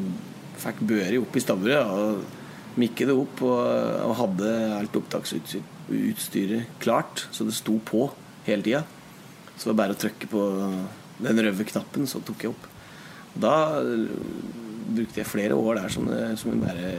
fikk 0.62 0.82
børi 0.90 1.18
opp 1.22 1.36
i 1.38 1.44
stabburet. 1.44 1.86
Og 1.88 2.78
mikket 2.78 3.10
det 3.10 3.16
opp 3.18 3.42
og, 3.48 3.60
og 4.06 4.16
hadde 4.20 4.52
alt 4.78 4.98
opptaksutstyret 5.00 6.68
klart, 6.84 7.26
så 7.34 7.46
det 7.48 7.56
sto 7.58 7.80
på 7.86 8.08
hele 8.46 8.64
tida. 8.66 8.84
Så 9.58 9.66
det 9.66 9.72
var 9.74 9.80
bare 9.86 9.96
å 9.96 10.02
trykke 10.04 10.30
på 10.30 10.44
den 11.26 11.42
røde 11.42 11.66
knappen, 11.66 12.06
så 12.10 12.22
tok 12.22 12.44
jeg 12.46 12.54
opp. 12.54 12.68
Da 13.38 13.56
brukte 13.82 15.20
jeg 15.24 15.30
flere 15.30 15.58
år 15.58 15.82
der 15.82 15.90
som, 15.94 16.06
det- 16.10 16.38
som 16.40 16.52
jeg 16.54 16.62
bare 16.62 16.92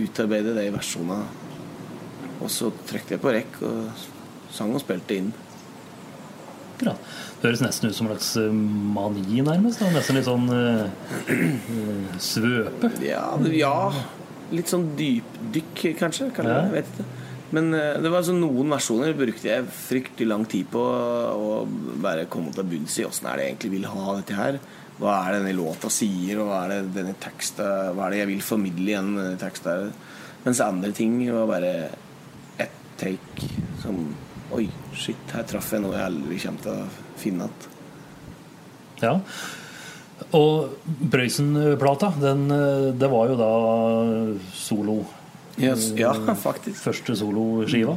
utarbeidet 0.00 0.56
de 0.56 0.70
versjonene. 0.74 1.26
Og 2.42 2.48
så 2.50 2.70
trykte 2.88 3.14
jeg 3.14 3.22
på 3.22 3.32
rekk 3.32 3.60
og 3.62 4.06
sang 4.54 4.72
og 4.74 4.80
spilte 4.82 5.16
inn. 5.20 5.30
Bra. 6.80 6.94
Det 7.40 7.48
høres 7.50 7.62
nesten 7.64 7.90
ut 7.90 7.96
som 7.96 8.08
en 8.08 8.14
slags 8.14 8.30
eh, 8.40 8.52
mani, 8.96 9.42
nærmest. 9.46 9.82
Da. 9.82 9.90
Nesten 9.94 10.18
litt 10.18 10.28
sånn 10.28 10.48
uh, 10.50 10.86
svøpe. 12.22 12.90
Ja, 13.04 13.26
ja 13.52 13.74
litt 14.54 14.70
sånn 14.70 14.90
dypdykk, 14.98 15.84
kanskje. 16.00 16.30
Kan 16.34 16.48
Ja. 16.50 16.62
jeg 16.66 16.78
vet 16.78 16.94
ikke. 16.94 17.10
Men 17.54 17.68
det 17.70 18.10
var 18.10 18.18
altså 18.18 18.34
noen 18.34 18.72
versjoner 18.72 19.12
brukte 19.14 19.46
jeg 19.46 19.66
fryktelig 19.70 20.26
lang 20.26 20.44
tid 20.50 20.66
på 20.72 20.80
å 20.80 21.60
bare 22.02 22.24
komme 22.26 22.50
til 22.54 22.66
bunns 22.66 22.96
i 22.98 23.04
åssen 23.06 23.28
er 23.30 23.36
det 23.36 23.44
jeg 23.44 23.52
egentlig 23.52 23.70
vil 23.76 23.86
ha 23.92 24.16
dette 24.16 24.34
her. 24.34 24.58
Hva 24.98 25.14
er 25.20 25.34
det 25.34 25.40
denne 25.42 25.58
låta 25.58 25.90
sier, 25.90 26.40
og 26.42 26.48
hva 26.50 26.64
er 26.64 26.74
det 26.74 26.94
denne 26.96 27.14
teksten, 27.22 27.94
Hva 27.94 28.06
er 28.06 28.14
det 28.14 28.20
jeg 28.22 28.30
vil 28.32 28.44
formidle 28.46 28.94
gjennom 28.94 29.20
denne 29.20 29.40
teksten. 29.40 29.92
Mens 30.44 30.60
andre 30.60 30.92
ting 30.94 31.16
var 31.32 31.46
bare 31.50 31.72
ett 32.58 32.74
take 33.00 33.48
som 33.82 34.02
Oi, 34.54 34.68
shit, 34.94 35.18
her 35.34 35.42
traff 35.50 35.72
jeg 35.74 35.82
noe 35.82 35.96
jeg 35.96 36.06
aldri 36.06 36.36
kommer 36.38 36.62
til 36.62 36.74
å 36.76 37.14
finne 37.18 37.48
igjen. 37.48 37.70
Ja. 39.02 39.14
Og 40.38 40.76
Brøysen-plata, 41.10 42.12
eh, 42.14 42.84
det 42.94 43.08
var 43.10 43.32
jo 43.32 43.38
da 43.40 43.50
solo. 44.54 45.00
Yes, 45.58 45.90
ja, 45.98 46.12
faktisk. 46.46 46.78
Første 46.84 47.16
soloskiva. 47.18 47.96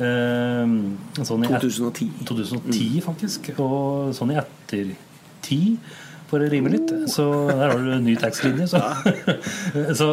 Eh, 0.00 0.72
sånn 1.20 1.44
2010. 1.44 2.24
2010. 2.24 2.24
2010, 2.30 3.04
faktisk. 3.04 3.52
Og 3.60 4.16
sånn 4.16 4.32
i 4.32 4.40
ettertid, 4.40 5.92
for 6.32 6.40
å 6.40 6.48
rime 6.48 6.72
litt. 6.72 6.88
Så 7.12 7.28
der 7.52 7.66
har 7.68 7.76
du 7.76 7.94
ny 8.00 8.16
tekstlinje. 8.16 8.72
Så, 8.72 8.80
så 10.00 10.10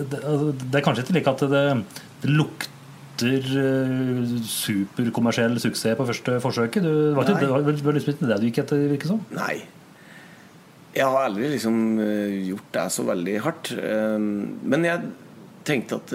det, 0.00 0.24
altså, 0.24 0.52
det 0.64 0.80
er 0.80 0.88
kanskje 0.88 1.04
ikke 1.04 1.20
like 1.20 1.36
at 1.36 1.48
det, 1.52 1.64
det 2.24 2.36
lukter 2.40 2.76
eh, 3.26 4.32
superkommersiell 4.48 5.58
suksess 5.62 5.96
på 5.98 6.06
første 6.08 6.38
forsøket. 6.42 6.82
Du, 6.86 6.92
var, 7.16 7.28
ikke, 7.28 7.40
det 7.42 7.50
var 7.50 7.64
vel 7.66 7.74
liksom 7.98 8.14
ikke 8.14 8.30
det 8.30 8.38
du 8.40 8.46
gikk 8.48 8.60
etter, 8.64 8.84
virker 8.94 9.12
som? 9.12 9.20
Nei. 9.36 9.56
Jeg 10.96 11.06
har 11.06 11.26
aldri 11.28 11.50
liksom 11.52 11.76
eh, 12.02 12.38
gjort 12.50 12.70
det 12.74 12.86
så 12.96 13.04
veldig 13.06 13.36
hardt. 13.46 13.72
Eh, 13.78 14.18
Men 14.74 14.86
jeg 14.88 15.10
tenkte 15.68 16.00
at 16.00 16.14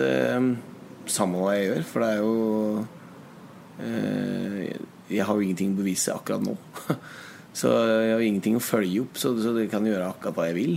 samme 1.14 1.38
hva 1.44 1.54
jeg 1.56 1.68
gjør, 1.70 1.84
for 1.92 2.02
det 2.02 2.10
er 2.10 2.20
jo 2.24 2.34
Jeg 5.12 5.22
har 5.28 5.36
jo 5.38 5.44
ingenting 5.46 5.74
å 5.76 5.80
bevise 5.82 6.14
akkurat 6.16 6.42
nå. 6.44 6.56
Så 7.56 7.70
jeg 7.72 8.12
har 8.12 8.24
ingenting 8.26 8.58
å 8.58 8.64
følge 8.64 9.00
opp, 9.06 9.16
så 9.16 9.30
så 9.40 9.54
jeg 9.56 9.70
kan 9.72 9.86
gjøre 9.88 10.10
akkurat 10.12 10.36
hva 10.36 10.48
jeg 10.50 10.56
vil. 10.58 10.74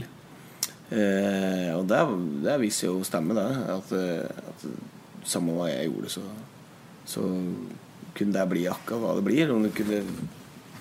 Eh, 0.95 1.72
Og 1.74 1.89
det, 1.91 1.99
det 2.45 2.55
viser 2.62 2.87
jo 2.93 3.01
stemme, 3.07 3.35
det. 3.35 3.49
At, 3.74 3.91
at 4.53 4.66
samme 5.27 5.55
hva 5.57 5.69
jeg 5.71 5.89
gjorde, 5.89 6.12
så, 6.12 6.25
så 7.09 7.25
kunne 8.19 8.35
det 8.35 8.47
bli 8.51 8.66
akkurat 8.71 9.03
hva 9.03 9.14
det 9.19 9.25
blir. 9.27 9.53
Om 9.55 9.66
det 9.66 9.75
kunne 9.77 10.03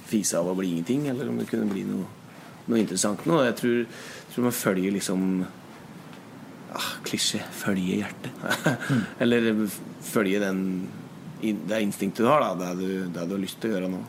fise 0.07 0.39
av 0.39 0.49
å 0.49 0.55
bli 0.57 0.73
ingenting, 0.75 1.07
eller 1.11 1.29
om 1.29 1.39
det 1.41 1.49
kunne 1.49 1.69
bli 1.71 1.85
noe, 1.87 2.07
noe 2.67 2.81
interessant 2.81 3.25
noe. 3.29 3.45
Jeg 3.49 3.57
tror, 3.61 3.79
tror 4.33 4.47
man 4.47 4.55
følger 4.55 4.95
liksom 4.95 5.25
ah, 6.73 6.91
Klisjé. 7.07 7.41
Følge 7.63 8.01
hjertet. 8.01 8.45
eller 9.23 9.53
følge 10.07 10.43
den, 10.43 10.61
det 11.41 11.81
instinktet 11.83 12.25
du 12.25 12.31
har, 12.31 12.45
da, 12.45 12.73
det 12.73 12.75
du, 12.81 13.09
det 13.13 13.25
du 13.27 13.35
har 13.37 13.43
lyst 13.43 13.61
til 13.61 13.71
å 13.71 13.77
gjøre 13.77 13.91
nå. 13.95 14.03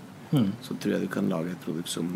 Så 0.62 0.76
tror 0.76 0.95
jeg 0.95 1.07
du 1.07 1.12
kan 1.12 1.31
lage 1.31 1.55
et 1.55 1.62
produkt 1.64 1.89
som 1.89 2.09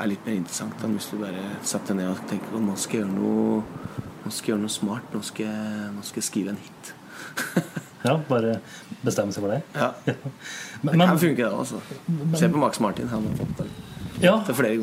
er 0.00 0.08
litt 0.10 0.24
mer 0.26 0.40
interessant 0.40 0.80
enn 0.82 0.96
hvis 0.96 1.10
du 1.12 1.20
bare 1.20 1.42
setter 1.62 1.92
deg 1.92 2.00
ned 2.00 2.10
og 2.10 2.24
tenker 2.30 2.56
at 2.56 2.64
nå 2.64 2.74
skal 2.80 2.98
jeg 2.98 3.04
gjøre 3.04 3.18
noe 3.18 4.00
Nå 4.22 4.30
skal 4.30 4.46
jeg 4.46 4.52
gjøre 4.52 4.62
noe 4.62 4.70
smart. 4.70 5.06
Nå 5.10 5.20
skal 5.26 5.48
jeg, 5.48 5.86
nå 5.96 6.02
skal 6.06 6.20
jeg 6.20 6.26
skrive 6.28 6.52
en 6.52 6.58
hit. 6.62 6.90
Ja, 8.02 8.16
bare 8.26 8.56
bestemme 9.06 9.30
seg 9.30 9.44
for 9.44 9.52
det. 9.52 9.60
Ja. 9.78 9.92
Men, 10.82 10.98
Det 10.98 11.06
kan 11.06 11.18
funke, 11.22 11.44
det. 11.44 11.50
altså 11.54 12.38
Se 12.38 12.48
på 12.50 12.58
Max 12.58 12.80
Martin. 12.82 13.06
Han 13.12 13.28
har 13.28 13.36
fått 13.38 13.60
det. 13.60 13.66
ja, 14.24 14.32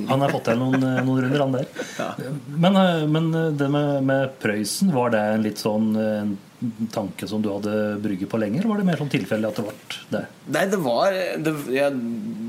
han 0.08 0.24
har 0.24 0.32
fått 0.32 0.46
til 0.48 0.60
noen, 0.62 0.78
eh, 0.80 1.02
noen 1.04 1.26
runder, 1.26 1.42
han 1.44 1.58
der. 1.58 1.66
Ja. 2.00 2.08
Men, 2.48 2.78
eh, 2.80 3.04
men 3.12 3.28
det 3.60 3.68
med, 3.72 4.06
med 4.08 4.38
Prøysen, 4.40 4.94
var 4.96 5.12
det 5.12 5.24
en 5.34 5.44
litt 5.44 5.60
sånn 5.60 5.90
eh, 6.00 6.32
en 6.60 6.90
tanke 6.92 7.28
som 7.28 7.44
du 7.44 7.52
hadde 7.52 7.74
brygget 8.04 8.32
på 8.32 8.40
lenger? 8.40 8.68
Var 8.72 8.80
det 8.80 8.88
mer 8.88 9.00
sånn 9.00 9.12
tilfeldig 9.12 9.52
at 9.52 9.60
det 9.60 9.68
ble 9.68 10.00
det? 10.16 10.24
Nei, 10.56 10.64
det 10.72 10.80
var 10.84 11.20
det, 11.44 11.54
Jeg 11.76 12.00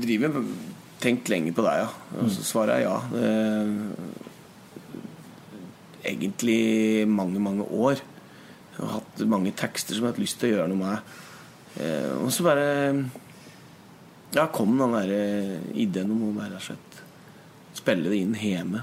driver 0.07 0.39
tenkt 1.03 1.31
lenge 1.31 1.51
på 1.55 1.63
det, 1.67 1.75
ja. 1.83 1.91
Og 2.21 2.31
så 2.31 2.47
svarer 2.47 2.79
jeg 2.79 2.87
ja. 2.87 2.97
Det, 3.11 3.29
egentlig 6.11 7.07
mange, 7.07 7.39
mange 7.43 7.67
år. 7.67 8.01
Jeg 8.81 8.87
har 8.89 8.95
hatt 8.97 9.19
mange 9.29 9.51
tekster 9.53 9.93
som 9.93 10.01
jeg 10.01 10.09
har 10.09 10.15
hatt 10.15 10.23
lyst 10.23 10.39
til 10.41 10.49
å 10.49 10.55
gjøre 10.55 10.69
noe 10.71 10.79
med. 10.81 11.11
Eh, 11.77 12.13
og 12.17 12.31
så 12.33 12.45
bare 12.47 12.69
Ja, 14.33 14.47
kom 14.49 14.73
den 14.79 14.95
der 14.95 15.11
eh, 15.13 15.59
ideen 15.83 16.13
om 16.15 16.31
å 16.31 16.37
bare 16.39 16.57
slett 16.63 17.01
spille 17.77 18.09
det 18.09 18.23
inn 18.23 18.33
hjemme 18.35 18.81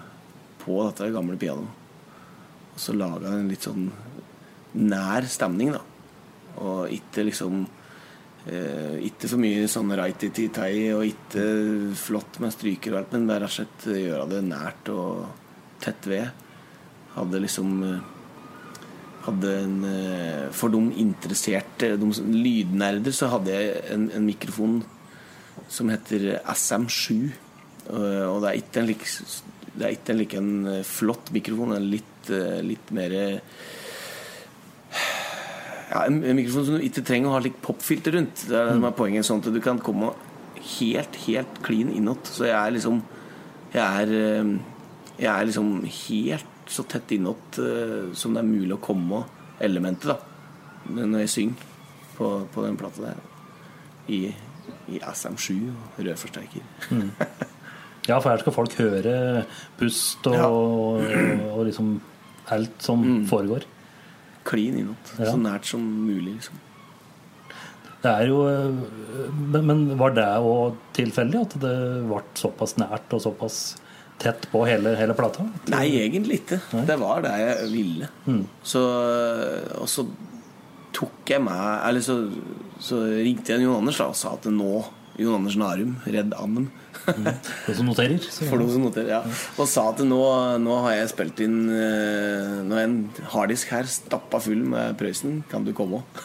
på 0.63 0.79
dette 0.87 1.11
gamle 1.13 1.37
pianoet. 1.41 1.75
Og 2.75 2.81
så 2.81 2.95
laga 2.95 3.33
jeg 3.33 3.43
en 3.43 3.51
litt 3.51 3.67
sånn 3.67 3.89
nær 4.79 5.27
stemning, 5.27 5.73
da. 5.75 5.83
Og 6.63 6.93
ikke 6.95 7.25
liksom 7.27 7.65
eh, 8.47 8.99
Ikke 9.09 9.31
for 9.31 9.43
mye 9.43 9.67
sånn 9.71 9.91
righty-tai 9.99 10.73
og 10.95 11.07
ikke 11.09 11.49
flott 11.99 12.39
med 12.43 12.55
stryker 12.55 12.95
og 12.95 13.01
alt, 13.03 13.17
men 13.17 13.27
bare 13.33 13.51
slett 13.51 13.89
gjøre 13.91 14.29
det 14.31 14.45
nært 14.47 14.93
og 14.95 15.27
tett 15.83 16.07
ved. 16.07 16.47
Hadde 17.17 17.43
liksom 17.43 17.83
eh, 17.89 18.15
hadde 19.29 19.55
en, 19.63 19.77
eh, 19.85 20.47
For 20.55 20.73
de 20.73 20.81
interesserte, 21.01 21.97
de 22.01 22.09
lydnerder, 22.35 23.13
så 23.15 23.29
hadde 23.33 23.55
jeg 23.55 23.83
en, 23.95 24.11
en 24.15 24.27
mikrofon 24.27 24.81
som 25.69 25.89
heter 25.93 26.41
SM7. 26.45 27.31
Eh, 27.91 28.27
Og 28.29 28.43
det 28.43 28.51
er 28.51 28.61
ikke 28.61 28.83
en 28.83 28.89
like, 28.89 29.09
det 29.75 29.87
er 29.87 29.97
ikke 29.97 30.15
en 30.15 30.23
like 30.23 30.41
en 30.41 30.53
eh, 30.67 30.85
flott 30.85 31.33
mikrofon. 31.33 31.77
en 31.77 31.91
litt, 31.91 32.31
litt 32.63 32.91
mer 32.93 33.15
ja, 35.89 36.03
en, 36.05 36.19
mikrofon 36.37 36.67
som 36.67 36.75
du 36.77 36.85
ikke 36.85 37.07
trenger 37.07 37.31
å 37.31 37.37
ha 37.39 37.41
litt 37.41 37.61
popfilter 37.65 38.13
rundt. 38.19 38.45
Det 38.49 38.57
er 38.57 38.69
det 38.69 38.75
som 38.77 38.85
er 38.85 38.99
poenget. 38.99 39.25
Sånn 39.25 39.41
at 39.41 39.55
du 39.55 39.61
kan 39.65 39.81
komme 39.81 40.13
helt, 40.77 41.17
helt 41.25 41.63
clean 41.65 41.89
innåt. 41.95 42.29
Så 42.29 42.49
jeg 42.51 42.59
er 42.59 42.77
liksom 42.77 43.03
Jeg 43.69 43.85
er, 43.85 44.11
jeg 45.19 45.29
er 45.29 45.45
liksom 45.45 45.83
helt 45.85 46.58
så 46.73 46.85
tett 46.89 47.13
innåt 47.17 47.59
uh, 47.63 48.11
som 48.17 48.35
det 48.37 48.43
er 48.43 48.49
mulig 48.49 48.75
å 48.77 48.83
komme 48.83 49.23
elementet, 49.65 50.11
da. 50.13 50.19
Når 50.89 51.25
jeg 51.25 51.33
synger 51.35 51.67
på, 52.17 52.29
på 52.55 52.65
den 52.65 52.77
plata 52.81 53.11
der. 53.11 53.19
I, 54.09 54.21
i 54.89 55.01
SM7 55.05 55.57
og 55.69 55.99
rørforsterker. 56.01 56.63
Ja, 58.09 58.17
for 58.23 58.31
her 58.33 58.41
skal 58.41 58.55
folk 58.57 58.73
høre 58.81 59.17
pust 59.77 60.25
og, 60.31 60.37
Ja. 60.39 60.47
og, 60.49 61.03
og 61.53 61.67
liksom 61.69 61.91
alt 62.55 62.81
som 62.81 63.05
foregår. 63.29 63.67
Clean 64.49 64.79
innåt. 64.81 65.13
Ja. 65.19 65.29
Så 65.35 65.37
nært 65.43 65.69
som 65.69 65.83
mulig, 65.85 66.39
liksom. 66.39 66.57
Det 67.99 68.11
er 68.15 68.29
jo 68.31 68.45
eh, 68.47 68.77
Men, 69.35 69.65
men 69.67 69.81
var 69.99 70.13
det 70.15 70.25
òg 70.39 70.77
tilfeldig 70.97 71.41
at 71.43 71.57
det 71.61 71.75
ble 72.07 72.21
såpass 72.39 72.77
nært 72.79 73.13
og 73.17 73.25
såpass 73.25 73.57
tett 74.19 74.49
på 74.53 74.65
hele, 74.67 74.95
hele 74.99 75.15
plata? 75.19 75.47
Nei, 75.73 75.87
egentlig 76.03 76.43
ikke. 76.43 76.61
Nei? 76.75 76.85
Det 76.89 76.99
var 77.01 77.23
det 77.27 77.35
jeg 77.43 77.71
ville. 77.73 78.11
Så, 78.67 78.83
og 79.79 79.89
så 79.91 80.07
tok 80.99 81.31
jeg 81.31 81.43
meg 81.45 81.87
Eller 81.87 82.03
så, 82.05 82.17
så 82.83 83.03
ringte 83.07 83.53
jeg 83.53 83.67
Jon 83.67 83.79
Anders 83.83 84.01
da, 84.01 84.09
og 84.11 84.19
sa 84.19 84.35
at 84.39 84.49
nå 84.51 84.73
Jon 85.19 85.41
Anders 85.41 85.57
Narum, 85.59 85.97
redd 86.07 86.35
Ammen. 86.39 86.69
De 87.09 87.75
som 87.75 87.89
noterer. 87.89 88.23
For 88.49 88.61
noen 88.61 88.71
som 88.71 88.85
noterer, 88.87 89.09
ja. 89.17 89.39
Og 89.59 89.67
sa 89.71 89.89
at 89.91 90.03
nå, 90.07 90.21
nå 90.63 90.77
har 90.85 90.95
jeg 90.95 91.11
spilt 91.11 91.43
inn 91.43 91.57
eh, 91.75 92.53
Nå 92.63 92.77
er 92.79 92.85
en 92.87 92.99
harddisk 93.33 93.73
her 93.75 93.89
stappa 93.91 94.39
full 94.45 94.63
med 94.71 94.95
Prøysen. 95.01 95.41
Kan 95.51 95.67
du 95.67 95.73
komme 95.75 96.03
òg? 96.03 96.23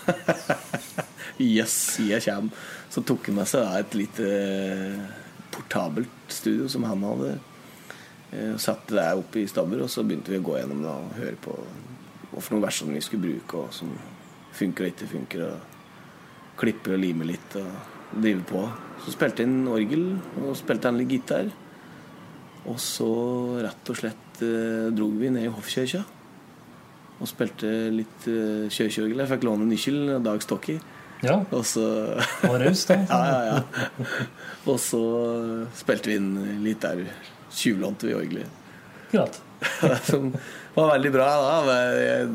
yes, 1.41 1.97
jeg 2.05 2.21
kommer. 2.27 2.69
Så 2.93 3.01
tok 3.01 3.31
han 3.31 3.39
med 3.39 3.49
seg 3.49 3.65
da 3.65 3.81
et 3.81 3.97
lite 3.97 4.29
eh, 4.29 5.01
portabelt 5.53 6.29
studio 6.29 6.69
som 6.69 6.85
han 6.85 7.01
hadde. 7.09 7.33
Eh, 8.33 8.55
Satte 8.61 8.95
det 8.97 9.07
opp 9.19 9.35
i 9.39 9.45
stabber, 9.49 9.83
og 9.85 9.91
så 9.93 10.03
begynte 10.07 10.33
vi 10.33 10.39
å 10.41 10.45
gå 10.45 10.57
gjennom 10.59 10.81
det 10.83 10.89
og 10.93 11.17
høre 11.19 11.37
på 11.43 11.57
hva 12.33 12.41
for 12.41 12.55
noen 12.55 12.63
versene 12.65 12.95
vi 12.97 13.01
skulle 13.05 13.27
bruke, 13.27 13.59
og 13.67 13.73
som 13.75 13.91
funker 14.57 14.87
og 14.87 14.93
ikke 14.93 15.09
funker. 15.11 15.43
Og 15.51 16.57
klipper 16.57 16.95
og 16.95 17.01
limer 17.01 17.29
litt 17.29 17.55
og 17.57 17.69
driver 18.13 18.43
på. 18.49 18.63
Så 19.05 19.13
spilte 19.15 19.43
jeg 19.43 19.49
inn 19.51 19.67
orgel, 19.69 20.07
og 20.41 20.55
spilte 20.57 20.89
han 20.89 20.97
litt 21.01 21.13
gitar. 21.13 21.51
Og 22.69 22.77
så 22.79 23.07
rett 23.61 23.89
og 23.91 23.97
slett 23.99 24.41
eh, 24.45 24.89
drog 24.95 25.17
vi 25.19 25.29
ned 25.33 25.49
i 25.49 25.53
hoffkirka 25.53 26.03
og 27.23 27.27
spilte 27.29 27.69
litt 27.93 28.25
eh, 28.31 28.65
kirkeorgel. 28.73 29.19
Jeg 29.21 29.29
fikk 29.33 29.43
låne 29.47 29.67
nøkkel 29.69 29.99
av 30.15 30.23
Dag 30.25 30.41
Stokki. 30.43 30.77
ja, 31.23 31.35
Og 31.55 31.61
så 31.67 31.83
og 32.47 32.55
raus, 32.59 32.85
da. 32.89 32.97
Ja, 33.11 33.19
ja, 33.27 33.43
ja. 33.59 34.07
Og 34.65 34.79
så 34.81 35.01
spilte 35.77 36.09
vi 36.11 36.17
inn 36.19 36.31
litt 36.65 36.81
der. 36.83 37.03
Tjuvlånte 37.53 38.07
vi 38.09 38.15
orgelet. 38.17 38.59
Akkurat. 39.07 39.41
Som 40.09 40.31
var 40.75 40.91
veldig 40.95 41.11
bra 41.13 41.29
da. 41.63 41.77
Jeg, 42.01 42.27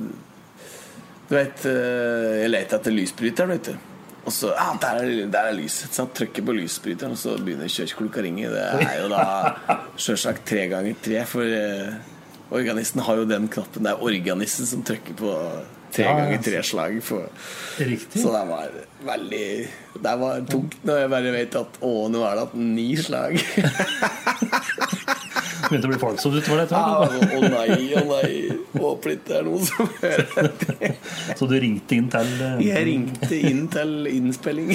du 1.28 1.34
vet, 1.36 1.64
eh, 1.68 2.34
jeg 2.44 2.50
lette 2.54 2.78
etter 2.78 2.94
lysbryteren, 2.94 3.50
vet 3.56 3.72
du. 3.72 3.86
Og 4.28 4.32
så 4.34 4.50
ja, 4.52 4.68
der, 4.80 5.00
er, 5.02 5.26
der 5.32 5.48
er 5.50 5.56
lyset. 5.56 5.92
Så 5.94 6.04
han 6.04 6.12
trykker 6.16 6.44
på 6.44 6.54
lysbryteren, 6.56 7.14
og 7.16 7.20
så 7.20 7.34
begynner 7.40 7.70
kirkeklokka 7.72 8.20
å 8.20 8.24
ringe. 8.26 8.50
Det 8.52 8.64
er 8.84 8.98
jo 9.02 9.08
da 9.12 9.24
sjølsagt 10.00 10.44
tre 10.48 10.66
ganger 10.72 10.96
tre, 11.04 11.22
for 11.28 11.48
eh, 11.48 11.98
organisten 12.54 13.02
har 13.06 13.20
jo 13.22 13.26
den 13.28 13.48
knappen. 13.52 13.84
Det 13.88 13.92
er 13.94 14.06
organisten 14.08 14.68
som 14.68 14.84
trykker 14.88 15.16
på 15.20 15.32
tre 15.92 16.04
Ja, 16.04 16.12
ja. 16.12 16.16
ganger 16.22 16.42
tre 16.44 16.62
slag. 16.68 16.98
På. 17.08 17.22
Riktig. 17.80 18.20
Så 18.22 18.32
det 18.34 18.44
var 18.50 18.74
veldig 19.08 19.44
Det 20.04 20.14
var 20.20 20.42
tungt 20.50 20.76
når 20.84 20.98
jeg 21.02 21.12
bare 21.14 21.32
vet 21.38 21.56
at 21.62 21.78
å, 21.84 21.92
nå 22.12 22.24
er 22.28 22.36
det 22.36 22.44
hatt 22.46 22.58
ni 22.60 22.88
slag. 23.00 23.38
Begynte 25.66 25.88
å 25.88 25.90
bli 25.90 25.98
folksomt 26.00 26.36
utover 26.38 26.62
det. 26.62 26.66
Å 26.70 27.06
Tror 27.08 27.18
jeg. 27.18 27.30
å 27.34 27.50
nei, 27.52 27.86
å 27.98 28.02
nei. 28.08 28.32
Håper 28.78 29.14
ikke 29.14 29.28
det 29.28 29.38
er 29.38 29.46
noen 29.48 29.64
som 29.66 29.88
hører 30.02 30.50
det. 30.62 30.90
Så 31.38 31.48
du 31.50 31.54
ringte 31.60 31.96
inn 31.98 32.10
til 32.12 32.34
eh, 32.46 32.60
Jeg 32.68 32.86
ringte 32.88 33.40
inn 33.50 33.64
til 33.72 34.10
innspilling. 34.12 34.74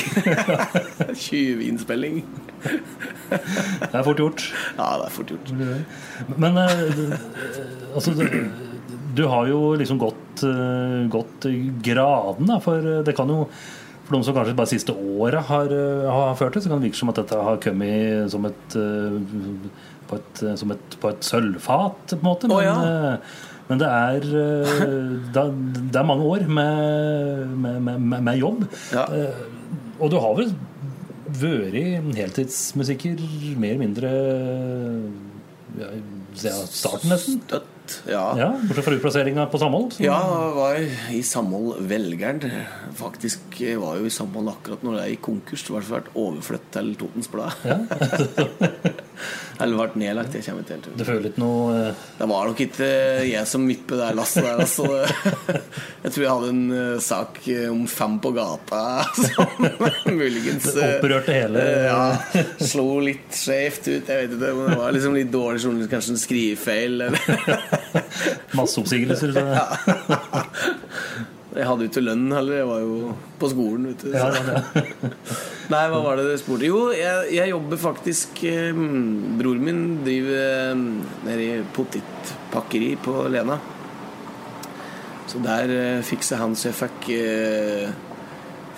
20-innspilling. 1.25 2.23
Det 2.63 3.93
er 3.93 4.03
fort 4.05 4.23
gjort. 4.23 4.47
Ja, 4.77 4.89
det 5.01 5.07
er 5.07 5.15
fort 5.19 5.33
gjort. 5.35 5.53
Men 6.35 6.59
eh, 6.65 7.15
altså 7.93 8.15
du, 8.17 9.23
har 9.29 9.47
jo 9.49 9.61
liksom 9.79 10.01
gått, 10.01 10.43
eh, 10.47 10.99
gått 11.13 11.47
graden, 11.85 12.49
da, 12.49 12.59
for 12.63 13.03
det 13.05 13.15
kan 13.17 13.31
jo 13.31 13.45
for 14.03 14.17
noen 14.17 14.25
som 14.27 14.35
kanskje 14.35 14.55
bare 14.57 14.67
siste 14.67 14.93
året 14.93 15.47
har, 15.47 15.71
har 16.11 16.33
ført 16.35 16.57
det, 16.57 16.63
så 16.65 16.71
kan 16.71 16.81
det 16.81 16.89
virke 16.89 16.99
som 16.99 17.11
at 17.13 17.21
dette 17.21 17.39
har 17.39 17.59
kommet 17.63 18.31
som 18.33 18.43
et, 18.49 18.75
eh, 18.75 19.13
på 20.13 20.19
et, 20.21 20.43
eh, 20.43 20.55
som 20.59 20.73
et, 20.75 20.99
på 21.01 21.11
et 21.11 21.25
sølvfat, 21.25 22.13
på 22.13 22.19
en 22.19 22.27
måte. 22.27 22.49
Men, 22.49 22.57
oh, 22.57 22.63
ja. 22.63 22.75
eh, 22.83 23.49
men 23.69 23.81
det 23.81 23.89
er, 23.89 24.27
eh, 24.43 24.85
det, 25.33 25.47
det 25.93 26.01
er 26.01 26.07
mange 26.07 26.29
år 26.35 26.45
med, 26.47 27.57
med, 27.65 27.81
med, 27.87 28.21
med 28.29 28.39
jobb. 28.39 28.65
Ja. 28.93 29.07
Og 29.99 30.11
du 30.11 30.19
har 30.21 30.37
vel 30.39 30.53
vært 31.33 32.17
heltidsmusiker 32.17 33.21
mer 33.57 33.73
eller 33.73 33.81
mindre 33.81 34.09
ja, 35.79 35.87
siden 36.37 36.67
starten, 36.69 37.13
nesten? 37.13 37.39
Støtt. 37.83 38.03
Ja. 38.09 38.23
Ja, 38.39 38.47
Bortsett 38.63 38.85
fra 38.85 38.93
utplasseringa 38.95 39.45
på 39.51 39.59
Samhold. 39.59 39.97
Ja, 39.99 40.17
jeg 40.23 40.55
var 40.55 40.77
i 41.17 41.21
Samhold 41.25 41.81
Velgeren. 41.89 42.39
Faktisk 42.95 43.59
var 43.81 43.97
jo 43.99 44.07
i 44.07 44.13
Samhold 44.13 44.49
akkurat 44.53 44.83
når 44.85 44.97
det 44.97 45.03
er 45.07 45.13
i 45.15 45.19
konkurs. 45.23 45.63
Det 45.67 45.73
ble 45.75 45.83
vært 45.97 46.11
overflytt 46.15 46.69
til 46.75 46.93
Totens 47.01 47.29
Blad. 47.31 47.51
Eller 49.61 49.77
ble 49.77 50.01
nedlagt. 50.01 50.33
Jeg 50.35 50.43
kommer 50.47 50.63
ikke 50.65 50.73
helt 50.75 50.87
til. 50.87 50.95
Du 50.97 51.03
føler 51.07 51.27
ikke 51.29 51.41
noe 51.43 51.73
eh, 51.77 51.99
Det 52.17 52.27
var 52.31 52.47
nok 52.49 52.61
ikke 52.65 52.87
jeg 53.29 53.47
som 53.47 53.67
vippet 53.69 53.99
det 53.99 54.09
lasset 54.17 54.47
der. 54.47 54.63
Altså. 54.63 54.87
Jeg 56.03 56.11
tror 56.11 56.23
jeg 56.25 56.31
hadde 56.33 56.49
en 56.51 56.63
eh, 56.75 56.97
sak 57.03 57.37
eh, 57.53 57.67
om 57.71 57.83
fem 57.87 58.17
på 58.23 58.33
gata 58.35 58.79
som 59.21 59.67
muligens 60.09 60.65
Det 60.75 60.89
opprørte 60.97 61.35
hele- 61.37 61.63
Ja. 61.85 62.01
Slo 62.59 62.97
litt 63.05 63.31
skjevt 63.37 63.87
ut. 63.87 64.09
Jeg 64.09 64.25
vet 64.25 64.33
ikke, 64.35 64.51
men 64.57 64.71
det 64.73 64.79
var 64.81 64.95
liksom 64.97 65.15
litt 65.15 65.31
dårlig 65.33 65.63
journalist. 65.63 65.91
Kanskje 65.93 66.15
en 66.17 66.21
skrivefeil. 66.25 67.05
Eller. 67.07 67.72
masseoppsigelser? 68.57 69.33
Så, 69.35 69.43
Jeg 71.53 71.67
hadde 71.69 71.85
jo 71.85 71.89
ikke 71.91 72.01
lønn 72.01 72.31
heller. 72.33 72.55
Jeg 72.57 72.69
var 72.69 72.79
jo 72.81 73.11
på 73.41 73.49
skolen. 73.51 73.89
Vet 73.91 74.05
du. 74.05 74.15
ja, 74.15 74.29
ja. 74.33 75.11
Nei, 75.73 75.83
hva 75.91 75.99
var 76.03 76.17
det 76.17 76.25
dere 76.27 76.39
spurte? 76.41 76.65
Jo, 76.67 76.87
jeg, 76.97 77.27
jeg 77.37 77.51
jobber 77.53 77.79
faktisk 77.79 78.41
eh, 78.49 78.79
Bror 79.39 79.61
min 79.61 79.83
driver 80.03 80.39
eh, 80.39 80.81
nede 81.27 81.45
i 81.45 81.61
potetpakkeri 81.75 82.89
på 83.03 83.19
Lena. 83.31 83.59
Så 85.29 85.39
der 85.45 85.75
eh, 85.77 86.01
fiksa 86.05 86.41
han 86.41 86.57
så 86.57 86.71
jeg 86.71 86.79
fikk 86.81 87.11
eh, 87.19 87.93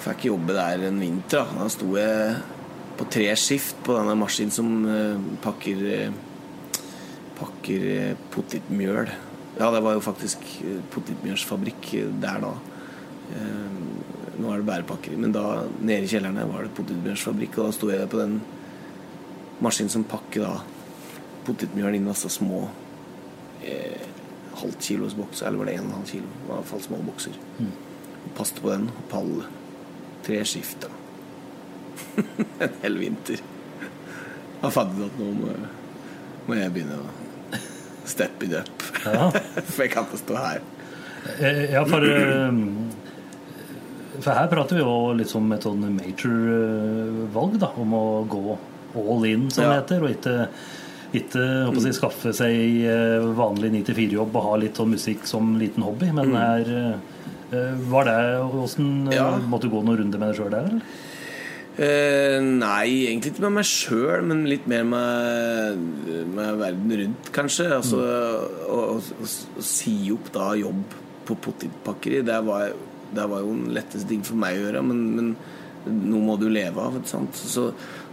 Fikk 0.06 0.28
jobbe 0.28 0.54
der 0.54 0.84
en 0.86 1.00
vinter. 1.02 1.48
Da, 1.48 1.64
da 1.64 1.72
sto 1.72 1.96
jeg 1.98 2.36
på 2.96 3.08
tre 3.12 3.32
skift 3.40 3.80
på 3.88 3.96
denne 3.98 4.14
maskinen 4.20 4.54
som 4.54 4.76
eh, 4.86 5.24
pakker 5.44 5.86
eh, 5.90 6.20
Pakker 7.40 7.86
eh, 7.92 8.18
potetmjøl. 8.34 9.12
Ja, 9.56 9.70
det 9.72 9.82
var 9.84 9.96
jo 9.96 10.04
faktisk 10.04 10.44
eh, 10.64 10.82
potetmjølsfabrikk 10.94 11.92
eh, 12.00 12.14
der 12.24 12.42
da. 12.44 12.56
Nå 14.36 14.52
er 14.52 14.60
det 14.60 14.68
bærepakker. 14.68 15.16
men 15.18 15.32
da 15.34 15.64
nede 15.82 16.06
i 16.06 16.10
kjellerne, 16.12 16.44
var 16.52 16.68
det 16.68 16.76
potetmjølsfabrikk, 16.78 17.58
og 17.58 17.70
da 17.70 17.76
sto 17.76 17.90
jeg 17.90 18.10
på 18.12 18.20
den 18.20 18.36
maskinen 19.64 19.90
som 19.90 20.04
pakker 20.04 20.44
da 20.44 20.56
potetmjøl 21.48 21.96
inn 21.98 22.08
i 22.08 22.12
altså 22.12 22.30
små 22.30 22.66
eh, 23.64 24.06
halvkilos 24.60 25.16
bokser, 25.18 25.48
eller 25.48 25.62
var 25.62 25.70
det 25.70 25.78
en 25.78 25.88
og 25.88 25.90
en 25.90 25.98
halv 26.00 26.12
kilo? 26.12 26.30
I 26.30 26.50
hvert 26.50 26.70
fall 26.72 26.84
små 26.86 27.02
bokser. 27.06 27.40
Og 27.62 28.30
passet 28.38 28.62
på 28.62 28.72
den, 28.72 28.90
og 28.92 29.10
pall. 29.12 29.34
Tre 30.26 30.40
skift, 30.48 30.88
en 32.64 32.80
hel 32.82 32.98
vinter. 32.98 33.44
Da 34.62 34.72
fant 34.74 34.96
jeg 34.96 35.06
ut 35.06 35.12
at 35.12 35.20
nå 35.22 35.28
må, 35.38 35.52
må 36.48 36.58
jeg 36.58 36.74
begynne 36.74 36.98
å 36.98 37.25
steppe 38.08 38.46
it 38.48 38.54
up. 38.62 38.86
Ja. 39.06 39.30
For 39.74 39.84
jeg 39.86 39.92
kan 39.96 40.06
ikke 40.10 40.22
stå 40.24 40.38
her. 40.40 40.62
Eh, 41.40 41.64
Ja, 41.74 41.82
for 41.90 42.06
eh, 42.06 42.52
For 44.22 44.32
her 44.38 44.48
prater 44.52 44.78
vi 44.78 44.84
jo 44.86 45.14
litt 45.18 45.30
som 45.32 45.52
et 45.52 45.66
sånn 45.66 45.82
major-valg, 45.98 47.58
da. 47.62 47.72
Om 47.82 47.94
å 47.98 48.04
gå 48.32 48.44
all 48.96 49.26
in, 49.28 49.50
som 49.52 49.66
det 49.66 49.70
Ja. 49.72 49.80
heter, 49.82 50.04
og 50.06 50.14
ikke 50.16 50.48
ikke 51.16 51.44
håper 51.70 51.86
jeg, 51.86 51.96
skaffe 51.96 52.32
seg 52.36 52.56
eh, 52.92 53.24
vanlig 53.38 53.70
9-4-jobb 53.72 54.34
og 54.36 54.44
ha 54.50 54.56
litt 54.60 54.76
sånn 54.76 54.90
musikk 54.92 55.22
som 55.30 55.54
liten 55.60 55.84
hobby. 55.86 56.10
Men 56.12 56.34
her 56.36 56.72
eh, 57.54 57.76
var 57.88 58.04
det 58.10 58.16
Åssen 58.44 59.12
Ja. 59.14 59.30
måtte 59.48 59.70
du 59.70 59.76
gå 59.76 59.84
noen 59.86 59.98
runder 60.02 60.20
med 60.20 60.34
det 60.34 60.38
sjøl 60.42 60.50
der? 60.52 60.66
eller? 60.68 60.82
Eh, 61.76 62.38
nei, 62.40 63.08
egentlig 63.10 63.34
ikke 63.34 63.44
med 63.50 63.58
meg 63.58 63.68
sjøl, 63.68 64.22
men 64.30 64.46
litt 64.48 64.68
mer 64.72 64.86
med, 64.88 65.82
med 66.32 66.62
verden 66.62 66.94
rundt, 67.02 67.32
kanskje. 67.36 67.68
Altså, 67.76 68.00
å, 68.00 68.80
å, 68.80 69.00
å, 69.02 69.28
å 69.60 69.66
si 69.66 69.98
opp 70.16 70.32
da 70.36 70.54
jobb 70.60 70.96
på 71.26 71.38
potetpakkeri, 71.48 72.22
det 72.24 72.40
det 73.16 73.26
var 73.30 73.44
jo 73.44 73.52
den 73.54 73.74
letteste 73.76 74.10
ting 74.10 74.24
for 74.26 74.40
meg 74.40 74.58
å 74.58 74.64
gjøre. 74.66 74.82
Men, 74.86 75.04
men 75.16 76.02
noe 76.12 76.24
må 76.26 76.38
du 76.42 76.48
leve 76.50 76.82
av. 76.82 76.98
Så, 77.06 77.68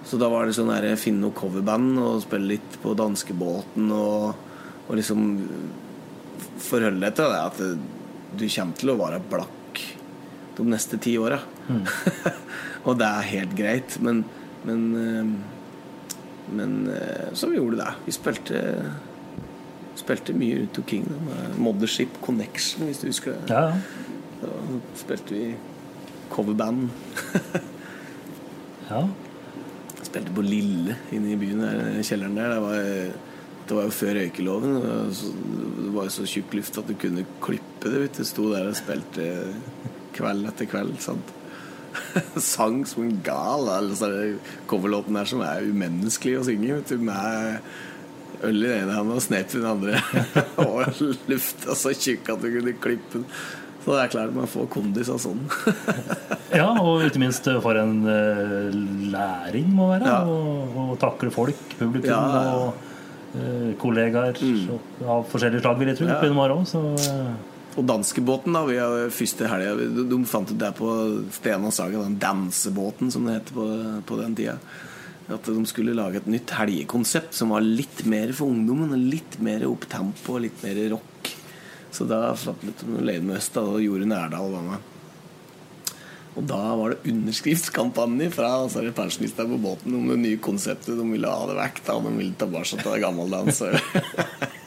så 0.06 0.20
da 0.20 0.28
var 0.32 0.46
det 0.46 0.56
sånn 0.58 0.72
her 0.72 0.88
finne 1.00 1.24
noe 1.24 1.36
coverband 1.36 2.00
og 2.02 2.22
spille 2.26 2.56
litt 2.56 2.78
på 2.82 2.94
danskebåten 2.98 3.90
og, 3.96 4.52
og 4.88 4.94
liksom 4.98 5.24
forholde 6.62 7.02
deg 7.06 7.16
til 7.18 7.32
det 7.32 7.42
at 7.46 7.62
du 8.32 8.46
kommer 8.46 8.78
til 8.80 8.92
å 8.92 9.00
være 9.00 9.24
blakk 9.32 9.82
de 10.56 10.68
neste 10.68 10.98
ti 11.02 11.16
åra. 11.20 11.40
og 12.86 12.98
det 13.00 13.08
er 13.08 13.32
helt 13.32 13.56
greit, 13.58 13.98
men 14.02 14.24
Men, 14.62 14.82
eh, 14.94 16.52
men 16.54 16.74
eh, 16.86 17.32
så 17.34 17.48
vi 17.50 17.56
gjorde 17.58 17.80
det. 17.80 17.94
Vi 18.06 18.12
spilte 18.14 18.60
Spilte 19.98 20.32
mye 20.32 20.60
rundt 20.60 20.78
omkring. 20.78 21.02
Mothership 21.60 22.14
Connection, 22.22 22.86
hvis 22.86 23.02
du 23.02 23.08
husker 23.10 23.34
det. 23.34 23.50
Ja, 23.52 23.64
ja. 23.74 23.74
Da 24.40 24.78
spilte 24.96 25.34
vi 25.34 25.50
coverband. 26.32 26.88
ja. 28.88 29.02
Spilte 30.02 30.32
på 30.32 30.46
Lille 30.46 30.96
inne 31.12 31.34
i 31.34 31.36
byen 31.42 31.60
der, 31.60 32.00
kjelleren 32.06 32.38
der. 32.38 32.54
Det 32.54 32.62
var, 32.64 32.88
det 33.68 33.76
var 33.76 33.84
jo 33.90 33.94
før 33.98 34.18
røykeloven. 34.22 34.80
Det 34.80 35.92
var 35.98 36.08
jo 36.08 36.16
så 36.16 36.26
tjukk 36.26 36.56
luft 36.56 36.80
at 36.80 36.88
du 36.88 36.96
kunne 37.04 37.26
klippe 37.44 37.92
det. 37.92 38.00
Vet 38.06 38.22
du. 38.22 38.24
Sto 38.30 38.48
der 38.54 38.70
og 38.72 38.78
spilte 38.80 39.28
kveld 40.16 40.48
etter 40.48 40.70
kveld. 40.72 40.96
Sant? 41.04 41.36
Sang 42.52 42.82
som 42.88 43.06
en 43.06 43.16
gal. 43.24 43.70
Altså, 43.78 44.10
coverlåten 44.70 45.18
der 45.18 45.28
som 45.30 45.42
er 45.46 45.66
umenneskelig 45.66 46.38
å 46.40 46.46
synge. 46.48 46.76
Vet 46.80 46.94
du, 46.94 47.02
med 47.08 47.58
øl 48.42 48.58
i 48.58 48.68
den 48.68 48.84
ene 48.84 48.98
hånda 48.98 49.18
og 49.18 49.24
snep 49.24 49.52
i 49.54 49.60
den 49.60 49.70
andre. 49.70 50.00
og 50.66 51.02
lufta 51.30 51.76
så 51.78 51.94
tjukk 51.94 52.32
at 52.34 52.42
du 52.42 52.48
kunne 52.50 52.78
klippe 52.82 53.20
den. 53.20 53.28
Så 53.82 53.96
det 53.96 54.02
er 54.04 54.10
klart 54.12 54.34
man 54.34 54.50
får 54.50 54.68
kondis 54.70 55.10
av 55.12 55.22
sånn. 55.22 55.44
Ja, 56.52 56.66
og 56.76 57.00
ikke 57.00 57.22
minst 57.22 57.46
eh, 57.48 57.56
for 57.64 57.78
en 57.80 58.02
eh, 58.04 58.74
læring 59.08 59.70
må 59.72 59.86
være. 59.88 60.04
Ja. 60.04 60.18
Å 60.28 60.82
å 60.92 60.96
takle 61.00 61.30
folk, 61.32 61.60
publikum 61.78 62.10
Ja, 62.10 62.42
og 62.52 62.74
uh, 63.32 63.70
kollegaer 63.80 64.36
mm. 64.36 65.06
av 65.08 65.24
forskjellige 65.32 65.62
slag, 65.62 65.78
vil 65.80 65.92
jeg 65.92 66.00
tro. 66.02 66.08
Ja. 66.10 66.32
morgen, 66.36 66.66
så 66.68 66.82
Og 67.72 67.84
danskebåten, 67.88 68.52
da. 68.52 68.64
Vi 68.68 68.76
har 68.76 69.12
første 69.14 69.48
helga 69.48 69.74
de, 70.10 70.18
fant 70.28 70.50
ut 70.50 70.58
det 70.60 70.72
på 70.76 70.88
Stena 71.32 71.70
Saga, 71.72 72.02
den 72.04 72.18
dansebåten 72.20 73.12
som 73.12 73.28
det 73.28 73.38
het 73.38 73.52
på, 73.56 73.66
på 74.08 74.18
den 74.20 74.36
tida. 74.36 74.58
At 75.32 75.46
de 75.48 75.64
skulle 75.70 75.96
lage 75.96 76.20
et 76.20 76.28
nytt 76.28 76.52
helgekonsept 76.58 77.32
som 77.36 77.54
var 77.54 77.64
litt 77.64 78.04
mer 78.10 78.34
for 78.36 78.52
ungdommen. 78.52 78.92
Litt 79.08 79.38
mer 79.40 79.64
opptempo 79.70 80.36
og 80.36 80.44
litt 80.44 80.64
mer 80.66 80.82
rock. 80.92 81.32
Så 81.92 82.04
da 82.08 82.32
slapp 82.36 82.60
de 82.64 82.74
til 82.76 82.92
med 82.96 83.36
Øst, 83.36 83.54
da, 83.56 83.64
og 83.64 83.80
Jorunn 83.84 84.12
Erdal 84.16 84.52
var 84.52 84.66
med. 84.68 84.88
Og 86.32 86.44
da 86.48 86.60
var 86.76 86.94
det 86.94 87.12
underskriftskampanje 87.12 88.30
fra 88.32 88.54
altså, 88.62 88.84
pensjonistene 88.96 89.52
på 89.52 89.60
båten 89.60 89.96
om 89.98 90.08
det 90.08 90.16
nye 90.22 90.40
konseptet. 90.40 90.96
De 90.96 91.04
ville 91.04 91.28
ha 91.28 91.48
det 91.48 91.58
vekk, 91.58 91.84
da. 91.88 91.98
De 92.00 92.16
ville 92.16 92.40
tilbake 92.40 92.80
til 92.80 93.04
gammeldans. 93.04 93.62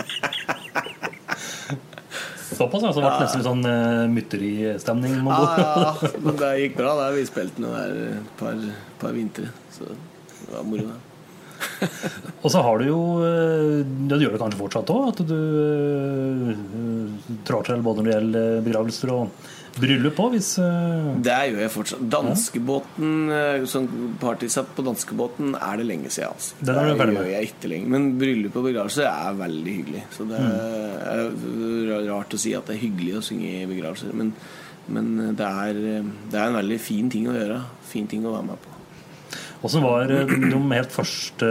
Såpass, 2.55 2.83
altså. 2.83 3.01
Det 3.01 3.07
ble 3.07 3.23
nesten 3.23 3.41
litt 3.41 3.49
sånn 3.49 3.65
uh, 3.67 4.05
mytteristemning. 4.11 5.17
Ja. 5.23 5.41
Ja, 5.59 5.65
ja, 5.75 6.11
men 6.25 6.37
det 6.41 6.53
gikk 6.61 6.77
bra. 6.79 6.93
da 6.99 7.09
Vi 7.15 7.25
spilte 7.27 7.63
noe 7.63 7.81
der 7.81 8.15
et 8.15 8.31
par, 8.39 8.63
par 9.01 9.17
vintre. 9.17 9.51
Så 9.75 9.89
det 9.89 10.53
var 10.53 10.65
moro. 10.67 10.87
det. 10.93 11.01
Og 12.43 12.51
så 12.51 12.61
har 12.61 12.79
du 12.79 12.85
jo 12.87 12.99
eh, 13.25 13.79
ja, 13.79 14.17
Du 14.17 14.21
gjør 14.21 14.35
det 14.35 14.41
kanskje 14.41 14.59
fortsatt 14.59 14.91
òg, 14.91 15.05
at 15.13 15.21
du 15.27 15.37
uh, 16.51 17.29
trår 17.47 17.69
til 17.69 17.85
både 17.85 18.03
når 18.03 18.09
det 18.09 18.15
gjelder 18.15 18.65
begravelser 18.65 19.13
og 19.15 19.47
bryllup 19.79 20.19
òg, 20.23 20.35
hvis 20.35 20.49
uh, 20.61 21.13
Det 21.25 21.37
gjør 21.51 21.61
jeg 21.63 21.71
fortsatt. 21.73 22.03
Danskebåten, 22.13 23.13
uh, 23.31 23.65
sånn 23.69 23.87
partysatt 24.21 24.69
på 24.77 24.85
danskebåten 24.87 25.55
er 25.59 25.81
det 25.81 25.87
lenge 25.89 26.11
siden. 26.13 26.35
Altså. 26.35 26.59
Den 26.61 26.79
er 26.81 26.93
det 27.01 27.17
gjør 27.17 27.31
jeg 27.33 27.49
ikke 27.51 27.71
lenger. 27.71 27.91
Men 27.95 28.07
bryllup 28.21 28.59
og 28.61 28.67
begravelse 28.69 29.07
er 29.09 29.39
veldig 29.41 29.75
hyggelig. 29.79 30.05
Så 30.15 30.27
det 30.29 30.43
Mm. 30.45 30.53
er 31.15 32.07
rart 32.11 32.33
å 32.37 32.39
si 32.39 32.53
at 32.57 32.65
det 32.67 32.75
er 32.77 32.83
hyggelig 32.85 33.17
å 33.19 33.25
synge 33.25 33.51
i 33.63 33.65
begravelser, 33.69 34.13
men, 34.13 34.33
men 34.87 35.35
det, 35.35 35.49
er, 35.49 35.73
det 36.31 36.39
er 36.39 36.47
en 36.47 36.59
veldig 36.61 36.79
fin 36.79 37.09
ting 37.09 37.27
å 37.31 37.35
gjøre. 37.35 37.59
Fin 37.89 38.07
ting 38.07 38.25
å 38.25 38.33
være 38.35 38.49
med 38.51 38.61
på. 38.63 38.75
Åssen 39.65 39.81
var 39.81 40.11
eh, 40.13 40.25
de 40.29 40.59
helt 40.75 40.91
første 40.93 41.47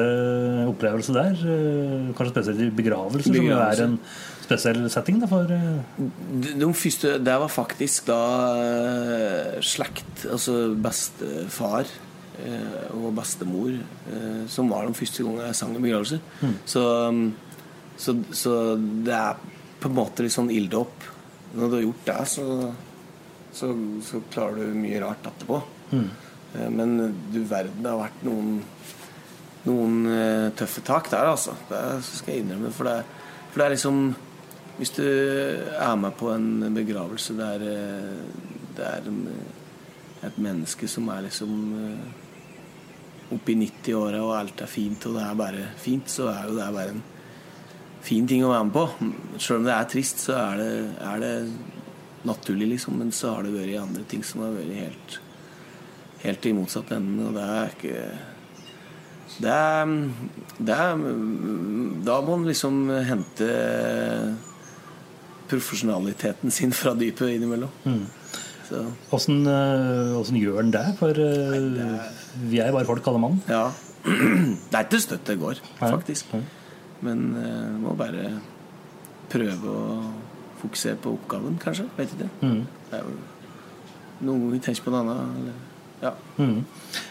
opplevelse 0.71 1.15
der? 1.17 1.33
Eh, 1.35 2.13
Kanskje 2.15 2.35
spesielt 2.35 2.63
i 2.63 2.71
begravelser, 2.77 3.25
som 3.27 3.49
jo 3.49 3.57
er 3.59 3.83
en 3.89 3.97
spesiell 4.45 4.83
setting 4.93 5.21
da, 5.23 5.29
for 5.31 5.51
eh, 5.53 6.01
De, 6.45 6.55
de 6.61 6.71
første, 6.77 7.17
det 7.25 7.37
var 7.43 7.53
faktisk 7.53 8.09
da 8.11 8.21
eh, 8.61 9.61
slekt, 9.65 10.27
altså 10.31 10.57
bestefar 10.85 11.89
eh, 12.45 12.91
og 12.95 13.15
bestemor, 13.17 13.79
som 14.51 14.71
var 14.73 14.89
de 14.89 14.99
første 14.99 15.25
gangene 15.25 15.49
jeg 15.51 15.59
sang 15.61 15.75
i 15.77 15.83
begravelser. 15.83 16.23
Så, 16.69 16.83
um, 17.09 17.29
så, 18.01 18.17
så 18.35 18.55
det 18.77 19.15
er 19.15 19.41
på 19.81 19.91
en 19.91 19.97
måte 19.97 20.25
litt 20.25 20.35
sånn 20.35 20.53
ilddåp. 20.53 21.09
Når 21.55 21.71
du 21.71 21.77
har 21.77 21.85
gjort 21.85 22.07
det, 22.09 22.19
så, 22.33 22.47
så, 23.55 23.71
så 24.03 24.23
klarer 24.35 24.61
du 24.61 24.79
mye 24.79 25.01
rart 25.03 25.27
etterpå. 25.31 25.61
Mm. 25.95 26.09
Men 26.75 26.95
du 27.35 27.41
verden, 27.51 27.83
det 27.83 27.91
har 27.91 28.03
vært 28.07 28.25
noen 28.27 28.57
noen 29.65 30.53
tøffe 30.59 30.83
tak 30.85 31.07
der, 31.09 31.31
altså. 31.31 31.55
Det 31.71 31.79
skal 32.05 32.35
jeg 32.35 32.43
innrømme. 32.43 32.73
For 32.75 32.85
det, 32.85 32.99
for 33.55 33.63
det 33.63 33.65
er 33.65 33.73
liksom 33.79 34.01
Hvis 34.79 34.95
du 34.97 35.05
er 35.05 35.95
med 35.97 36.17
på 36.19 36.33
en 36.35 36.75
begravelse 36.75 37.37
der 37.39 37.63
eh, 37.63 38.21
det 38.75 38.87
er 38.89 39.09
en, 39.11 39.21
eh, 39.31 40.27
et 40.27 40.39
menneske 40.43 40.89
som 40.91 41.09
er 41.15 41.27
liksom 41.29 41.53
eh, 41.79 43.35
oppe 43.35 43.55
i 43.55 43.59
90-åra, 43.61 44.23
og 44.23 44.37
alt 44.39 44.65
er 44.65 44.71
fint, 44.71 45.07
og 45.07 45.19
det 45.19 45.25
er 45.25 45.39
bare 45.39 45.69
fint, 45.81 46.11
så 46.11 46.29
er 46.33 46.49
jo 46.49 46.57
det 46.59 46.71
bare 46.75 46.95
en 46.97 47.05
fin 48.05 48.27
ting 48.29 48.45
å 48.45 48.51
være 48.51 48.69
med 48.69 48.75
på. 48.75 48.87
Selv 49.39 49.63
om 49.63 49.69
det 49.69 49.77
er 49.77 49.93
trist, 49.95 50.27
så 50.27 50.37
er 50.43 50.61
det, 50.61 50.73
er 51.07 51.23
det 51.23 51.35
naturlig, 52.29 52.75
liksom. 52.75 52.99
Men 53.01 53.15
så 53.15 53.37
har 53.37 53.47
det 53.47 53.55
vært 53.55 53.79
andre 53.81 54.05
ting 54.11 54.27
som 54.27 54.45
har 54.45 54.59
vært 54.59 54.75
helt 54.83 55.21
helt 56.25 56.47
i 56.49 56.55
motsatt 56.57 56.93
ende, 56.97 57.29
og 57.29 57.37
det 57.37 57.45
er 57.45 57.75
ikke 57.75 58.05
det 59.35 59.51
er, 59.51 59.93
det 60.63 60.75
er 60.79 61.01
Da 62.07 62.21
må 62.23 62.37
man 62.37 62.47
liksom 62.47 62.85
hente 63.09 63.49
profesjonaliteten 65.51 66.53
sin 66.55 66.73
fra 66.73 66.95
dypet 66.99 67.35
innimellom. 67.37 67.71
Så, 68.65 68.81
Åssen 69.13 69.45
eh, 69.47 70.41
gjør 70.41 70.63
han 70.63 70.73
det? 70.73 70.85
For 70.99 71.21
eh, 71.21 72.07
vi 72.49 72.61
er 72.65 72.73
bare 72.73 72.89
folk, 72.89 73.07
alle 73.13 73.25
mann. 73.27 73.43
ja. 73.49 73.67
Det 74.71 74.77
er 74.77 74.83
ikke 74.85 74.99
støtt 75.01 75.23
det 75.31 75.39
går, 75.41 75.61
Nei. 75.81 75.89
faktisk. 75.89 76.33
Nei. 76.35 76.43
Men 77.05 77.23
uh, 77.37 77.71
må 77.81 77.95
bare 77.97 78.35
prøve 79.33 79.71
å 79.73 79.95
fokusere 80.61 80.99
på 81.01 81.15
oppgaven, 81.17 81.57
kanskje. 81.61 81.87
Vet 81.97 82.13
ikke. 82.13 82.29
Det 82.43 82.99
er 82.99 83.07
jo 83.07 83.15
noen 84.25 84.45
ganger 84.45 84.61
tenker 84.67 84.85
på 84.85 84.93
noe 84.93 85.01
annet. 85.05 85.41
Eller, 85.41 85.57
ja. 86.05 86.13
Mm. 86.39 86.65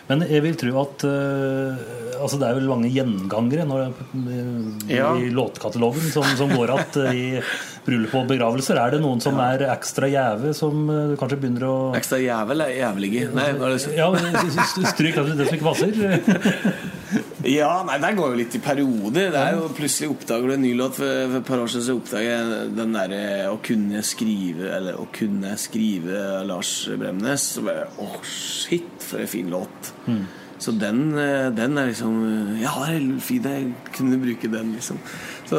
Men 0.10 0.24
jeg 0.28 0.44
vil 0.44 0.58
tro 0.60 0.74
at 0.82 1.04
uh, 1.08 1.84
altså 2.20 2.40
det 2.40 2.48
er 2.48 2.58
vel 2.58 2.70
mange 2.72 2.90
gjengangere 2.92 3.66
når, 3.68 3.86
eh, 3.90 4.98
Ja. 4.98 5.14
i 5.16 5.30
låtkatalogen 5.32 6.12
som, 6.12 6.28
som 6.40 6.52
går 6.52 6.74
at 6.76 6.98
eh, 7.06 7.14
i 7.14 7.28
bryllup 7.86 8.16
og 8.20 8.28
begravelser. 8.32 8.80
Er 8.80 8.96
det 8.96 9.02
noen 9.04 9.24
som 9.24 9.40
er 9.44 9.66
ekstra 9.72 10.10
gjeve, 10.12 10.54
som 10.58 10.88
uh, 10.92 11.16
kanskje 11.20 11.40
begynner 11.40 11.68
å 11.70 11.78
Ekstra 12.00 12.20
jævel 12.24 12.66
er 12.68 12.76
jævlige. 12.82 13.30
Nei, 13.36 13.50
det 13.56 13.72
du? 13.88 13.96
Ja, 13.96 14.12
stryk 14.92 15.20
det 15.20 15.48
som 15.48 15.56
ikke 15.56 15.72
passer. 15.72 16.92
Ja, 17.44 17.84
nei, 17.84 17.98
det 18.00 18.14
går 18.16 18.32
jo 18.32 18.38
litt 18.40 18.54
i 18.56 18.60
perioder. 18.64 19.32
Det 19.34 19.40
er 19.40 19.58
jo 19.58 19.68
Plutselig 19.76 20.10
oppdager 20.14 20.48
du 20.48 20.54
en 20.56 20.62
ny 20.64 20.72
låt. 20.80 20.96
For, 20.96 21.26
for 21.28 21.40
et 21.42 21.48
par 21.50 21.60
år 21.64 21.72
siden 21.72 21.86
så 21.86 21.96
oppdager 21.98 22.30
jeg 22.30 22.70
den 22.78 22.96
derre 22.96 23.24
å 23.52 23.58
kunne 23.64 24.04
skrive 24.08 24.70
Eller 24.78 24.94
å 25.00 25.08
kunne 25.14 25.52
skrive 25.60 26.22
Lars 26.48 26.72
Bremnes. 26.88 27.44
Så 27.58 27.66
bare 27.66 27.90
Åh, 28.00 28.16
shit, 28.24 28.88
for 29.04 29.13
en 29.13 29.13
fin 29.30 29.50
låt. 29.50 29.94
Så 30.64 30.72
den, 30.80 31.12
eh, 31.20 31.50
den 31.52 31.78
er 31.78 31.90
liksom 31.90 32.14
Ja, 32.62 32.72
det 32.88 32.94
er 32.96 33.20
fint 33.20 33.44
Jeg 33.50 33.74
kunne 33.92 34.16
bruke 34.22 34.48
den, 34.52 34.70
liksom. 34.78 34.98
Så, 35.50 35.58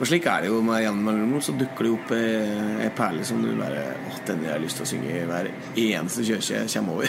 og 0.00 0.06
slik 0.08 0.26
er 0.26 0.42
det 0.42 0.48
jo 0.50 0.58
med 0.64 0.82
Jan 0.82 0.98
Mellomrom. 1.04 1.40
Så 1.44 1.52
dukker 1.54 1.86
det 1.86 1.92
opp 1.94 2.10
ei 2.16 2.88
perle 2.98 3.22
som 3.24 3.38
du 3.44 3.52
bare 3.60 3.84
Åh, 4.08 4.18
den 4.26 4.42
har 4.44 4.56
jeg 4.56 4.64
lyst 4.64 4.80
til 4.80 4.86
å 4.86 4.90
synge 4.90 5.12
i 5.12 5.22
hver 5.28 5.50
eneste 5.76 6.24
kirke 6.26 6.64
jeg 6.64 6.72
kommer 6.74 6.92
over. 6.98 7.08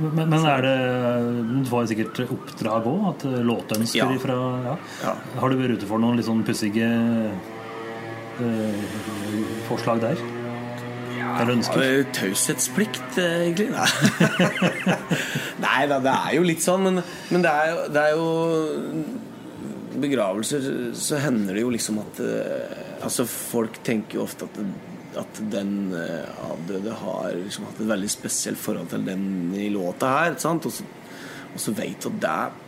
Men, 0.00 0.30
men 0.32 0.46
er 0.48 0.64
det 0.64 0.76
Du 1.50 1.68
får 1.68 1.84
jo 1.84 1.90
sikkert 1.92 2.22
oppdrag 2.30 2.88
òg? 2.94 3.00
At 3.12 3.24
eh, 3.28 3.40
låtønsker 3.44 4.00
Ja. 4.00 4.18
fra 4.24 4.38
ja. 4.70 4.76
Ja. 5.04 5.14
Har 5.42 5.48
du 5.52 5.60
vært 5.60 5.76
ute 5.82 5.90
for 5.90 6.00
noen 6.00 6.16
litt 6.16 6.30
sånn 6.30 6.44
pussige 6.48 6.88
øh, 8.40 8.84
forslag 9.68 10.00
der? 10.06 10.16
Eller 11.40 11.54
Ja, 11.54 11.58
ønsker? 11.58 11.80
det 11.80 11.88
er 11.88 11.96
jo 11.96 12.06
taushetsplikt, 12.18 13.18
eh, 13.18 13.38
egentlig. 13.46 13.70
Nei. 13.72 13.88
Nei 15.66 15.80
da, 15.90 15.98
det 16.04 16.12
er 16.12 16.36
jo 16.36 16.44
litt 16.46 16.64
sånn, 16.64 16.86
men, 16.86 17.02
men 17.30 17.44
det, 17.44 17.50
er 17.50 17.72
jo, 17.72 17.82
det 17.94 18.04
er 18.04 18.14
jo 18.16 18.28
Begravelser 20.00 20.68
så 20.96 21.18
hender 21.20 21.56
det 21.58 21.64
jo 21.64 21.72
liksom 21.74 21.98
at 22.00 22.20
eh, 22.22 22.78
Altså, 23.04 23.24
folk 23.26 23.80
tenker 23.86 24.18
jo 24.20 24.24
ofte 24.26 24.46
at, 24.46 24.58
at 25.24 25.38
den 25.52 25.90
eh, 25.96 26.28
avdøde 26.46 26.94
har 27.00 27.30
liksom 27.38 27.64
hatt 27.70 27.80
et 27.80 27.88
veldig 27.88 28.10
spesielt 28.12 28.60
forhold 28.60 28.90
til 28.92 29.06
den 29.06 29.22
i 29.56 29.70
låta 29.72 30.10
her. 30.18 30.36
Sant? 30.42 30.68
Og 30.68 30.74
så, 30.76 30.84
og 31.50 31.62
så 31.64 31.72
vet 31.78 31.96
du 32.04 32.10
at 32.10 32.18
det 32.20 32.66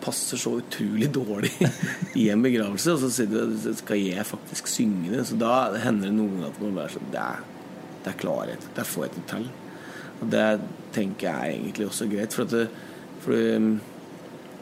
passer 0.00 0.40
så 0.40 0.54
utrolig 0.62 1.10
dårlig 1.12 1.52
i 2.22 2.30
en 2.32 2.42
begravelse. 2.44 2.96
Og 2.96 3.04
så 3.04 3.12
sier 3.18 3.28
du 3.28 3.52
så 3.60 3.76
skal 3.76 4.00
jeg 4.00 4.24
faktisk 4.32 4.72
synge 4.72 5.12
det. 5.12 5.26
Så 5.28 5.36
da 5.40 5.76
hender 5.84 6.08
det 6.08 6.16
noen 6.16 6.48
at 6.48 6.56
man 6.64 6.80
bare 6.80 6.96
sånn 6.96 7.12
Det 8.06 8.12
er, 8.12 8.18
klarhet. 8.20 8.66
Det 8.70 8.82
er 8.82 8.86
få 8.86 9.08
ikke 9.08 9.24
til. 9.32 9.46
Og 10.22 10.28
det 10.30 10.46
tenker 10.94 11.26
jeg 11.26 11.36
er 11.36 11.54
egentlig 11.56 11.88
også 11.88 12.06
greit. 12.10 12.36
For 12.36 12.46
at 12.46 12.54
det, 12.54 12.66
for 13.24 13.56
um, 13.58 13.72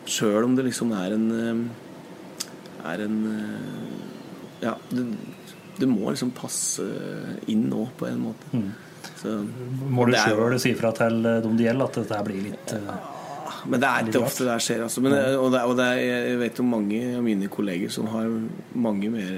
Sjøl 0.09 0.45
om 0.45 0.57
det 0.57 0.67
liksom 0.67 0.93
er 0.97 1.15
en 1.17 1.27
um, 1.33 1.63
Er 2.85 3.05
en 3.05 3.21
uh, 3.29 4.65
Ja, 4.65 4.75
det, 4.91 5.05
det 5.77 5.89
må 5.91 6.09
liksom 6.09 6.33
passe 6.37 6.85
inn 7.51 7.67
nå, 7.69 7.87
på 7.99 8.09
en 8.09 8.21
måte. 8.23 8.63
Så, 9.21 9.35
Må 9.93 10.07
du 10.09 10.15
sjøl 10.17 10.57
si 10.63 10.73
fra 10.79 10.93
til 10.97 11.19
eh, 11.29 11.41
dem 11.45 11.59
det 11.59 11.67
gjelder, 11.67 11.91
at 11.91 11.99
dette 12.01 12.21
blir 12.25 12.47
litt 12.47 12.73
ja, 12.73 12.95
Men 13.69 13.83
det 13.83 13.91
er 13.91 14.09
ikke 14.09 14.23
ofte 14.25 14.47
det 14.49 14.55
skjer. 14.65 14.85
Altså. 14.87 15.03
Men, 15.05 15.17
og 15.41 15.51
det, 15.53 15.63
og 15.69 15.75
det 15.81 15.89
jeg 16.01 16.39
vet 16.41 16.63
om 16.63 16.71
mange 16.77 17.01
av 17.19 17.27
mine 17.27 17.51
kolleger 17.53 17.93
som 17.93 18.09
har 18.15 18.31
mange 18.87 19.11
mer 19.13 19.35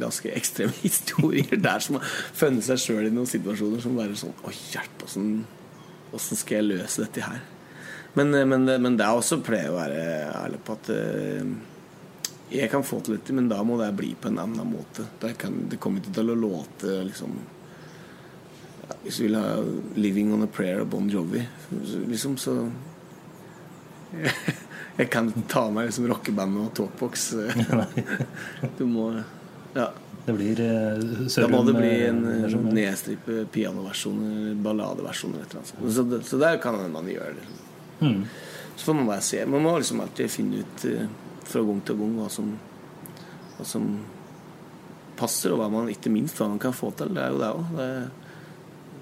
ganske 0.00 0.32
ekstreme 0.34 0.74
historier 0.86 1.60
der 1.60 1.84
som 1.84 1.98
har 1.98 2.16
funnet 2.36 2.66
seg 2.66 2.82
sjøl 2.82 3.06
i 3.08 3.14
noen 3.14 3.30
situasjoner 3.30 3.84
som 3.84 3.96
bare 3.98 4.18
sånn 4.18 4.34
Å, 4.42 4.52
hjelp, 4.72 5.06
åssen 5.06 5.30
åssen 6.14 6.38
skal 6.40 6.62
jeg 6.62 6.70
løse 6.70 7.04
dette 7.04 7.24
her? 7.24 7.42
Men, 8.16 8.32
eh, 8.34 8.46
men, 8.48 8.64
men 8.64 8.96
det 8.96 9.04
er 9.06 9.18
også 9.18 9.42
pleier 9.44 9.72
å 9.72 9.78
være 9.78 10.04
ærlig 10.32 10.62
på 10.64 10.76
at 10.78 10.90
eh, 10.94 11.50
jeg 12.48 12.70
kan 12.72 12.84
få 12.86 13.02
til 13.04 13.18
dette, 13.18 13.34
men 13.36 13.50
da 13.50 13.60
må 13.66 13.76
det 13.80 13.90
bli 13.96 14.14
på 14.16 14.30
en 14.30 14.40
annen 14.40 14.70
måte. 14.70 15.04
Det, 15.20 15.34
kan, 15.40 15.66
det 15.68 15.80
kommer 15.82 16.00
ikke 16.00 16.16
til 16.16 16.32
å 16.32 16.38
låte 16.38 17.00
liksom 17.04 17.36
Hvis 19.02 19.18
du 19.18 19.26
vil 19.26 19.36
ha 19.36 19.58
'Living 19.96 20.32
on 20.32 20.42
a 20.42 20.48
Prayer' 20.48 20.80
av 20.80 20.88
Bon 20.88 21.08
Jovi, 21.10 21.42
liksom, 22.08 22.38
så 22.40 22.70
Jeg 24.98 25.10
kan 25.12 25.28
ta 25.46 25.68
meg 25.70 25.90
liksom 25.90 26.08
rockebandet 26.08 26.64
og 26.64 26.74
talkbox. 26.74 27.34
Du 28.78 28.86
må 28.88 29.12
Ja. 29.74 29.90
Det 30.28 30.34
blir 30.36 30.60
eh, 30.60 31.04
Da 31.36 31.48
må 31.48 31.62
det 31.64 31.72
bli 31.72 31.92
eh, 32.02 32.08
en 32.10 32.18
uh, 32.26 32.50
ja. 32.50 32.58
nedstripe 32.60 33.46
pianoversjon 33.52 34.18
eller 34.26 34.58
balladeversjon. 34.64 35.38
Så, 35.88 36.04
så 36.24 36.40
der 36.40 36.58
kan 36.60 36.76
man 36.92 37.08
gjøre 37.08 37.32
det. 37.38 37.46
Mm. 38.00 38.24
Så 38.76 38.84
får 38.84 38.98
man 38.98 39.08
bare 39.08 39.24
se. 39.24 39.46
Man 39.46 39.64
må 39.64 39.78
liksom 39.78 40.02
alltid 40.04 40.30
finne 40.30 40.60
ut 40.60 40.84
uh, 40.84 41.06
fra 41.48 41.64
gang 41.64 41.80
til 41.80 41.96
gang 42.02 42.18
hva 42.20 42.28
som, 42.32 42.50
hva 43.56 43.66
som 43.66 43.88
passer, 45.16 45.54
og 45.54 45.62
hva 45.62 45.70
man 45.72 45.88
ikke 45.92 46.12
minst 46.12 46.36
hva 46.36 46.50
man 46.52 46.60
kan 46.60 46.76
få 46.76 46.92
til. 46.98 47.14
Det 47.16 47.24
er 47.24 47.32
jo 47.32 47.64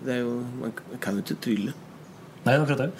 det 0.06 0.20
òg. 0.22 0.46
Man 0.62 0.78
kan 1.02 1.18
jo 1.18 1.26
ikke 1.26 1.40
trylle. 1.42 1.74
Nei, 2.46 2.54
akkurat 2.62 2.78
det. 2.78 2.90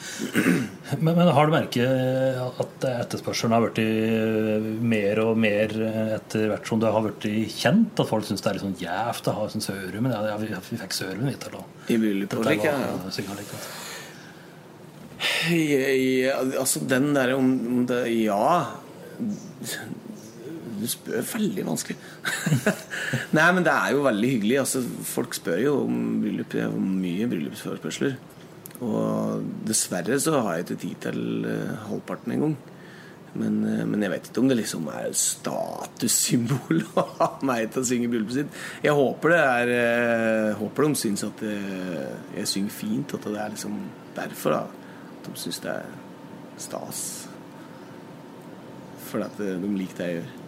Men, 0.99 1.15
men 1.15 1.29
har 1.31 1.47
du 1.47 1.53
merket 1.55 2.39
at 2.63 2.87
etterspørselen 2.89 3.55
har 3.55 3.63
blitt 3.69 4.81
mer 4.83 5.21
og 5.23 5.39
mer 5.39 5.75
etter 6.17 6.49
hvert 6.51 6.67
som 6.67 6.83
det 6.83 6.91
har 6.91 7.05
blitt 7.07 7.27
kjent? 7.55 7.95
At 7.95 8.11
folk 8.11 8.27
syns 8.27 8.43
det 8.43 8.51
er 8.51 8.59
litt 8.59 8.67
sånn 8.67 8.79
jævt 8.81 9.31
å 9.31 9.37
ha 9.37 9.49
sånn 9.53 9.65
Sørum? 9.65 10.11
Ja, 10.11 10.39
vi, 10.43 10.51
vi 10.51 10.81
fikk 10.83 10.97
Sørum, 10.99 11.29
vi. 11.31 11.37
Da. 11.47 11.63
I 11.87 12.01
bryllupet 12.03 12.41
og 12.41 12.49
slik, 12.49 12.67
ja. 12.67 12.75
du. 12.75 13.69
Ja, 15.55 16.41
altså 16.59 16.83
den 16.91 17.13
derre 17.15 17.39
om, 17.39 17.53
om 17.71 17.87
det 17.89 18.03
Ja. 18.25 18.67
Du 20.77 20.85
spør 20.91 21.23
veldig 21.25 21.63
vanskelig. 21.71 21.97
Nei, 23.37 23.47
men 23.57 23.65
det 23.65 23.73
er 23.73 23.95
jo 23.95 24.03
veldig 24.05 24.31
hyggelig. 24.35 24.59
Altså, 24.61 24.83
folk 25.09 25.39
spør 25.39 25.63
jo 25.63 25.77
om 25.87 26.01
bryllup. 26.21 26.51
Det 26.53 26.67
er 26.67 26.75
mye 26.77 27.29
bryllupsforespørsler. 27.31 28.19
Og 28.85 29.45
dessverre 29.65 30.19
så 30.21 30.41
har 30.45 30.57
jeg 30.59 30.67
ikke 30.67 30.81
tid 30.83 30.97
til 31.07 31.47
eh, 31.49 31.77
halvparten 31.89 32.35
engang. 32.35 32.57
Men, 33.37 33.55
eh, 33.65 33.85
men 33.89 34.03
jeg 34.05 34.13
vet 34.13 34.29
ikke 34.29 34.43
om 34.43 34.51
det 34.51 34.59
liksom 34.59 34.89
er 34.93 35.15
statussymbol 35.17 36.83
å 37.01 37.05
ha 37.21 37.31
meg 37.49 37.71
til 37.73 37.83
å 37.85 37.89
synge 37.89 38.09
i 38.09 38.11
bryllupet 38.13 38.37
sitt. 38.41 38.59
Jeg 38.85 38.97
håper 38.99 39.33
det 39.33 39.41
er 39.45 39.73
eh, 39.77 40.51
Håper 40.61 40.89
de 40.89 41.01
syns 41.01 41.25
at 41.27 41.45
jeg 41.47 42.51
synger 42.53 42.77
fint, 42.77 43.17
at 43.17 43.31
det 43.31 43.41
er 43.41 43.55
liksom 43.55 43.79
derfor, 44.17 44.59
da. 44.59 44.91
At 45.17 45.31
de 45.31 45.41
syns 45.41 45.63
det 45.65 45.73
er 45.73 45.89
stas. 46.67 47.01
Fordi 49.07 49.25
at 49.31 49.41
de 49.63 49.73
liker 49.77 50.03
det 50.03 50.11
jeg 50.11 50.21
gjør. 50.21 50.35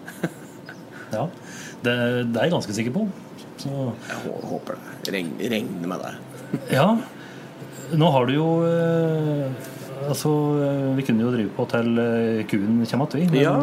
Ja, 1.09 1.23
det, 1.81 1.93
det 2.29 2.37
er 2.37 2.43
jeg 2.45 2.53
ganske 2.53 2.75
sikker 2.77 2.93
på. 2.93 3.07
Så 3.57 3.71
Jeg 4.11 4.41
håper 4.45 4.77
det. 4.77 5.13
Regner, 5.15 5.55
regner 5.55 5.89
med 5.89 6.03
det. 6.05 6.67
ja. 6.77 6.91
Nå 7.97 8.11
har 8.13 8.27
du 8.29 8.35
jo 8.37 8.49
eh, 8.69 9.49
Altså, 10.09 10.31
eh, 10.65 10.85
vi 10.97 11.03
kunne 11.05 11.25
jo 11.27 11.31
drive 11.35 11.51
på 11.57 11.65
til 11.69 11.99
eh, 12.01 12.45
kuen 12.49 12.79
kommer 12.89 13.17
igjen, 13.19 13.33
vi. 13.33 13.39
Men 13.39 13.43
Ja, 13.43 13.55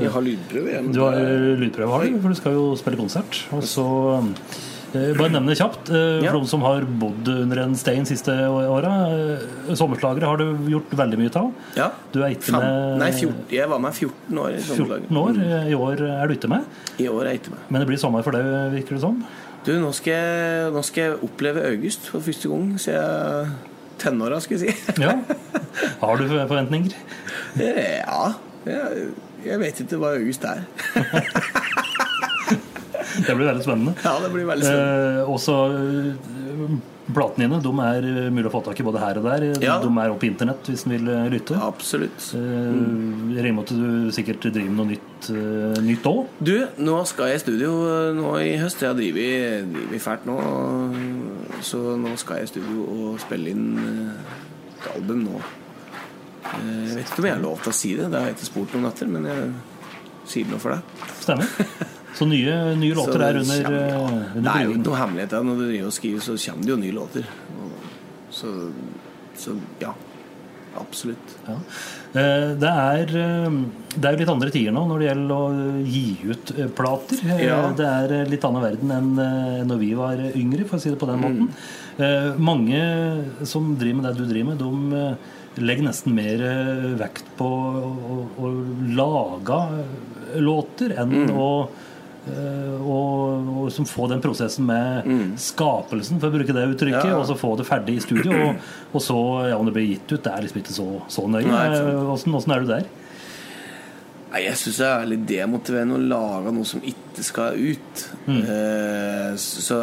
vi 0.00 0.08
har 0.10 0.24
lydprøve. 0.24 0.70
igjen. 0.72 0.88
Du 0.94 1.00
har 1.04 1.18
lydprøve, 1.60 1.90
har 1.92 2.06
du, 2.08 2.16
for 2.24 2.28
du 2.34 2.38
skal 2.40 2.56
jo 2.56 2.64
spille 2.80 2.98
konsert. 2.98 3.42
Og 3.54 3.62
så 3.62 3.84
Bare 4.96 5.28
nevne 5.28 5.50
det 5.52 5.58
kjapt. 5.60 5.90
eh, 5.92 6.24
Ja. 6.24 6.32
For 6.32 6.40
de 6.40 6.48
som 6.48 6.62
har 6.62 6.80
bodd 6.86 7.28
under 7.28 7.58
en 7.62 7.74
stein 7.76 8.06
siste 8.08 8.32
åra. 8.32 8.90
Sommerslagere 9.76 10.24
har 10.26 10.38
du 10.40 10.46
gjort 10.72 10.90
veldig 10.96 11.18
mye 11.20 11.36
av. 11.36 11.52
Ja. 11.76 11.90
Du 12.12 12.22
er 12.24 12.30
ikke 12.34 12.52
med 12.56 12.98
nei, 13.02 13.10
14, 13.12 13.34
jeg 13.52 13.68
var 13.68 13.78
med 13.78 13.92
14 13.92 14.38
år 14.42 14.56
i 14.56 14.62
14 14.62 15.16
år. 15.22 15.42
I 15.70 15.74
år 15.76 16.02
er 16.08 16.26
du 16.26 16.34
ikke 16.34 16.48
med. 16.48 16.64
I 16.98 17.08
år 17.12 17.26
er 17.26 17.30
jeg 17.34 17.42
ikke 17.44 17.50
med. 17.54 17.66
Men 17.70 17.80
det 17.84 17.88
blir 17.92 17.98
sommer 18.00 18.24
for 18.24 18.32
deg, 18.32 18.42
virker 18.74 18.96
det 18.96 19.02
som. 19.04 19.20
Du, 19.66 19.72
nå 19.82 19.88
skal, 19.96 20.12
jeg, 20.14 20.66
nå 20.70 20.82
skal 20.86 21.02
jeg 21.02 21.14
oppleve 21.26 21.64
August 21.66 22.04
for 22.06 22.22
første 22.22 22.48
gang 22.52 22.68
siden 22.78 23.54
tenåra, 23.98 24.38
skal 24.40 24.60
jeg 24.60 24.76
si. 24.76 24.92
Ja. 25.02 25.16
Har 26.00 26.16
du 26.20 26.28
forventninger? 26.30 26.94
ja. 27.58 28.20
Jeg, 28.66 29.08
jeg 29.46 29.60
vet 29.62 29.80
ikke 29.82 29.98
hva 30.02 30.14
August 30.18 30.46
er. 30.46 30.62
Det 33.16 33.32
blir 33.32 33.46
veldig 33.48 33.64
spennende. 33.64 33.94
Ja, 34.04 34.12
det 34.22 34.28
blir 34.32 34.44
veldig 34.44 34.66
spennende. 34.66 35.20
Eh, 35.22 35.30
også 35.30 35.54
eh, 35.72 36.74
Platene 37.06 37.46
dine 37.46 37.60
de 37.62 37.72
er 37.84 38.06
eh, 38.08 38.30
mulig 38.34 38.48
å 38.48 38.52
få 38.56 38.60
tak 38.66 38.80
i 38.82 38.86
både 38.86 38.98
her 38.98 39.20
og 39.20 39.26
der. 39.28 39.44
Ja. 39.62 39.76
De 39.82 39.90
er 39.90 40.10
oppe 40.10 40.24
på 40.24 40.28
internett 40.30 40.70
hvis 40.70 40.82
en 40.86 40.94
vil 40.96 41.10
eh, 41.12 41.28
lytte. 41.30 41.58
Absolutt. 41.62 42.30
Eh, 42.34 42.80
regner 43.36 43.54
med 43.54 43.62
at 43.62 43.74
du 43.76 44.08
sikkert 44.16 44.48
driver 44.48 44.72
med 44.72 44.80
noe 44.80 44.90
nytt 44.94 45.28
nytt 45.86 46.06
òg? 46.06 46.32
Du, 46.44 46.54
nå 46.82 46.96
skal 47.08 47.30
jeg 47.30 47.40
i 47.40 47.44
studio 47.44 47.70
nå 48.14 48.34
i 48.42 48.56
høst. 48.60 48.82
Jeg 48.82 48.90
har 48.90 48.98
drevet 48.98 49.70
drevet 49.70 50.02
fælt 50.02 50.26
nå. 50.26 50.36
Så 51.66 51.80
nå 52.00 52.16
skal 52.20 52.42
jeg 52.42 52.50
i 52.50 52.52
studio 52.56 52.88
og 52.90 53.22
spille 53.22 53.54
inn 53.54 53.70
et 53.78 54.90
album 54.96 55.24
nå. 55.28 55.44
Jeg 56.46 56.94
vet 56.94 57.06
ikke 57.06 57.22
om 57.22 57.28
jeg 57.30 57.36
har 57.36 57.42
lov 57.42 57.62
til 57.62 57.72
å 57.72 57.76
si 57.76 57.94
det, 57.98 58.10
det 58.12 58.20
har 58.20 58.30
jeg 58.30 58.38
ikke 58.38 58.50
spurt 58.52 58.74
noen 58.76 58.90
etter, 58.90 59.10
men 59.10 59.26
jeg 59.26 59.48
sier 60.30 60.46
det 60.46 60.54
nå 60.54 60.62
for 60.62 60.76
deg. 60.76 61.06
Stemmer. 61.22 61.94
Så 62.16 62.24
nye, 62.28 62.56
nye 62.80 62.94
låter 62.96 63.20
er 63.20 63.36
under, 63.42 63.62
kommer- 63.62 63.88
ja. 63.92 64.00
eh, 64.08 64.40
Det 64.42 64.52
er 64.54 64.64
jo 64.64 64.70
ikke 64.74 64.86
noe 64.88 65.00
hemmelighet. 65.02 65.32
Når 65.44 65.58
du 65.60 65.64
driver 65.68 65.86
og 65.90 65.96
skriver, 65.96 66.20
så 66.24 66.36
kommer 66.40 66.62
det 66.64 66.72
jo 66.74 66.76
nye 66.80 66.96
låter. 66.96 67.24
Så, 68.32 68.52
så 69.36 69.56
ja. 69.82 69.92
Absolutt. 70.76 71.30
Ja. 71.46 71.54
Eh, 72.20 72.50
Det 72.60 72.68
er, 72.72 73.12
eh, 73.16 73.50
det 73.96 74.04
er 74.04 74.12
jo 74.12 74.20
litt 74.20 74.32
andre 74.34 74.50
tider 74.52 74.72
nå 74.76 74.82
når 74.90 74.98
det 75.00 75.08
gjelder 75.08 75.36
å 75.36 75.84
gi 75.84 76.04
ut 76.32 76.52
plater. 76.76 77.22
Ja. 77.40 77.60
Det 77.76 77.86
er 77.86 78.26
litt 78.28 78.44
annen 78.44 78.62
verden 78.64 78.92
enn 78.92 79.66
når 79.70 79.78
vi 79.80 79.92
var 79.96 80.16
yngre, 80.36 80.66
for 80.68 80.76
å 80.76 80.80
si 80.80 80.90
det 80.92 80.98
på 81.00 81.06
den 81.08 81.20
Mm. 81.20 81.24
måten. 81.24 81.48
Mm. 81.98 82.38
Mange 82.44 83.46
som 83.46 83.74
driver 83.76 84.02
med 84.02 84.04
det 84.04 84.16
du 84.18 84.26
driver 84.28 84.52
med, 84.52 84.58
de 85.56 85.64
legger 85.64 85.84
nesten 85.88 86.12
mer 86.12 86.38
vekt 87.00 87.24
på 87.38 87.46
å, 87.48 87.92
å, 88.12 88.44
å 88.44 88.50
lage 88.92 89.60
låter 90.36 90.92
enn 90.98 91.10
Mm. 91.24 91.30
å 91.40 91.68
og, 92.26 93.48
og 93.62 93.66
som 93.70 93.86
få 93.86 94.08
den 94.10 94.20
prosessen 94.24 94.66
med 94.66 95.06
skapelsen, 95.38 96.18
for 96.20 96.28
å 96.30 96.34
bruke 96.36 96.54
det 96.56 96.64
uttrykket, 96.72 97.04
Mm. 97.06 97.12
Ja. 97.12 97.18
og 97.20 97.26
så 97.28 97.36
få 97.38 97.52
det 97.60 97.66
ferdig 97.68 97.96
i 97.98 98.02
studio. 98.02 98.32
Og, 98.48 98.56
og 98.92 99.02
så, 99.04 99.18
ja, 99.50 99.56
om 99.60 99.66
det 99.68 99.74
blir 99.76 99.86
gitt 99.92 100.10
ut, 100.16 100.22
det 100.24 100.32
er 100.32 100.42
liksom 100.46 100.60
ikke 100.62 100.74
så, 100.76 100.86
så 101.12 101.26
nøye. 101.30 101.46
Eh, 101.46 102.10
Åssen 102.12 102.34
åssen 102.34 102.54
er 102.56 102.64
du 102.64 102.70
der? 102.72 102.88
Nei, 104.32 104.40
jeg 104.48 104.58
syns 104.58 104.80
det 104.82 104.88
er 104.90 105.06
litt 105.12 105.22
demotiverende 105.30 105.96
å 105.96 106.02
lage 106.10 106.52
noe 106.56 106.66
som 106.68 106.82
ikke 106.84 107.22
skal 107.24 107.54
ut. 107.62 108.02
Eh, 108.28 109.30
så 109.38 109.78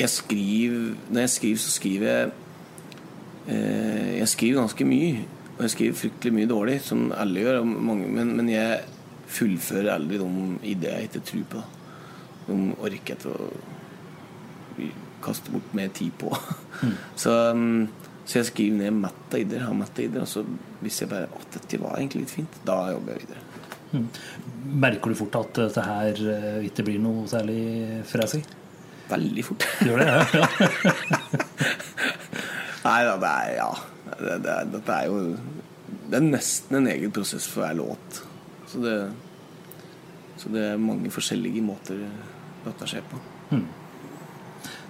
jeg 0.00 0.08
skriver 0.08 0.94
Når 1.12 1.20
jeg 1.26 1.32
skriver, 1.34 1.58
så 1.60 1.72
skriver 1.74 2.06
jeg 2.08 2.30
eh, 3.50 4.14
Jeg 4.22 4.28
skriver 4.32 4.62
ganske 4.62 4.86
mye. 4.88 5.24
Og 5.58 5.66
jeg 5.66 5.74
skriver 5.74 5.98
fryktelig 6.00 6.32
mye 6.38 6.48
dårlig, 6.48 6.78
som 6.86 7.10
alle 7.12 7.42
gjør. 7.42 7.58
Mange, 7.68 8.06
men, 8.08 8.30
men 8.38 8.48
jeg 8.48 8.80
fullfører 9.30 9.92
aldri 9.94 10.18
de 10.20 10.28
ideer 10.72 11.00
jeg 11.00 11.10
ikke 11.10 11.26
tror 11.30 11.46
på. 11.54 11.64
De 12.48 12.58
orker 12.80 13.16
ikke 13.16 13.30
å 13.30 13.50
kaste 15.24 15.52
bort 15.52 15.74
mer 15.76 15.90
tid 15.94 16.14
på. 16.18 16.32
Så, 17.22 17.34
um, 17.52 17.88
så 18.24 18.38
jeg 18.38 18.50
skriver 18.50 18.76
ned 18.78 18.98
mett 19.02 19.34
av 19.34 19.40
ideer. 19.42 19.64
Har 19.66 19.74
mett 19.74 19.96
av 19.98 20.04
ideer. 20.04 20.22
Og 20.22 20.30
så 20.30 20.44
hvis 20.84 21.00
jeg 21.02 21.10
bare 21.10 21.26
at 21.34 21.56
dette 21.56 21.80
var 21.82 21.96
egentlig 21.98 22.24
litt 22.24 22.34
fint. 22.36 22.58
Da 22.66 22.76
jobber 22.92 23.16
jeg 23.16 23.24
videre. 23.24 23.42
Merker 24.84 25.10
du 25.10 25.18
fort 25.18 25.38
at 25.40 25.58
dette 25.58 25.82
her 25.82 26.20
eh, 26.36 26.60
ikke 26.68 26.84
blir 26.86 27.00
noe 27.02 27.24
særlig 27.30 28.04
fresig? 28.06 28.44
Veldig 29.10 29.46
fort. 29.48 29.66
Gjør 29.86 30.04
det? 30.04 30.08
Ja. 30.14 30.46
Nei 32.86 33.00
da, 33.08 33.16
det 33.18 33.32
er 33.32 33.56
Ja. 33.58 33.70
Det, 34.20 34.36
det, 34.44 34.54
dette 34.74 34.94
er 34.94 35.06
jo 35.06 35.18
Det 36.10 36.18
er 36.18 36.24
nesten 36.24 36.76
en 36.80 36.88
egen 36.90 37.12
prosess 37.14 37.46
for 37.50 37.64
hver 37.64 37.76
låt. 37.78 38.22
Så 38.70 38.80
det, 38.84 38.96
så 40.38 40.50
det 40.54 40.64
er 40.72 40.80
mange 40.80 41.10
forskjellige 41.12 41.62
måter 41.64 42.00
dette 42.64 42.88
skjer 42.88 43.06
på. 43.10 43.20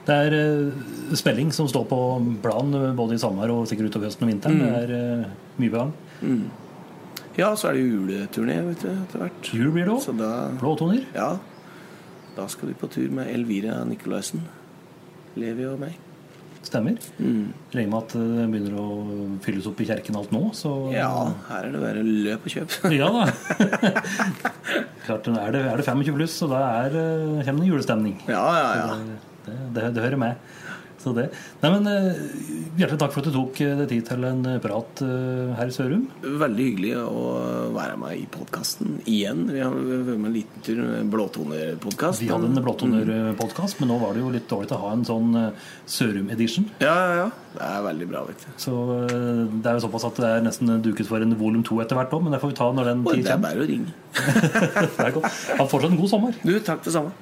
Det 0.07 0.17
er 0.17 0.35
uh, 0.35 1.15
spelling 1.19 1.53
som 1.55 1.69
står 1.71 1.85
på 1.91 1.99
planen 2.43 2.77
eh, 2.79 2.97
både 2.97 3.15
i 3.15 3.21
sommer 3.21 3.53
og 3.53 3.67
sikkert 3.69 3.93
utover 3.93 4.09
høsten 4.09 4.27
og 4.27 4.33
vinteren. 4.33 4.63
Det 4.63 4.71
er 4.81 4.93
uh, 4.97 5.31
mye 5.61 5.73
på 5.73 5.85
gang. 5.85 6.41
Ja, 7.39 7.53
så 7.57 7.71
er 7.71 7.79
det 7.79 7.87
juleturné 7.87 8.59
vet 8.67 8.83
du, 8.83 8.91
etter 8.91 9.23
hvert. 9.23 9.51
Jul 9.55 9.71
blir 9.75 9.87
det 9.87 9.95
òg. 9.95 10.23
Blåtoner. 10.61 11.05
ja, 11.15 11.31
da 12.37 12.49
skal 12.51 12.73
vi 12.73 12.79
på 12.81 12.91
tur 12.91 13.13
med 13.15 13.31
Elvira 13.33 13.81
Nikolaisen. 13.87 14.43
Levi 15.39 15.69
og 15.69 15.79
meg. 15.81 16.10
Stemmer. 16.61 16.99
Regner 17.73 17.89
med 17.89 17.99
at 18.03 18.13
det 18.13 18.47
begynner 18.53 18.75
å 18.77 18.87
fylles 19.45 19.69
opp 19.71 19.79
i 19.81 19.87
kjerken 19.89 20.19
alt 20.21 20.33
nå, 20.35 20.43
så 20.57 20.75
Ja, 20.93 21.09
her 21.49 21.69
er 21.71 21.73
det 21.73 21.81
bare 21.81 22.03
løp 22.05 22.45
og 22.45 22.53
kjøp. 22.53 22.77
Ja 23.01 23.09
da. 23.15 23.25
Klart, 25.07 25.31
er 25.33 25.55
det, 25.57 25.63
er 25.71 25.81
det 25.81 25.87
25 25.89 26.19
pluss, 26.19 26.37
så 26.37 26.51
da 26.51 26.61
er, 26.85 26.99
eh, 27.01 27.41
kommer 27.47 27.65
det 27.65 27.71
julestemning. 27.73 28.19
Ja, 28.29 28.45
ja, 28.59 28.69
ja. 28.77 28.99
Det, 29.47 29.57
det, 29.75 29.87
det 29.97 30.05
hører 30.05 30.21
med. 30.21 30.51
Så 31.01 31.15
det. 31.17 31.31
Nei, 31.63 31.71
men 31.73 31.87
eh, 31.89 32.19
Hjertelig 32.77 32.99
takk 33.01 33.13
for 33.15 33.23
at 33.25 33.29
du 33.31 33.35
tok 33.35 33.61
eh, 33.65 33.73
deg 33.81 33.89
tid 33.89 34.05
til 34.11 34.25
en 34.29 34.43
prat 34.61 35.01
eh, 35.05 35.53
her 35.57 35.71
i 35.71 35.73
Sørum. 35.75 36.03
Veldig 36.21 36.67
hyggelig 36.67 36.91
å 37.01 37.23
være 37.75 37.97
med 38.01 38.19
i 38.21 38.27
podkasten 38.33 38.99
igjen. 39.09 39.47
Vi 39.49 39.63
har 39.65 39.73
vært 39.73 40.11
med 40.13 40.29
en 40.31 40.35
liten 40.37 40.65
tur 40.67 40.83
med 40.83 41.09
Blåtoner-podkast. 41.13 42.21
Vi 42.21 42.29
hadde 42.31 42.51
en 42.51 42.61
Blåtoner-podkast, 42.65 43.81
men 43.81 43.93
nå 43.93 43.97
var 44.03 44.13
det 44.17 44.25
jo 44.25 44.33
litt 44.35 44.49
dårlig 44.51 44.73
å 44.77 44.81
ha 44.85 44.93
en 44.97 45.07
sånn 45.09 45.33
eh, 45.41 45.71
Sørum-edition. 45.97 46.69
Ja, 46.85 46.93
ja, 46.95 47.17
ja. 47.25 47.31
Det 47.57 47.65
er 47.67 47.81
veldig 47.89 48.11
bra, 48.13 48.23
vet 48.29 48.45
du. 48.45 48.53
Så 48.61 48.77
eh, 49.09 49.41
det 49.57 49.73
er 49.73 49.81
jo 49.81 49.85
såpass 49.89 50.07
at 50.11 50.21
det 50.21 50.35
er 50.37 50.45
nesten 50.47 50.77
duket 50.85 51.09
for 51.09 51.25
en 51.25 51.33
volum 51.41 51.65
to 51.67 51.81
etter 51.83 51.99
hvert 51.99 52.13
òg, 52.17 52.27
men 52.29 52.37
det 52.37 52.43
får 52.45 52.53
vi 52.53 52.61
ta 52.61 52.69
når 52.77 52.93
den 52.93 53.03
tid 53.09 53.11
kommer. 53.11 53.25
det 53.25 53.35
er 53.39 53.43
bare 53.49 53.65
å 53.65 53.71
ringe. 53.73 53.97
Det 55.01 55.09
er 55.09 55.13
godt. 55.17 55.43
Ha 55.57 55.65
fortsatt 55.65 55.93
en 55.95 56.01
god 56.01 56.13
sommer. 56.13 56.37
Du, 56.45 56.53
takk 56.65 56.85
det 56.85 56.93
samme. 56.95 57.13